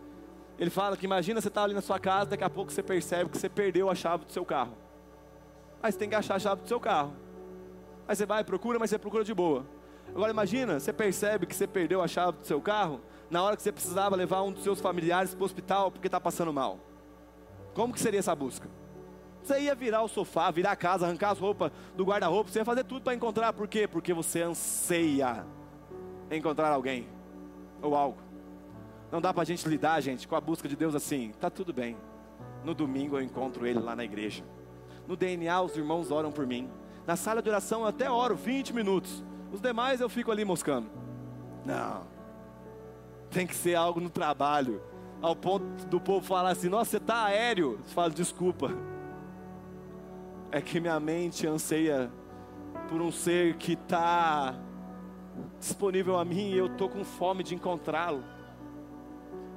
Ele 0.59 0.69
fala 0.69 0.97
que 0.97 1.07
imagina 1.07 1.41
você 1.41 1.49
estar 1.49 1.63
tá 1.63 1.65
ali 1.65 1.73
na 1.73 1.81
sua 1.81 1.99
casa, 1.99 2.31
daqui 2.31 2.45
a 2.45 2.51
pouco 2.51 2.71
você 2.71 2.83
percebe 2.83 3.31
que 3.31 3.39
você 3.39 3.49
perdeu 3.49 3.89
a 3.89 3.95
chave 3.95 4.27
do 4.27 4.33
seu 4.33 4.45
carro. 4.45 4.77
Aí 5.83 5.91
você 5.91 5.99
tem 5.99 6.09
que 6.09 6.15
achar 6.15 6.35
a 6.35 6.39
chave 6.39 6.63
do 6.63 6.69
seu 6.69 6.79
carro. 6.79 7.15
Aí 8.07 8.15
você 8.15 8.27
vai, 8.27 8.45
procura, 8.45 8.79
mas 8.79 8.91
você 8.91 8.99
procura 8.99 9.25
de 9.25 9.33
boa. 9.33 9.65
Agora 10.15 10.31
imagina, 10.31 10.79
você 10.79 10.93
percebe 10.93 11.47
que 11.47 11.55
você 11.55 11.67
perdeu 11.67 12.03
a 12.03 12.09
chave 12.09 12.39
do 12.39 12.47
seu 12.47 12.61
carro 12.61 13.01
na 13.31 13.43
hora 13.43 13.57
que 13.57 13.63
você 13.63 13.73
precisava 13.73 14.17
levar 14.17 14.43
um 14.43 14.53
dos 14.53 14.63
seus 14.63 14.81
familiares 14.81 15.35
para 15.35 15.43
o 15.43 15.47
hospital 15.47 15.91
porque 15.91 16.09
está 16.09 16.21
passando 16.21 16.53
mal. 16.53 16.79
Como 17.73 17.95
que 17.95 18.01
seria 18.01 18.19
essa 18.19 18.35
busca? 18.35 18.69
Você 19.43 19.61
ia 19.61 19.75
virar 19.75 20.03
o 20.03 20.09
sofá, 20.09 20.51
virar 20.51 20.73
a 20.73 20.77
casa, 20.77 21.07
arrancar 21.07 21.31
as 21.31 21.39
roupas 21.39 21.73
do 21.97 22.05
guarda-roupa, 22.05 22.51
você 22.51 22.59
ia 22.59 22.65
fazer 22.65 22.85
tudo 22.85 23.03
para 23.03 23.15
encontrar. 23.15 23.53
Por 23.53 23.67
quê? 23.67 23.87
Porque 23.89 24.13
você 24.13 24.43
anseia 24.43 25.45
encontrar 26.31 26.71
alguém 26.71 27.09
ou 27.83 27.95
algo. 27.97 28.19
Não 29.11 29.21
dá 29.21 29.33
para 29.33 29.43
a 29.43 29.47
gente 29.47 29.67
lidar, 29.69 30.01
gente, 30.01 30.29
com 30.29 30.37
a 30.37 30.41
busca 30.41 30.69
de 30.69 30.77
Deus 30.77 30.95
assim. 30.95 31.33
Tá 31.41 31.51
tudo 31.51 31.73
bem. 31.73 31.97
No 32.65 32.75
domingo 32.75 33.17
eu 33.17 33.23
encontro 33.23 33.67
Ele 33.67 33.81
lá 33.81 33.97
na 33.97 34.05
igreja. 34.05 34.45
No 35.09 35.17
DNA 35.17 35.61
os 35.61 35.77
irmãos 35.77 36.11
oram 36.11 36.31
por 36.31 36.47
mim. 36.47 36.71
Na 37.07 37.17
sala 37.17 37.43
de 37.43 37.49
oração 37.49 37.81
eu 37.81 37.87
até 37.87 38.11
oro 38.11 38.37
20 38.37 38.73
minutos. 38.75 39.25
Os 39.53 39.61
demais 39.61 40.01
eu 40.01 40.09
fico 40.09 40.31
ali 40.31 40.45
moscando. 40.45 40.89
Não. 41.65 42.03
Tem 43.31 43.47
que 43.47 43.55
ser 43.55 43.75
algo 43.75 44.01
no 44.01 44.11
trabalho. 44.11 44.81
Ao 45.21 45.35
ponto 45.35 45.65
do 45.87 46.01
povo 46.01 46.25
falar 46.25 46.51
assim: 46.51 46.69
Nossa, 46.69 46.93
você 46.93 46.97
está 46.99 47.25
aéreo. 47.25 47.79
Você 47.83 47.95
fala, 47.95 48.11
desculpa 48.11 48.71
é 50.53 50.61
que 50.61 50.81
minha 50.81 50.99
mente 50.99 51.47
anseia 51.47 52.11
por 52.89 53.01
um 53.01 53.13
ser 53.13 53.55
que 53.57 53.75
está 53.75 54.55
disponível 55.59 56.19
a 56.19 56.25
mim 56.25 56.51
e 56.51 56.59
eu 56.59 56.67
estou 56.67 56.89
com 56.89 57.05
fome 57.05 57.43
de 57.45 57.55
encontrá-lo. 57.55 58.25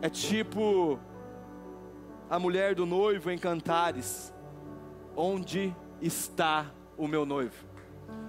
É 0.01 0.09
tipo 0.09 0.99
a 2.29 2.37
mulher 2.37 2.75
do 2.75 2.85
noivo 2.85 3.31
em 3.31 3.37
Cantares: 3.37 4.33
Onde 5.15 5.75
está 6.01 6.71
o 6.97 7.07
meu 7.07 7.25
noivo? 7.25 7.73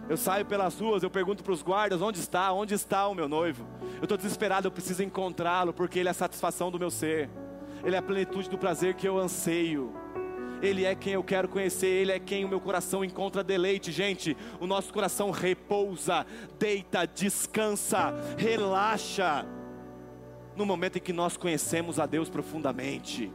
Eu 0.09 0.17
saio 0.17 0.45
pelas 0.45 0.79
ruas, 0.79 1.03
eu 1.03 1.11
pergunto 1.11 1.43
para 1.43 1.53
os 1.53 1.63
guardas: 1.63 2.01
Onde 2.01 2.21
está? 2.21 2.53
Onde 2.53 2.75
está 2.75 3.07
o 3.09 3.15
meu 3.15 3.29
noivo? 3.29 3.67
Eu 3.97 4.05
estou 4.05 4.17
desesperado, 4.17 4.69
eu 4.69 4.73
preciso 4.73 5.03
encontrá-lo, 5.03 5.73
porque 5.73 5.99
ele 5.99 6.09
é 6.09 6.11
a 6.11 6.15
satisfação 6.15 6.71
do 6.71 6.79
meu 6.79 6.91
ser, 6.91 7.29
ele 7.85 7.95
é 7.97 7.99
a 7.99 8.03
plenitude 8.03 8.49
do 8.49 8.57
prazer 8.57 8.95
que 8.95 9.07
eu 9.07 9.19
anseio. 9.19 10.04
Ele 10.63 10.85
é 10.85 10.95
quem 10.95 11.13
eu 11.15 11.23
quero 11.23 11.49
conhecer, 11.49 11.87
Ele 11.87 12.13
é 12.13 12.19
quem 12.19 12.45
o 12.45 12.49
meu 12.49 12.61
coração 12.61 13.05
encontra 13.05 13.45
deleite. 13.45 13.93
Gente, 13.93 14.37
o 14.61 14.67
nosso 14.67 14.93
coração 14.93 15.31
repousa, 15.31 16.27
deita, 16.59 17.07
descansa, 17.07 18.15
relaxa, 18.37 19.47
no 20.57 20.65
momento 20.65 20.99
em 20.99 21.01
que 21.01 21.13
nós 21.13 21.37
conhecemos 21.37 21.99
a 21.99 22.07
Deus 22.07 22.29
profundamente. 22.29 23.31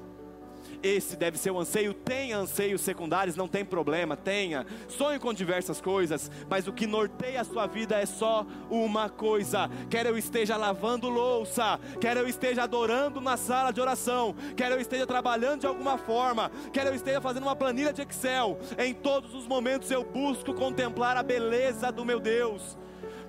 Esse 0.82 1.16
deve 1.16 1.38
ser 1.38 1.52
o 1.52 1.60
anseio. 1.60 1.94
Tenha 1.94 2.38
anseios 2.38 2.82
secundários, 2.82 3.36
não 3.36 3.48
tem 3.48 3.66
problema, 3.66 4.16
tenha. 4.16 4.66
Sonhe 4.88 5.20
com 5.20 5.34
diversas 5.34 5.82
coisas, 5.82 6.32
mas 6.50 6.68
o 6.68 6.74
que 6.74 6.88
norteia 6.88 7.42
a 7.42 7.44
sua 7.44 7.68
vida 7.68 7.98
é 7.98 8.06
só 8.06 8.46
uma 8.70 9.10
coisa. 9.10 9.70
Quer 9.90 10.06
eu 10.06 10.18
esteja 10.18 10.58
lavando 10.58 11.10
louça, 11.10 11.80
quer 12.00 12.18
eu 12.18 12.28
esteja 12.28 12.64
adorando 12.64 13.22
na 13.22 13.38
sala 13.38 13.72
de 13.72 13.82
oração, 13.82 14.36
quer 14.56 14.72
eu 14.72 14.80
esteja 14.80 15.06
trabalhando 15.06 15.62
de 15.62 15.68
alguma 15.68 15.98
forma, 15.98 16.52
quer 16.72 16.88
eu 16.88 16.96
esteja 16.96 17.22
fazendo 17.22 17.44
uma 17.44 17.56
planilha 17.56 17.94
de 17.94 18.02
Excel, 18.02 18.58
em 18.78 18.94
todos 18.94 19.34
os 19.34 19.48
momentos 19.48 19.92
eu 19.92 20.04
busco 20.04 20.54
contemplar 20.54 21.18
a 21.18 21.24
beleza 21.24 21.92
do 21.92 22.06
meu 22.06 22.20
Deus. 22.20 22.78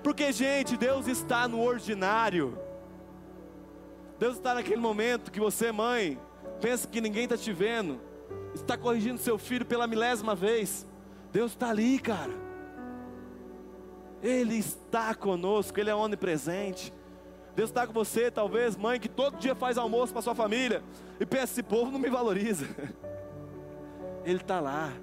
Porque, 0.03 0.31
gente, 0.31 0.77
Deus 0.77 1.07
está 1.07 1.47
no 1.47 1.61
ordinário. 1.61 2.57
Deus 4.17 4.37
está 4.37 4.53
naquele 4.53 4.79
momento 4.79 5.31
que 5.31 5.39
você, 5.39 5.71
mãe, 5.71 6.17
pensa 6.61 6.87
que 6.87 7.01
ninguém 7.01 7.23
está 7.23 7.35
te 7.35 7.51
vendo, 7.51 7.99
está 8.53 8.77
corrigindo 8.77 9.17
seu 9.17 9.37
filho 9.37 9.65
pela 9.65 9.87
milésima 9.87 10.35
vez. 10.35 10.87
Deus 11.33 11.51
está 11.51 11.69
ali, 11.69 11.99
cara. 11.99 12.31
Ele 14.21 14.55
está 14.55 15.15
conosco, 15.15 15.79
Ele 15.79 15.89
é 15.89 15.95
onipresente. 15.95 16.93
Deus 17.55 17.69
está 17.69 17.85
com 17.85 17.91
você, 17.91 18.29
talvez, 18.29 18.77
mãe, 18.77 18.99
que 18.99 19.09
todo 19.09 19.37
dia 19.37 19.55
faz 19.55 19.77
almoço 19.77 20.13
para 20.13 20.21
sua 20.21 20.35
família 20.35 20.83
e 21.19 21.25
pensa: 21.25 21.45
esse 21.45 21.63
povo 21.63 21.91
não 21.91 21.99
me 21.99 22.09
valoriza. 22.09 22.65
Ele 24.23 24.39
está 24.39 24.59
lá. 24.59 24.93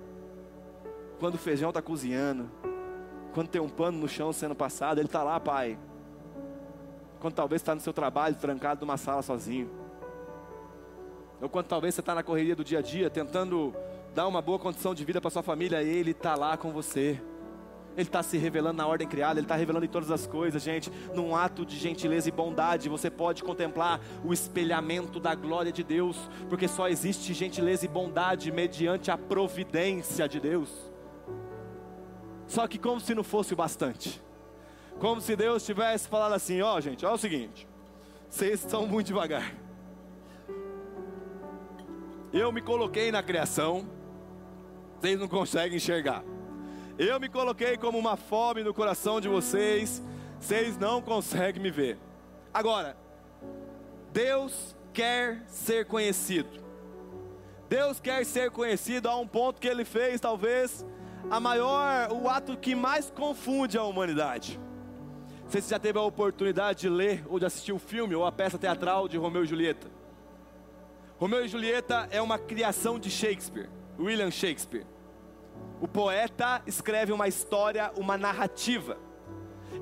Quando 1.18 1.34
o 1.34 1.38
feijão 1.38 1.70
está 1.70 1.82
cozinhando, 1.82 2.48
quando 3.34 3.48
tem 3.48 3.60
um 3.60 3.68
pano 3.68 3.98
no 3.98 4.08
chão 4.08 4.32
sendo 4.32 4.54
passado, 4.54 4.98
Ele 4.98 5.08
está 5.08 5.22
lá, 5.24 5.40
pai. 5.40 5.76
Quando 7.18 7.34
talvez 7.34 7.60
está 7.60 7.74
no 7.74 7.80
seu 7.80 7.92
trabalho, 7.92 8.36
trancado 8.36 8.80
numa 8.86 8.96
sala 8.96 9.20
sozinho. 9.22 9.68
Ou 11.40 11.48
quando 11.48 11.66
talvez 11.66 11.94
você 11.94 12.00
está 12.00 12.14
na 12.14 12.22
correria 12.22 12.56
do 12.56 12.64
dia 12.64 12.80
a 12.80 12.82
dia, 12.82 13.08
tentando 13.08 13.74
dar 14.14 14.26
uma 14.26 14.42
boa 14.42 14.58
condição 14.58 14.94
de 14.94 15.04
vida 15.04 15.20
para 15.20 15.30
sua 15.30 15.42
família, 15.42 15.82
Ele 15.82 16.10
está 16.10 16.34
lá 16.34 16.56
com 16.56 16.72
você. 16.72 17.20
Ele 17.96 18.06
está 18.08 18.22
se 18.22 18.38
revelando 18.38 18.76
na 18.76 18.86
ordem 18.86 19.08
criada, 19.08 19.40
Ele 19.40 19.44
está 19.44 19.56
revelando 19.56 19.84
em 19.84 19.88
todas 19.88 20.10
as 20.10 20.26
coisas, 20.26 20.62
gente. 20.62 20.90
Num 21.14 21.34
ato 21.34 21.66
de 21.66 21.76
gentileza 21.76 22.28
e 22.28 22.32
bondade, 22.32 22.88
você 22.88 23.10
pode 23.10 23.42
contemplar 23.42 24.00
o 24.24 24.32
espelhamento 24.32 25.18
da 25.18 25.34
glória 25.34 25.72
de 25.72 25.82
Deus, 25.82 26.16
porque 26.48 26.68
só 26.68 26.88
existe 26.88 27.34
gentileza 27.34 27.84
e 27.84 27.88
bondade 27.88 28.52
mediante 28.52 29.10
a 29.10 29.18
providência 29.18 30.28
de 30.28 30.38
Deus. 30.38 30.70
Só 32.46 32.66
que, 32.66 32.78
como 32.78 33.00
se 33.00 33.14
não 33.14 33.24
fosse 33.24 33.52
o 33.52 33.56
bastante, 33.56 34.22
como 34.98 35.20
se 35.20 35.36
Deus 35.36 35.64
tivesse 35.64 36.08
falado 36.08 36.32
assim: 36.32 36.60
ó, 36.60 36.76
oh, 36.76 36.80
gente, 36.80 37.04
ó, 37.04 37.10
é 37.10 37.14
o 37.14 37.18
seguinte, 37.18 37.68
vocês 38.28 38.60
são 38.60 38.86
muito 38.86 39.08
devagar. 39.08 39.67
Eu 42.32 42.52
me 42.52 42.60
coloquei 42.60 43.10
na 43.10 43.22
criação, 43.22 43.88
vocês 45.00 45.18
não 45.18 45.28
conseguem 45.28 45.76
enxergar. 45.78 46.22
Eu 46.98 47.18
me 47.18 47.28
coloquei 47.28 47.78
como 47.78 47.96
uma 47.96 48.16
fome 48.16 48.62
no 48.62 48.74
coração 48.74 49.18
de 49.20 49.28
vocês, 49.28 50.02
vocês 50.38 50.76
não 50.76 51.00
conseguem 51.00 51.62
me 51.62 51.70
ver. 51.70 51.98
Agora, 52.52 52.96
Deus 54.12 54.76
quer 54.92 55.42
ser 55.46 55.86
conhecido. 55.86 56.50
Deus 57.68 57.98
quer 57.98 58.24
ser 58.26 58.50
conhecido 58.50 59.08
a 59.08 59.16
um 59.16 59.26
ponto 59.26 59.60
que 59.60 59.68
ele 59.68 59.84
fez, 59.84 60.20
talvez, 60.20 60.84
a 61.30 61.40
maior, 61.40 62.12
o 62.12 62.28
ato 62.28 62.56
que 62.56 62.74
mais 62.74 63.10
confunde 63.10 63.78
a 63.78 63.84
humanidade. 63.84 64.60
Você 65.46 65.62
já 65.62 65.78
teve 65.78 65.98
a 65.98 66.02
oportunidade 66.02 66.80
de 66.80 66.88
ler 66.90 67.24
ou 67.26 67.38
de 67.38 67.46
assistir 67.46 67.72
o 67.72 67.78
filme 67.78 68.14
ou 68.14 68.26
a 68.26 68.32
peça 68.32 68.58
teatral 68.58 69.08
de 69.08 69.16
Romeu 69.16 69.44
e 69.44 69.46
Julieta? 69.46 69.97
Romeu 71.18 71.44
e 71.44 71.48
Julieta 71.48 72.08
é 72.12 72.22
uma 72.22 72.38
criação 72.38 72.96
de 72.96 73.10
Shakespeare, 73.10 73.68
William 73.98 74.30
Shakespeare. 74.30 74.86
O 75.80 75.88
poeta 75.88 76.62
escreve 76.64 77.10
uma 77.10 77.26
história, 77.26 77.90
uma 77.96 78.16
narrativa. 78.16 78.96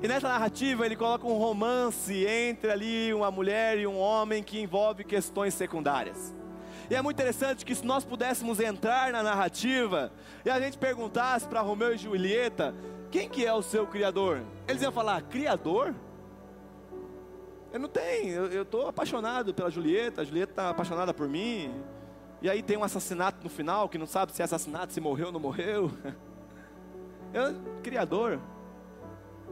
E 0.01 0.07
nessa 0.07 0.27
narrativa 0.27 0.83
ele 0.83 0.95
coloca 0.95 1.27
um 1.27 1.37
romance 1.37 2.25
entre 2.25 2.71
ali 2.71 3.13
uma 3.13 3.29
mulher 3.29 3.77
e 3.77 3.85
um 3.85 3.99
homem 3.99 4.41
que 4.41 4.59
envolve 4.59 5.03
questões 5.03 5.53
secundárias. 5.53 6.35
E 6.89 6.95
é 6.95 7.01
muito 7.03 7.17
interessante 7.17 7.63
que 7.63 7.75
se 7.75 7.85
nós 7.85 8.03
pudéssemos 8.03 8.59
entrar 8.59 9.11
na 9.11 9.21
narrativa 9.21 10.11
e 10.43 10.49
a 10.49 10.59
gente 10.59 10.79
perguntasse 10.79 11.47
para 11.47 11.61
Romeu 11.61 11.93
e 11.93 11.97
Julieta, 11.99 12.73
quem 13.11 13.29
que 13.29 13.45
é 13.45 13.53
o 13.53 13.61
seu 13.61 13.85
criador? 13.85 14.41
Eles 14.67 14.81
iam 14.81 14.91
falar, 14.91 15.21
criador? 15.21 15.93
Eu 17.71 17.79
não 17.79 17.89
tenho, 17.89 18.45
eu 18.45 18.63
estou 18.63 18.87
apaixonado 18.87 19.53
pela 19.53 19.69
Julieta, 19.69 20.21
a 20.21 20.23
Julieta 20.23 20.51
está 20.51 20.69
apaixonada 20.69 21.13
por 21.13 21.27
mim. 21.27 21.73
E 22.41 22.49
aí 22.49 22.61
tem 22.61 22.77
um 22.77 22.83
assassinato 22.83 23.43
no 23.43 23.49
final, 23.49 23.89
que 23.89 23.97
não 23.97 24.05
sabe 24.05 24.31
se 24.31 24.41
é 24.41 24.45
assassinato, 24.45 24.93
se 24.93 25.01
morreu 25.01 25.27
ou 25.27 25.31
não 25.31 25.39
morreu. 25.39 25.91
Eu, 27.33 27.55
criador. 27.83 28.39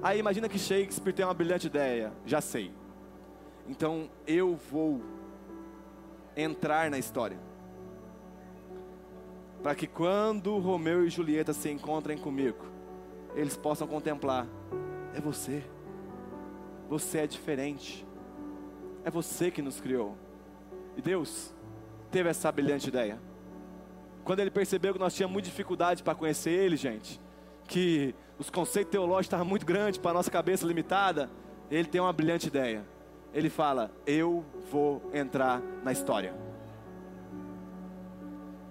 Aí 0.01 0.19
imagina 0.19 0.47
que 0.47 0.57
Shakespeare 0.57 1.13
tem 1.13 1.25
uma 1.25 1.33
brilhante 1.33 1.67
ideia, 1.67 2.13
já 2.25 2.39
sei. 2.39 2.71
Então 3.67 4.09
eu 4.27 4.55
vou 4.55 5.01
entrar 6.35 6.89
na 6.89 6.97
história. 6.97 7.39
Para 9.63 9.73
que 9.73 9.87
quando 9.87 10.57
Romeu 10.59 11.05
e 11.05 11.09
Julieta 11.09 11.53
se 11.53 11.71
encontrem 11.71 12.17
comigo, 12.17 12.65
eles 13.33 13.57
possam 13.57 13.87
contemplar: 13.87 14.47
é 15.13 15.19
você. 15.19 15.63
Você 16.89 17.19
é 17.19 17.27
diferente. 17.27 18.05
É 19.03 19.09
você 19.09 19.51
que 19.51 19.61
nos 19.61 19.79
criou. 19.79 20.17
E 20.97 21.01
Deus 21.01 21.53
teve 22.11 22.29
essa 22.29 22.51
brilhante 22.51 22.87
ideia. 22.87 23.19
Quando 24.23 24.39
ele 24.39 24.49
percebeu 24.49 24.93
que 24.93 24.99
nós 24.99 25.13
tínhamos 25.13 25.33
muita 25.33 25.49
dificuldade 25.49 26.01
para 26.01 26.15
conhecer 26.15 26.51
ele, 26.51 26.75
gente, 26.75 27.21
que 27.67 28.15
os 28.39 28.49
conceitos 28.49 28.91
teológicos 28.91 29.27
estavam 29.27 29.45
muito 29.45 29.65
grandes 29.65 29.99
para 29.99 30.11
a 30.11 30.13
nossa 30.15 30.31
cabeça 30.31 30.65
limitada, 30.65 31.29
ele 31.69 31.87
tem 31.87 32.01
uma 32.01 32.13
brilhante 32.13 32.47
ideia. 32.47 32.85
Ele 33.33 33.49
fala: 33.49 33.91
Eu 34.05 34.45
vou 34.71 35.01
entrar 35.13 35.61
na 35.83 35.91
história. 35.91 36.33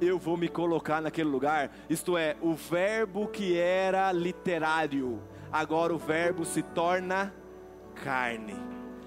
Eu 0.00 0.18
vou 0.18 0.36
me 0.36 0.48
colocar 0.48 1.00
naquele 1.00 1.28
lugar. 1.28 1.70
Isto 1.88 2.16
é, 2.16 2.36
o 2.40 2.54
verbo 2.54 3.28
que 3.28 3.56
era 3.56 4.10
literário, 4.10 5.22
agora 5.52 5.94
o 5.94 5.98
verbo 5.98 6.44
se 6.44 6.62
torna 6.62 7.32
carne. 7.94 8.56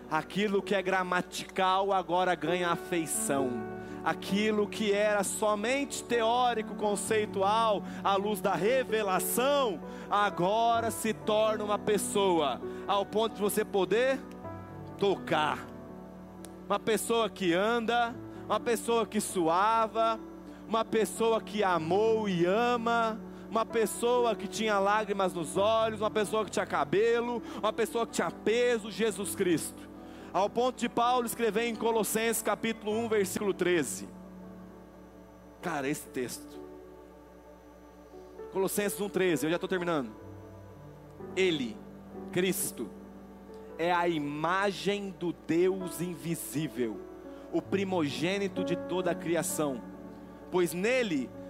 Aquilo 0.09 0.61
que 0.61 0.73
é 0.73 0.81
gramatical 0.81 1.91
agora 1.91 2.33
ganha 2.33 2.69
afeição 2.69 3.77
aquilo 4.07 4.69
que 4.69 4.93
era 4.93 5.21
somente 5.21 6.01
teórico, 6.01 6.75
conceitual, 6.75 7.83
à 8.01 8.15
luz 8.15 8.39
da 8.39 8.55
revelação, 8.55 9.81
agora 10.09 10.89
se 10.91 11.13
torna 11.13 11.65
uma 11.65 11.77
pessoa, 11.77 12.61
ao 12.87 13.05
ponto 13.05 13.35
de 13.35 13.41
você 13.41 13.65
poder 13.65 14.17
tocar. 14.97 15.67
Uma 16.65 16.79
pessoa 16.79 17.29
que 17.29 17.53
anda, 17.53 18.15
uma 18.45 18.61
pessoa 18.61 19.05
que 19.05 19.19
suava, 19.19 20.17
uma 20.65 20.85
pessoa 20.85 21.41
que 21.41 21.61
amou 21.61 22.29
e 22.29 22.45
ama, 22.45 23.19
uma 23.49 23.65
pessoa 23.65 24.35
que 24.35 24.47
tinha 24.47 24.79
lágrimas 24.79 25.33
nos 25.33 25.57
olhos, 25.57 26.01
uma 26.01 26.11
pessoa 26.11 26.45
que 26.45 26.51
tinha 26.51 26.65
cabelo, 26.65 27.41
uma 27.57 27.73
pessoa 27.73 28.05
que 28.05 28.13
tinha 28.13 28.31
peso, 28.31 28.91
Jesus 28.91 29.35
Cristo. 29.35 29.87
Ao 30.33 30.49
ponto 30.49 30.77
de 30.77 30.89
Paulo 30.89 31.25
escrever 31.25 31.63
em 31.67 31.75
Colossenses 31.75 32.41
capítulo 32.41 32.91
1, 32.91 33.09
versículo 33.09 33.53
13. 33.53 34.07
Cara, 35.61 35.87
esse 35.87 36.07
texto. 36.07 36.59
Colossenses 38.51 38.99
1,13, 38.99 39.43
eu 39.43 39.49
já 39.49 39.55
estou 39.55 39.67
terminando. 39.67 40.11
Ele, 41.35 41.77
Cristo, 42.31 42.89
é 43.77 43.91
a 43.91 44.07
imagem 44.07 45.13
do 45.19 45.33
Deus 45.33 46.01
invisível, 46.01 46.99
o 47.51 47.61
primogênito 47.61 48.63
de 48.63 48.75
toda 48.75 49.11
a 49.11 49.15
criação, 49.15 49.81
pois 50.51 50.73
nele 50.73 51.29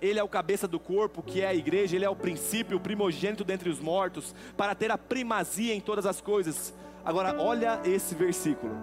Ele 0.00 0.18
é 0.18 0.22
o 0.22 0.28
cabeça 0.28 0.66
do 0.66 0.80
corpo, 0.80 1.22
que 1.22 1.40
é 1.40 1.48
a 1.48 1.54
igreja, 1.54 1.96
ele 1.96 2.04
é 2.04 2.10
o 2.10 2.16
princípio, 2.16 2.76
o 2.76 2.80
primogênito 2.80 3.44
dentre 3.44 3.68
os 3.68 3.80
mortos, 3.80 4.34
para 4.56 4.74
ter 4.74 4.90
a 4.90 4.98
primazia 4.98 5.74
em 5.74 5.80
todas 5.80 6.06
as 6.06 6.20
coisas. 6.20 6.74
Agora, 7.04 7.40
olha 7.40 7.80
esse 7.84 8.14
versículo. 8.14 8.74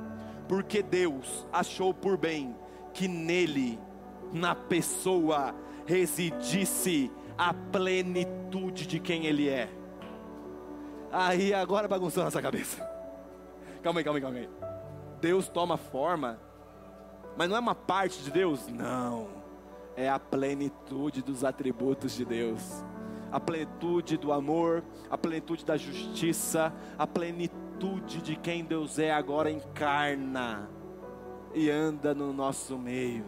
Porque 0.48 0.82
Deus 0.82 1.46
achou 1.52 1.94
por 1.94 2.18
bem 2.18 2.56
que 2.94 3.08
nele, 3.08 3.80
na 4.32 4.56
pessoa, 4.56 5.54
residisse 5.86 7.12
a 7.38 7.54
plenitude 7.54 8.88
de 8.88 9.00
quem 9.00 9.26
Ele 9.26 9.50
é. 9.50 9.70
Aí 11.12 11.54
agora 11.54 11.88
bagunçou 11.88 12.24
nossa 12.24 12.42
cabeça. 12.42 12.78
Calma 13.84 14.00
aí, 14.00 14.04
calma 14.04 14.18
aí, 14.18 14.22
calma 14.22 14.38
aí. 14.38 14.50
Deus 15.20 15.48
toma 15.48 15.78
forma 15.78 16.40
mas 17.38 17.48
não 17.48 17.56
é 17.56 17.60
uma 17.60 17.76
parte 17.76 18.24
de 18.24 18.32
Deus? 18.32 18.68
Não. 18.68 19.37
É 19.98 20.08
a 20.08 20.18
plenitude 20.18 21.22
dos 21.22 21.44
atributos 21.44 22.16
de 22.16 22.24
Deus. 22.24 22.86
A 23.30 23.40
plenitude 23.40 24.16
do 24.16 24.32
amor, 24.32 24.84
a 25.10 25.18
plenitude 25.18 25.66
da 25.66 25.76
justiça, 25.76 26.72
a 26.98 27.06
plenitude 27.06 28.22
de 28.22 28.38
quem 28.38 28.64
Deus 28.64 29.00
é 29.00 29.12
agora 29.12 29.52
encarna 29.52 30.70
e 31.54 31.70
anda 31.70 32.14
no 32.14 32.32
nosso 32.32 32.78
meio. 32.78 33.26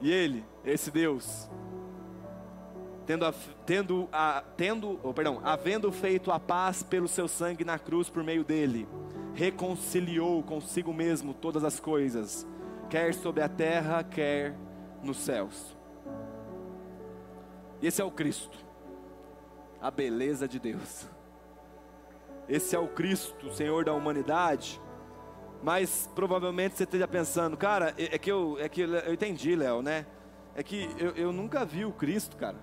E 0.00 0.10
Ele, 0.10 0.44
esse 0.64 0.90
Deus, 0.90 1.48
tendo, 3.06 3.24
a, 3.24 3.34
tendo, 3.66 4.08
a, 4.12 4.42
tendo 4.56 4.98
oh, 5.02 5.12
perdão, 5.12 5.40
havendo 5.44 5.90
feito 5.92 6.30
a 6.30 6.40
paz 6.40 6.82
pelo 6.82 7.08
seu 7.08 7.28
sangue 7.28 7.64
na 7.64 7.78
cruz 7.78 8.08
por 8.08 8.22
meio 8.22 8.44
dele, 8.44 8.88
reconciliou 9.34 10.42
consigo 10.42 10.92
mesmo 10.92 11.34
todas 11.34 11.64
as 11.64 11.78
coisas, 11.78 12.46
quer 12.90 13.14
sobre 13.14 13.42
a 13.42 13.48
terra, 13.48 14.02
quer 14.02 14.54
nos 15.02 15.16
céus. 15.18 15.76
Esse 17.80 18.02
é 18.02 18.04
o 18.04 18.10
Cristo, 18.10 18.58
a 19.80 19.90
beleza 19.90 20.46
de 20.46 20.58
Deus. 20.58 21.06
Esse 22.48 22.74
é 22.74 22.78
o 22.78 22.88
Cristo, 22.88 23.50
Senhor 23.54 23.84
da 23.84 23.94
humanidade. 23.94 24.80
Mas 25.62 26.10
provavelmente 26.14 26.76
você 26.76 26.84
esteja 26.84 27.06
pensando, 27.06 27.56
cara, 27.56 27.94
é, 27.96 28.16
é 28.16 28.18
que 28.18 28.30
eu, 28.30 28.58
é 28.58 28.68
que 28.68 28.80
eu 28.82 29.14
entendi, 29.14 29.54
Léo, 29.54 29.82
né? 29.82 30.04
É 30.54 30.62
que 30.62 30.90
eu, 30.98 31.10
eu 31.10 31.32
nunca 31.32 31.64
vi 31.64 31.84
o 31.84 31.92
Cristo, 31.92 32.36
cara. 32.36 32.56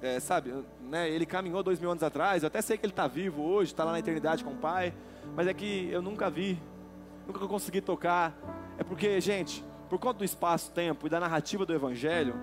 É, 0.00 0.20
sabe, 0.20 0.54
né? 0.80 1.10
Ele 1.10 1.26
caminhou 1.26 1.62
dois 1.62 1.80
mil 1.80 1.90
anos 1.90 2.02
atrás. 2.02 2.42
Eu 2.42 2.46
até 2.46 2.62
sei 2.62 2.78
que 2.78 2.86
ele 2.86 2.92
está 2.92 3.08
vivo 3.08 3.42
hoje, 3.42 3.72
está 3.72 3.82
lá 3.82 3.92
na 3.92 3.98
eternidade 3.98 4.44
com 4.44 4.52
o 4.52 4.56
Pai 4.56 4.94
mas 5.34 5.46
é 5.46 5.54
que 5.54 5.88
eu 5.90 6.02
nunca 6.02 6.28
vi, 6.28 6.60
nunca 7.32 7.46
consegui 7.48 7.80
tocar. 7.80 8.36
É 8.78 8.84
porque, 8.84 9.20
gente, 9.20 9.64
por 9.88 9.98
conta 9.98 10.18
do 10.18 10.24
espaço-tempo 10.24 11.06
e 11.06 11.10
da 11.10 11.18
narrativa 11.18 11.66
do 11.66 11.74
Evangelho, 11.74 12.34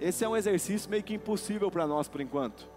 esse 0.00 0.24
é 0.24 0.28
um 0.28 0.36
exercício 0.36 0.90
meio 0.90 1.02
que 1.02 1.14
impossível 1.14 1.70
para 1.70 1.86
nós 1.86 2.08
por 2.08 2.20
enquanto. 2.20 2.68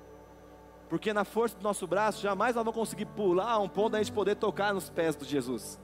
Porque 0.89 1.13
na 1.13 1.23
força 1.23 1.55
do 1.55 1.63
nosso 1.63 1.85
braço, 1.85 2.21
jamais 2.21 2.55
nós 2.55 2.65
vamos 2.65 2.79
conseguir 2.79 3.05
pular 3.05 3.51
a 3.51 3.59
um 3.59 3.69
ponto 3.69 3.91
da 3.91 3.99
gente 3.99 4.11
poder 4.11 4.35
tocar 4.35 4.73
nos 4.73 4.89
pés 4.89 5.15
de 5.15 5.25
Jesus. 5.25 5.79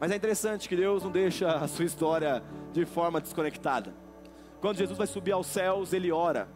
Mas 0.00 0.10
é 0.10 0.16
interessante 0.16 0.68
que 0.68 0.76
Deus 0.76 1.02
não 1.02 1.10
deixa 1.10 1.56
a 1.56 1.68
sua 1.68 1.84
história 1.84 2.42
de 2.72 2.84
forma 2.84 3.20
desconectada. 3.20 3.94
Quando 4.60 4.76
Jesus 4.76 4.98
vai 4.98 5.06
subir 5.06 5.32
aos 5.32 5.46
céus, 5.46 5.92
ele 5.92 6.10
ora 6.10 6.48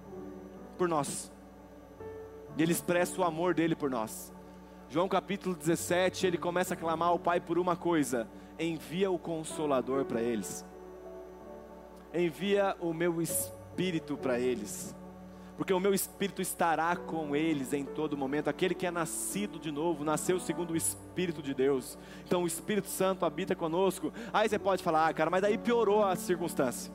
por 0.77 0.89
nós. 0.89 1.31
E 2.57 2.63
ele 2.63 2.73
expressa 2.73 3.21
o 3.21 3.25
amor 3.25 3.55
dele 3.55 3.77
por 3.77 3.91
nós. 3.91 4.33
João 4.93 5.09
capítulo 5.09 5.57
17, 5.57 6.27
ele 6.27 6.37
começa 6.37 6.75
a 6.75 6.77
clamar 6.77 7.09
ao 7.09 7.19
Pai 7.19 7.41
por 7.41 7.59
uma 7.59 7.75
coisa: 7.75 8.29
envia 8.59 9.11
o 9.11 9.19
consolador 9.19 10.05
para 10.05 10.21
eles, 10.21 10.67
envia 12.13 12.77
o 12.79 12.93
meu 12.93 13.23
espírito 13.23 14.19
para 14.19 14.39
eles, 14.39 14.95
porque 15.57 15.73
o 15.73 15.81
meu 15.81 15.95
espírito 15.95 16.43
estará 16.43 16.95
com 16.95 17.35
eles 17.35 17.73
em 17.73 17.87
todo 17.87 18.19
momento. 18.19 18.49
Aquele 18.49 18.75
que 18.75 18.87
é 18.87 18.91
nascido 18.91 19.59
de 19.59 19.73
novo, 19.73 20.05
nasceu 20.05 20.39
segundo 20.39 20.73
o 20.73 20.77
Espírito 20.77 21.41
de 21.43 21.55
Deus, 21.55 21.97
então 22.27 22.43
o 22.43 22.47
Espírito 22.47 22.89
Santo 22.89 23.25
habita 23.25 23.57
conosco. 23.57 24.13
Aí 24.31 24.47
você 24.47 24.59
pode 24.59 24.83
falar, 24.83 25.09
ah, 25.09 25.15
cara, 25.15 25.31
mas 25.31 25.41
daí 25.41 25.57
piorou 25.57 26.05
a 26.05 26.15
circunstância, 26.17 26.93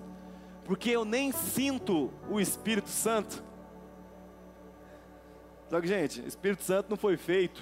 porque 0.66 0.92
eu 0.92 1.04
nem 1.04 1.32
sinto 1.32 2.12
o 2.30 2.40
Espírito 2.40 2.90
Santo. 2.90 3.47
Só 5.70 5.82
que, 5.82 5.88
gente, 5.88 6.26
Espírito 6.26 6.64
Santo 6.64 6.90
não 6.90 6.98
foi 6.98 7.18
feito, 7.18 7.62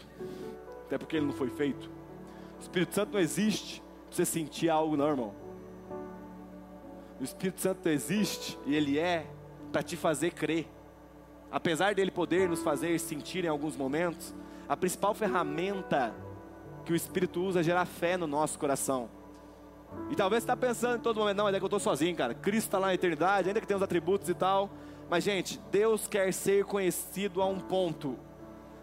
até 0.86 0.98
porque 0.98 1.18
ele 1.18 1.26
não 1.26 1.34
foi 1.34 1.50
feito. 1.50 1.90
O 2.58 2.62
Espírito 2.62 2.94
Santo 2.94 3.14
não 3.14 3.20
existe 3.20 3.82
para 4.08 4.16
você 4.16 4.26
sentir 4.26 4.70
algo, 4.70 4.96
não, 4.96 5.08
irmão. 5.08 5.34
O 7.20 7.24
Espírito 7.24 7.62
Santo 7.62 7.88
existe 7.88 8.58
e 8.66 8.76
ele 8.76 9.00
é 9.00 9.26
para 9.72 9.82
te 9.82 9.96
fazer 9.96 10.32
crer 10.32 10.68
apesar 11.56 11.96
dele 11.96 12.12
poder 12.12 12.50
nos 12.50 12.62
fazer 12.62 13.00
sentir 13.00 13.46
em 13.46 13.48
alguns 13.48 13.78
momentos, 13.78 14.36
a 14.68 14.76
principal 14.76 15.14
ferramenta 15.14 16.14
que 16.84 16.92
o 16.92 16.96
Espírito 16.96 17.42
usa 17.42 17.62
é 17.62 17.64
gerar 17.64 17.86
fé 17.86 18.18
no 18.18 18.28
nosso 18.28 18.60
coração. 18.60 19.10
E 20.10 20.16
talvez 20.16 20.44
você 20.44 20.52
está 20.52 20.58
pensando 20.58 20.98
em 20.98 21.00
todo 21.00 21.18
momento, 21.18 21.38
não, 21.38 21.46
mas 21.46 21.56
é 21.56 21.58
que 21.58 21.64
eu 21.64 21.68
estou 21.68 21.80
sozinho, 21.80 22.14
cara. 22.14 22.34
Cristo 22.34 22.68
está 22.68 22.78
lá 22.78 22.88
na 22.88 22.94
eternidade, 22.94 23.48
ainda 23.48 23.62
que 23.62 23.68
tenha 23.68 23.78
os 23.78 23.84
atributos 23.84 24.28
e 24.28 24.34
tal. 24.34 24.70
Mas, 25.10 25.24
gente, 25.24 25.60
Deus 25.72 26.08
quer 26.08 26.34
ser 26.34 26.66
conhecido 26.66 27.42
a 27.42 27.46
um 27.46 27.60
ponto. 27.60 28.18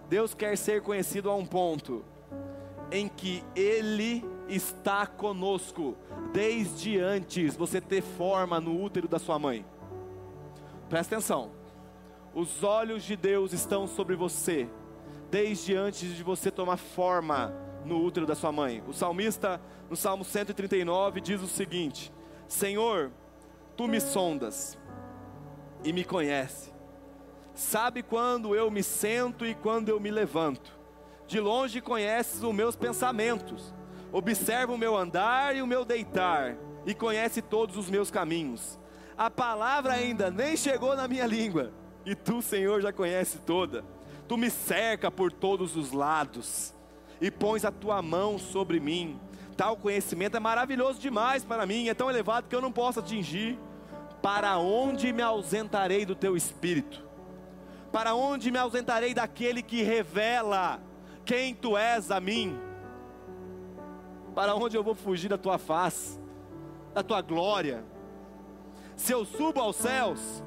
Deus 0.08 0.34
quer 0.34 0.56
ser 0.56 0.82
conhecido 0.82 1.30
a 1.30 1.34
um 1.34 1.44
ponto 1.44 2.04
em 2.90 3.08
que 3.08 3.42
Ele 3.56 4.24
está 4.48 5.06
conosco 5.06 5.96
desde 6.32 6.98
antes 6.98 7.56
você 7.56 7.80
ter 7.80 8.02
forma 8.02 8.60
no 8.60 8.80
útero 8.80 9.08
da 9.08 9.18
sua 9.18 9.38
mãe. 9.38 9.64
Presta 10.88 11.16
atenção. 11.16 11.50
Os 12.34 12.62
olhos 12.62 13.02
de 13.02 13.16
Deus 13.16 13.52
estão 13.52 13.86
sobre 13.86 14.14
você 14.14 14.68
desde 15.30 15.74
antes 15.74 16.14
de 16.14 16.22
você 16.22 16.50
tomar 16.50 16.76
forma 16.76 17.54
no 17.84 18.04
útero 18.04 18.26
da 18.26 18.34
sua 18.34 18.52
mãe. 18.52 18.82
O 18.86 18.92
salmista, 18.92 19.60
no 19.88 19.96
Salmo 19.96 20.24
139, 20.24 21.20
diz 21.20 21.42
o 21.42 21.46
seguinte: 21.46 22.12
Senhor, 22.46 23.10
tu 23.76 23.88
me 23.88 24.00
sondas 24.00 24.78
e 25.84 25.92
me 25.92 26.04
conhece. 26.04 26.72
Sabe 27.54 28.02
quando 28.02 28.54
eu 28.54 28.70
me 28.70 28.82
sento 28.82 29.44
e 29.44 29.54
quando 29.54 29.88
eu 29.88 30.00
me 30.00 30.10
levanto. 30.10 30.72
De 31.26 31.38
longe 31.38 31.80
conheces 31.80 32.42
os 32.42 32.54
meus 32.54 32.76
pensamentos. 32.76 33.74
Observa 34.10 34.72
o 34.72 34.78
meu 34.78 34.96
andar 34.96 35.56
e 35.56 35.62
o 35.62 35.66
meu 35.66 35.84
deitar 35.84 36.56
e 36.84 36.94
conhece 36.94 37.40
todos 37.40 37.76
os 37.76 37.88
meus 37.88 38.10
caminhos. 38.10 38.78
A 39.16 39.30
palavra 39.30 39.92
ainda 39.92 40.30
nem 40.30 40.56
chegou 40.56 40.96
na 40.96 41.06
minha 41.06 41.26
língua, 41.26 41.72
e 42.04 42.14
tu, 42.14 42.42
Senhor, 42.42 42.80
já 42.80 42.92
conhece 42.92 43.38
toda. 43.38 43.84
Tu 44.26 44.36
me 44.36 44.50
cerca 44.50 45.10
por 45.10 45.32
todos 45.32 45.76
os 45.76 45.92
lados 45.92 46.74
e 47.20 47.30
pões 47.30 47.64
a 47.64 47.70
tua 47.70 48.02
mão 48.02 48.38
sobre 48.38 48.80
mim. 48.80 49.18
Tal 49.56 49.76
conhecimento 49.76 50.36
é 50.36 50.40
maravilhoso 50.40 50.98
demais 50.98 51.44
para 51.44 51.66
mim, 51.66 51.88
é 51.88 51.94
tão 51.94 52.10
elevado 52.10 52.48
que 52.48 52.56
eu 52.56 52.60
não 52.60 52.72
posso 52.72 53.00
atingir. 53.00 53.58
Para 54.22 54.56
onde 54.56 55.12
me 55.12 55.20
ausentarei 55.20 56.06
do 56.06 56.14
teu 56.14 56.36
espírito? 56.36 57.04
Para 57.90 58.14
onde 58.14 58.50
me 58.52 58.58
ausentarei 58.58 59.12
daquele 59.12 59.62
que 59.62 59.82
revela 59.82 60.80
quem 61.24 61.54
tu 61.54 61.76
és 61.76 62.10
a 62.10 62.20
mim? 62.20 62.58
Para 64.34 64.54
onde 64.54 64.76
eu 64.76 64.82
vou 64.82 64.94
fugir 64.94 65.28
da 65.28 65.36
tua 65.36 65.58
face, 65.58 66.18
da 66.94 67.02
tua 67.02 67.20
glória? 67.20 67.84
Se 68.96 69.12
eu 69.12 69.24
subo 69.24 69.60
aos 69.60 69.76
céus, 69.76 70.42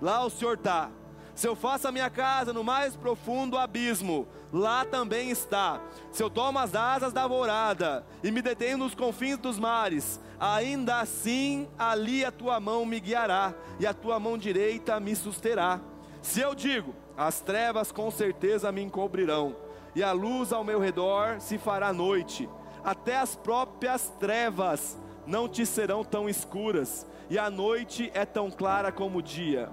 lá 0.00 0.24
o 0.24 0.30
Senhor 0.30 0.54
está. 0.54 0.90
Se 1.34 1.48
eu 1.48 1.56
faço 1.56 1.88
a 1.88 1.92
minha 1.92 2.10
casa 2.10 2.52
no 2.52 2.62
mais 2.62 2.94
profundo 2.94 3.56
abismo, 3.56 4.28
lá 4.52 4.84
também 4.84 5.30
está. 5.30 5.80
Se 6.10 6.22
eu 6.22 6.30
tomo 6.30 6.58
as 6.58 6.74
asas 6.74 7.12
da 7.12 7.22
alvorada 7.22 8.04
e 8.22 8.30
me 8.30 8.42
detenho 8.42 8.78
nos 8.78 8.94
confins 8.94 9.38
dos 9.38 9.58
mares, 9.58 10.20
ainda 10.38 11.00
assim 11.00 11.68
ali 11.78 12.24
a 12.24 12.30
tua 12.30 12.60
mão 12.60 12.86
me 12.86 13.00
guiará 13.00 13.54
e 13.78 13.86
a 13.86 13.94
tua 13.94 14.18
mão 14.18 14.38
direita 14.38 14.98
me 15.00 15.14
susterá. 15.14 15.80
Se 16.22 16.40
eu 16.40 16.54
digo, 16.54 16.94
as 17.16 17.40
trevas 17.40 17.90
com 17.90 18.10
certeza 18.10 18.70
me 18.70 18.82
encobrirão, 18.82 19.56
e 19.94 20.02
a 20.02 20.12
luz 20.12 20.52
ao 20.52 20.62
meu 20.62 20.78
redor 20.78 21.40
se 21.40 21.58
fará 21.58 21.92
noite, 21.92 22.48
até 22.84 23.16
as 23.18 23.34
próprias 23.34 24.12
trevas 24.20 24.96
não 25.26 25.48
te 25.48 25.66
serão 25.66 26.04
tão 26.04 26.28
escuras, 26.28 27.06
e 27.28 27.38
a 27.38 27.50
noite 27.50 28.10
é 28.14 28.24
tão 28.24 28.50
clara 28.50 28.92
como 28.92 29.18
o 29.18 29.22
dia. 29.22 29.68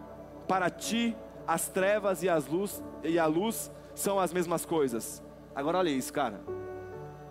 Para 0.47 0.69
ti, 0.69 1.15
as 1.47 1.67
trevas 1.67 2.23
e, 2.23 2.29
as 2.29 2.47
luz, 2.47 2.83
e 3.03 3.19
a 3.19 3.25
luz 3.25 3.71
são 3.95 4.19
as 4.19 4.31
mesmas 4.31 4.65
coisas. 4.65 5.23
Agora 5.55 5.79
olha 5.79 5.89
isso, 5.89 6.13
cara. 6.13 6.43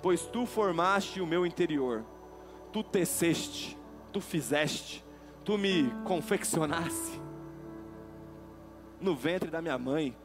Pois 0.03 0.27
tu 0.27 0.47
formaste 0.47 1.21
o 1.21 1.27
meu 1.27 1.47
interior, 1.47 2.05
tu 2.73 2.83
teceste, 2.83 3.79
tu 4.13 4.21
fizeste, 4.21 5.05
tu 5.45 5.57
me 5.57 5.91
confeccionaste 6.05 7.23
no 9.01 9.15
ventre 9.15 9.51
da 9.51 9.61
minha 9.61 9.79
mãe. 9.79 10.17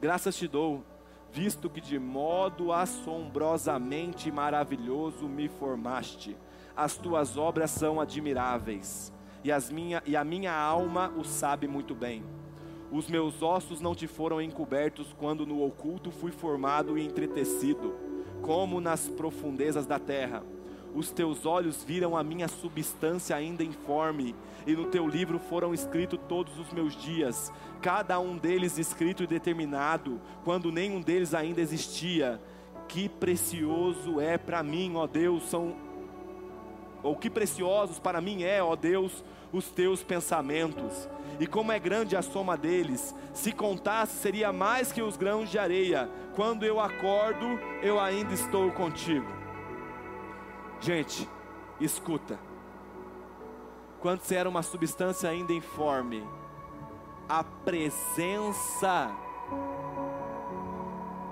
Graças 0.00 0.36
te 0.36 0.46
dou, 0.46 0.84
visto 1.30 1.70
que 1.70 1.80
de 1.80 1.98
modo 1.98 2.72
assombrosamente 2.72 4.30
maravilhoso 4.30 5.26
me 5.26 5.48
formaste. 5.48 6.36
As 6.76 6.96
tuas 6.96 7.36
obras 7.36 7.70
são 7.70 8.00
admiráveis, 8.00 9.12
e, 9.44 9.50
as 9.50 9.70
minha, 9.70 10.02
e 10.06 10.16
a 10.16 10.24
minha 10.24 10.54
alma 10.54 11.12
o 11.16 11.24
sabe 11.24 11.66
muito 11.66 11.94
bem. 11.94 12.24
Os 12.92 13.08
meus 13.08 13.42
ossos 13.42 13.80
não 13.80 13.94
te 13.94 14.06
foram 14.06 14.38
encobertos 14.38 15.14
quando 15.18 15.46
no 15.46 15.64
oculto 15.64 16.10
fui 16.10 16.30
formado 16.30 16.98
e 16.98 17.02
entretecido, 17.02 17.94
como 18.42 18.82
nas 18.82 19.08
profundezas 19.08 19.86
da 19.86 19.98
terra. 19.98 20.44
Os 20.94 21.10
teus 21.10 21.46
olhos 21.46 21.82
viram 21.82 22.14
a 22.14 22.22
minha 22.22 22.48
substância 22.48 23.34
ainda 23.34 23.64
informe, 23.64 24.34
e 24.66 24.74
no 24.74 24.84
teu 24.88 25.08
livro 25.08 25.38
foram 25.38 25.72
escritos 25.72 26.20
todos 26.28 26.58
os 26.58 26.70
meus 26.70 26.94
dias, 26.94 27.50
cada 27.80 28.20
um 28.20 28.36
deles 28.36 28.76
escrito 28.76 29.22
e 29.22 29.26
determinado, 29.26 30.20
quando 30.44 30.70
nenhum 30.70 31.00
deles 31.00 31.32
ainda 31.32 31.62
existia. 31.62 32.38
Que 32.88 33.08
precioso 33.08 34.20
é 34.20 34.36
para 34.36 34.62
mim, 34.62 34.96
ó 34.96 35.06
Deus, 35.06 35.44
são 35.44 35.74
ou 37.02 37.16
que 37.16 37.30
preciosos 37.30 37.98
para 37.98 38.20
mim 38.20 38.42
é, 38.42 38.62
ó 38.62 38.76
Deus, 38.76 39.24
os 39.52 39.68
teus 39.68 40.02
pensamentos 40.02 41.08
e 41.42 41.46
como 41.46 41.72
é 41.72 41.78
grande 41.78 42.16
a 42.16 42.22
soma 42.22 42.56
deles. 42.56 43.14
Se 43.32 43.52
contasse, 43.52 44.16
seria 44.18 44.52
mais 44.52 44.92
que 44.92 45.02
os 45.02 45.16
grãos 45.16 45.50
de 45.50 45.58
areia. 45.58 46.08
Quando 46.36 46.64
eu 46.64 46.78
acordo, 46.78 47.46
eu 47.82 47.98
ainda 47.98 48.32
estou 48.32 48.70
contigo. 48.70 49.26
Gente, 50.80 51.28
escuta. 51.80 52.38
Quando 54.00 54.20
você 54.20 54.36
era 54.36 54.48
uma 54.48 54.62
substância 54.62 55.28
ainda 55.28 55.52
informe, 55.52 56.24
a 57.28 57.42
presença 57.42 59.10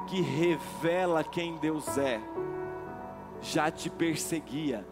que 0.08 0.20
revela 0.20 1.22
quem 1.22 1.56
Deus 1.56 1.98
é 1.98 2.20
já 3.40 3.70
te 3.70 3.88
perseguia. 3.88 4.86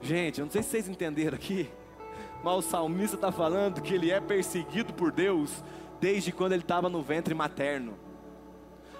Gente, 0.00 0.38
eu 0.38 0.46
não 0.46 0.52
sei 0.52 0.62
se 0.62 0.70
vocês 0.70 0.88
entenderam 0.88 1.36
aqui. 1.36 1.68
Mas 2.42 2.54
o 2.54 2.62
salmista 2.62 3.16
está 3.16 3.32
falando 3.32 3.80
que 3.80 3.94
ele 3.94 4.10
é 4.10 4.20
perseguido 4.20 4.92
por 4.92 5.10
Deus 5.10 5.62
desde 6.00 6.30
quando 6.30 6.52
ele 6.52 6.62
estava 6.62 6.88
no 6.88 7.02
ventre 7.02 7.34
materno 7.34 8.07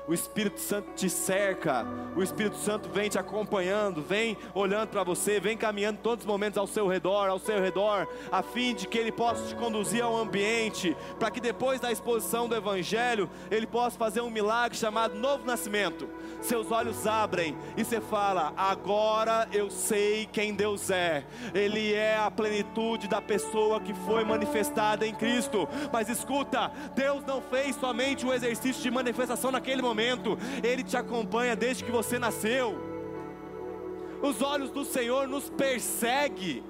o 0.09 0.15
Espírito 0.15 0.59
Santo 0.59 0.91
te 0.97 1.11
cerca, 1.11 1.87
o 2.17 2.23
Espírito 2.23 2.57
Santo 2.57 2.89
vem 2.89 3.11
te 3.11 3.19
acompanhando, 3.19 4.03
vem 4.03 4.39
olhando 4.55 4.89
para 4.89 5.05
você, 5.05 5.39
vem 5.39 5.55
caminhando 5.55 6.01
todos 6.03 6.25
os 6.25 6.27
momentos 6.27 6.57
ao 6.57 6.67
seu 6.67 6.89
redor, 6.89 7.29
ao 7.29 7.39
seu 7.39 7.61
redor, 7.61 8.09
a 8.33 8.43
fim 8.43 8.75
de 8.75 8.89
que 8.89 8.97
ele 8.97 9.13
possa 9.13 9.47
te 9.47 9.55
conduzir 9.55 10.03
ao 10.03 10.17
ambiente, 10.17 10.97
para 11.19 11.31
que 11.31 11.41
depois 11.41 11.79
da 11.79 11.93
exposição 11.93 12.49
do 12.49 12.57
Evangelho, 12.57 13.29
ele 13.51 13.67
possa 13.67 13.99
fazer 13.99 14.23
um 14.23 14.31
milagre 14.31 14.79
chamado 14.79 15.15
novo 15.15 15.45
nascimento. 15.45 16.09
Seus 16.41 16.73
olhos 16.73 17.07
abrem 17.07 17.55
e 17.77 17.85
você 17.85 18.01
fala: 18.01 18.55
agora 18.57 19.47
eu 19.53 19.69
sei 19.69 20.27
quem 20.33 20.55
Deus 20.55 20.91
é, 20.91 21.25
Ele 21.53 21.93
é 21.93 22.17
a 22.17 22.31
plenitude 22.31 23.09
da 23.09 23.21
pessoa 23.21 23.79
que 23.81 23.93
foi 23.93 24.25
manifestada 24.25 25.07
em 25.07 25.15
Cristo. 25.15 25.69
Mas 25.93 26.09
escuta, 26.09 26.71
Deus 26.95 27.25
não 27.27 27.43
fez 27.43 27.77
somente 27.77 28.25
o 28.25 28.33
exercício 28.33 28.83
de 28.83 28.91
manifestação 28.91 29.51
naquele 29.51 29.83
momento 29.83 29.98
momento, 29.99 30.39
Ele 30.63 30.85
te 30.85 30.97
acompanha 30.97 31.57
desde 31.57 31.83
que 31.83 31.91
você 31.91 32.19
nasceu. 32.19 32.79
Os 34.23 34.41
olhos 34.41 34.71
do 34.71 34.85
Senhor 34.85 35.27
nos 35.27 35.51
persegue, 35.51 36.63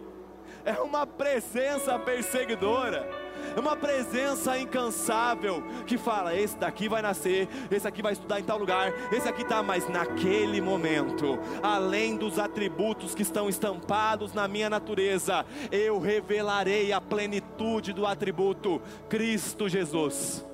é 0.65 0.81
uma 0.81 1.07
presença 1.07 1.99
perseguidora 1.99 3.29
é 3.57 3.61
uma 3.61 3.77
presença 3.77 4.59
incansável 4.59 5.63
que 5.87 5.97
fala: 5.97 6.35
esse 6.35 6.57
daqui 6.57 6.89
vai 6.89 7.01
nascer, 7.01 7.49
esse 7.71 7.87
aqui 7.87 8.03
vai 8.03 8.13
estudar 8.13 8.41
em 8.41 8.43
tal 8.43 8.59
lugar, 8.59 8.93
esse 9.13 9.29
aqui 9.29 9.43
está, 9.43 9.63
mas 9.63 9.89
naquele 9.89 10.61
momento, 10.61 11.39
além 11.63 12.17
dos 12.17 12.39
atributos 12.39 13.15
que 13.15 13.23
estão 13.23 13.49
estampados 13.49 14.33
na 14.33 14.49
minha 14.49 14.69
natureza, 14.69 15.47
eu 15.71 15.99
revelarei 15.99 16.93
a 16.93 17.01
plenitude 17.01 17.93
do 17.93 18.07
atributo 18.07 18.83
Cristo 19.09 19.69
Jesus. 19.69 20.45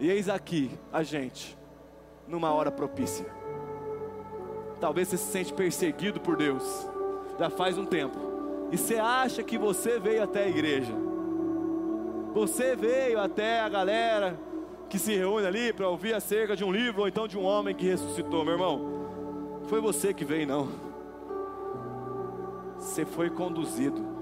E 0.00 0.10
eis 0.10 0.28
aqui 0.28 0.70
a 0.92 1.02
gente, 1.02 1.56
numa 2.26 2.52
hora 2.52 2.70
propícia. 2.70 3.26
Talvez 4.80 5.08
você 5.08 5.16
se 5.16 5.30
sente 5.30 5.52
perseguido 5.52 6.20
por 6.20 6.36
Deus, 6.36 6.88
já 7.38 7.48
faz 7.48 7.78
um 7.78 7.86
tempo, 7.86 8.18
e 8.70 8.76
você 8.76 8.96
acha 8.96 9.42
que 9.42 9.56
você 9.56 9.98
veio 9.98 10.22
até 10.22 10.44
a 10.44 10.48
igreja, 10.48 10.92
você 12.34 12.74
veio 12.74 13.20
até 13.20 13.60
a 13.60 13.68
galera 13.68 14.38
que 14.88 14.98
se 14.98 15.16
reúne 15.16 15.46
ali 15.46 15.72
para 15.72 15.88
ouvir 15.88 16.14
acerca 16.14 16.56
de 16.56 16.64
um 16.64 16.72
livro 16.72 17.02
ou 17.02 17.08
então 17.08 17.26
de 17.26 17.38
um 17.38 17.44
homem 17.44 17.74
que 17.74 17.86
ressuscitou, 17.86 18.44
meu 18.44 18.54
irmão. 18.54 19.60
Foi 19.66 19.80
você 19.80 20.12
que 20.12 20.24
veio, 20.24 20.46
não. 20.46 20.68
Você 22.78 23.04
foi 23.04 23.30
conduzido. 23.30 24.13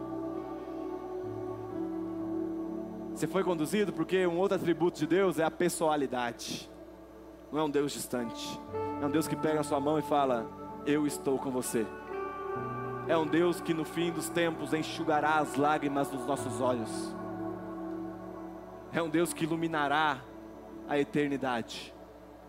Você 3.22 3.28
foi 3.28 3.44
conduzido 3.44 3.92
porque 3.92 4.26
um 4.26 4.36
outro 4.36 4.56
atributo 4.56 4.98
de 4.98 5.06
Deus 5.06 5.38
é 5.38 5.44
a 5.44 5.50
pessoalidade. 5.50 6.68
Não 7.52 7.60
é 7.60 7.62
um 7.62 7.70
Deus 7.70 7.92
distante. 7.92 8.60
É 9.00 9.06
um 9.06 9.10
Deus 9.12 9.28
que 9.28 9.36
pega 9.36 9.60
a 9.60 9.62
sua 9.62 9.78
mão 9.78 9.96
e 9.96 10.02
fala: 10.02 10.50
Eu 10.84 11.06
estou 11.06 11.38
com 11.38 11.48
você. 11.48 11.86
É 13.06 13.16
um 13.16 13.24
Deus 13.24 13.60
que 13.60 13.72
no 13.72 13.84
fim 13.84 14.10
dos 14.10 14.28
tempos 14.28 14.74
enxugará 14.74 15.36
as 15.36 15.54
lágrimas 15.54 16.08
dos 16.08 16.26
nossos 16.26 16.60
olhos. 16.60 17.14
É 18.92 19.00
um 19.00 19.08
Deus 19.08 19.32
que 19.32 19.44
iluminará 19.44 20.18
a 20.88 20.98
eternidade. 20.98 21.91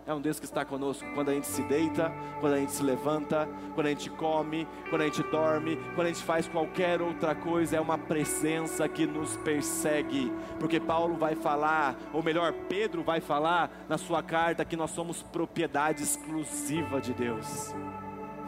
É 0.06 0.12
um 0.12 0.20
Deus 0.20 0.38
que 0.38 0.44
está 0.44 0.66
conosco 0.66 1.06
quando 1.14 1.30
a 1.30 1.32
gente 1.32 1.46
se 1.46 1.62
deita, 1.62 2.12
quando 2.38 2.52
a 2.52 2.58
gente 2.58 2.72
se 2.72 2.82
levanta, 2.82 3.48
quando 3.74 3.86
a 3.86 3.88
gente 3.88 4.10
come, 4.10 4.68
quando 4.90 5.00
a 5.00 5.04
gente 5.06 5.22
dorme, 5.22 5.78
quando 5.94 6.08
a 6.08 6.10
gente 6.10 6.22
faz 6.22 6.46
qualquer 6.46 7.00
outra 7.00 7.34
coisa. 7.34 7.78
É 7.78 7.80
uma 7.80 7.96
presença 7.96 8.86
que 8.86 9.06
nos 9.06 9.34
persegue. 9.38 10.30
Porque 10.60 10.78
Paulo 10.78 11.16
vai 11.16 11.34
falar, 11.34 11.96
ou 12.12 12.22
melhor, 12.22 12.52
Pedro 12.68 13.02
vai 13.02 13.22
falar 13.22 13.70
na 13.88 13.96
sua 13.96 14.22
carta 14.22 14.62
que 14.62 14.76
nós 14.76 14.90
somos 14.90 15.22
propriedade 15.22 16.02
exclusiva 16.02 17.00
de 17.00 17.12
Deus. 17.12 17.74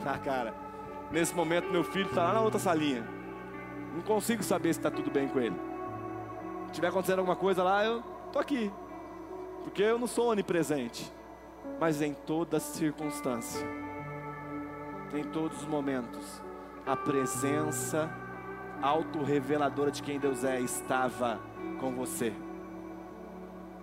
Ah, 0.09 0.19
cara, 0.19 0.55
nesse 1.11 1.35
momento 1.35 1.69
meu 1.69 1.83
filho 1.83 2.07
está 2.07 2.23
lá 2.23 2.35
na 2.35 2.41
outra 2.41 2.61
salinha. 2.61 3.05
Não 3.93 4.03
consigo 4.03 4.41
saber 4.41 4.73
se 4.73 4.79
está 4.79 4.89
tudo 4.89 5.11
bem 5.11 5.27
com 5.27 5.41
ele. 5.41 5.57
Se 6.69 6.75
tiver 6.75 6.87
acontecendo 6.87 7.19
alguma 7.19 7.35
coisa 7.35 7.65
lá, 7.65 7.85
eu 7.85 8.05
tô 8.33 8.39
aqui. 8.39 8.71
Porque 9.65 9.83
eu 9.83 9.99
não 9.99 10.07
sou 10.07 10.31
onipresente 10.31 11.13
mas 11.81 12.01
em 12.01 12.15
toda 12.15 12.59
circunstância, 12.59 13.67
em 15.13 15.25
todos 15.25 15.59
os 15.59 15.67
momentos, 15.67 16.43
a 16.87 16.97
presença 16.97 18.11
autorreveladora 18.83 19.91
de 19.91 20.03
quem 20.03 20.19
Deus 20.19 20.45
é 20.45 20.61
estava 20.61 21.41
com 21.81 21.93
você, 21.93 22.33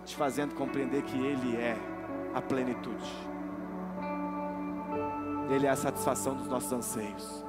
te 0.05 0.15
fazendo 0.15 0.55
compreender 0.55 1.03
que 1.03 1.17
Ele 1.17 1.55
é 1.55 1.77
a 2.33 2.41
plenitude, 2.41 3.11
Ele 5.49 5.65
é 5.65 5.69
a 5.69 5.75
satisfação 5.75 6.35
dos 6.35 6.47
nossos 6.47 6.71
anseios. 6.71 7.43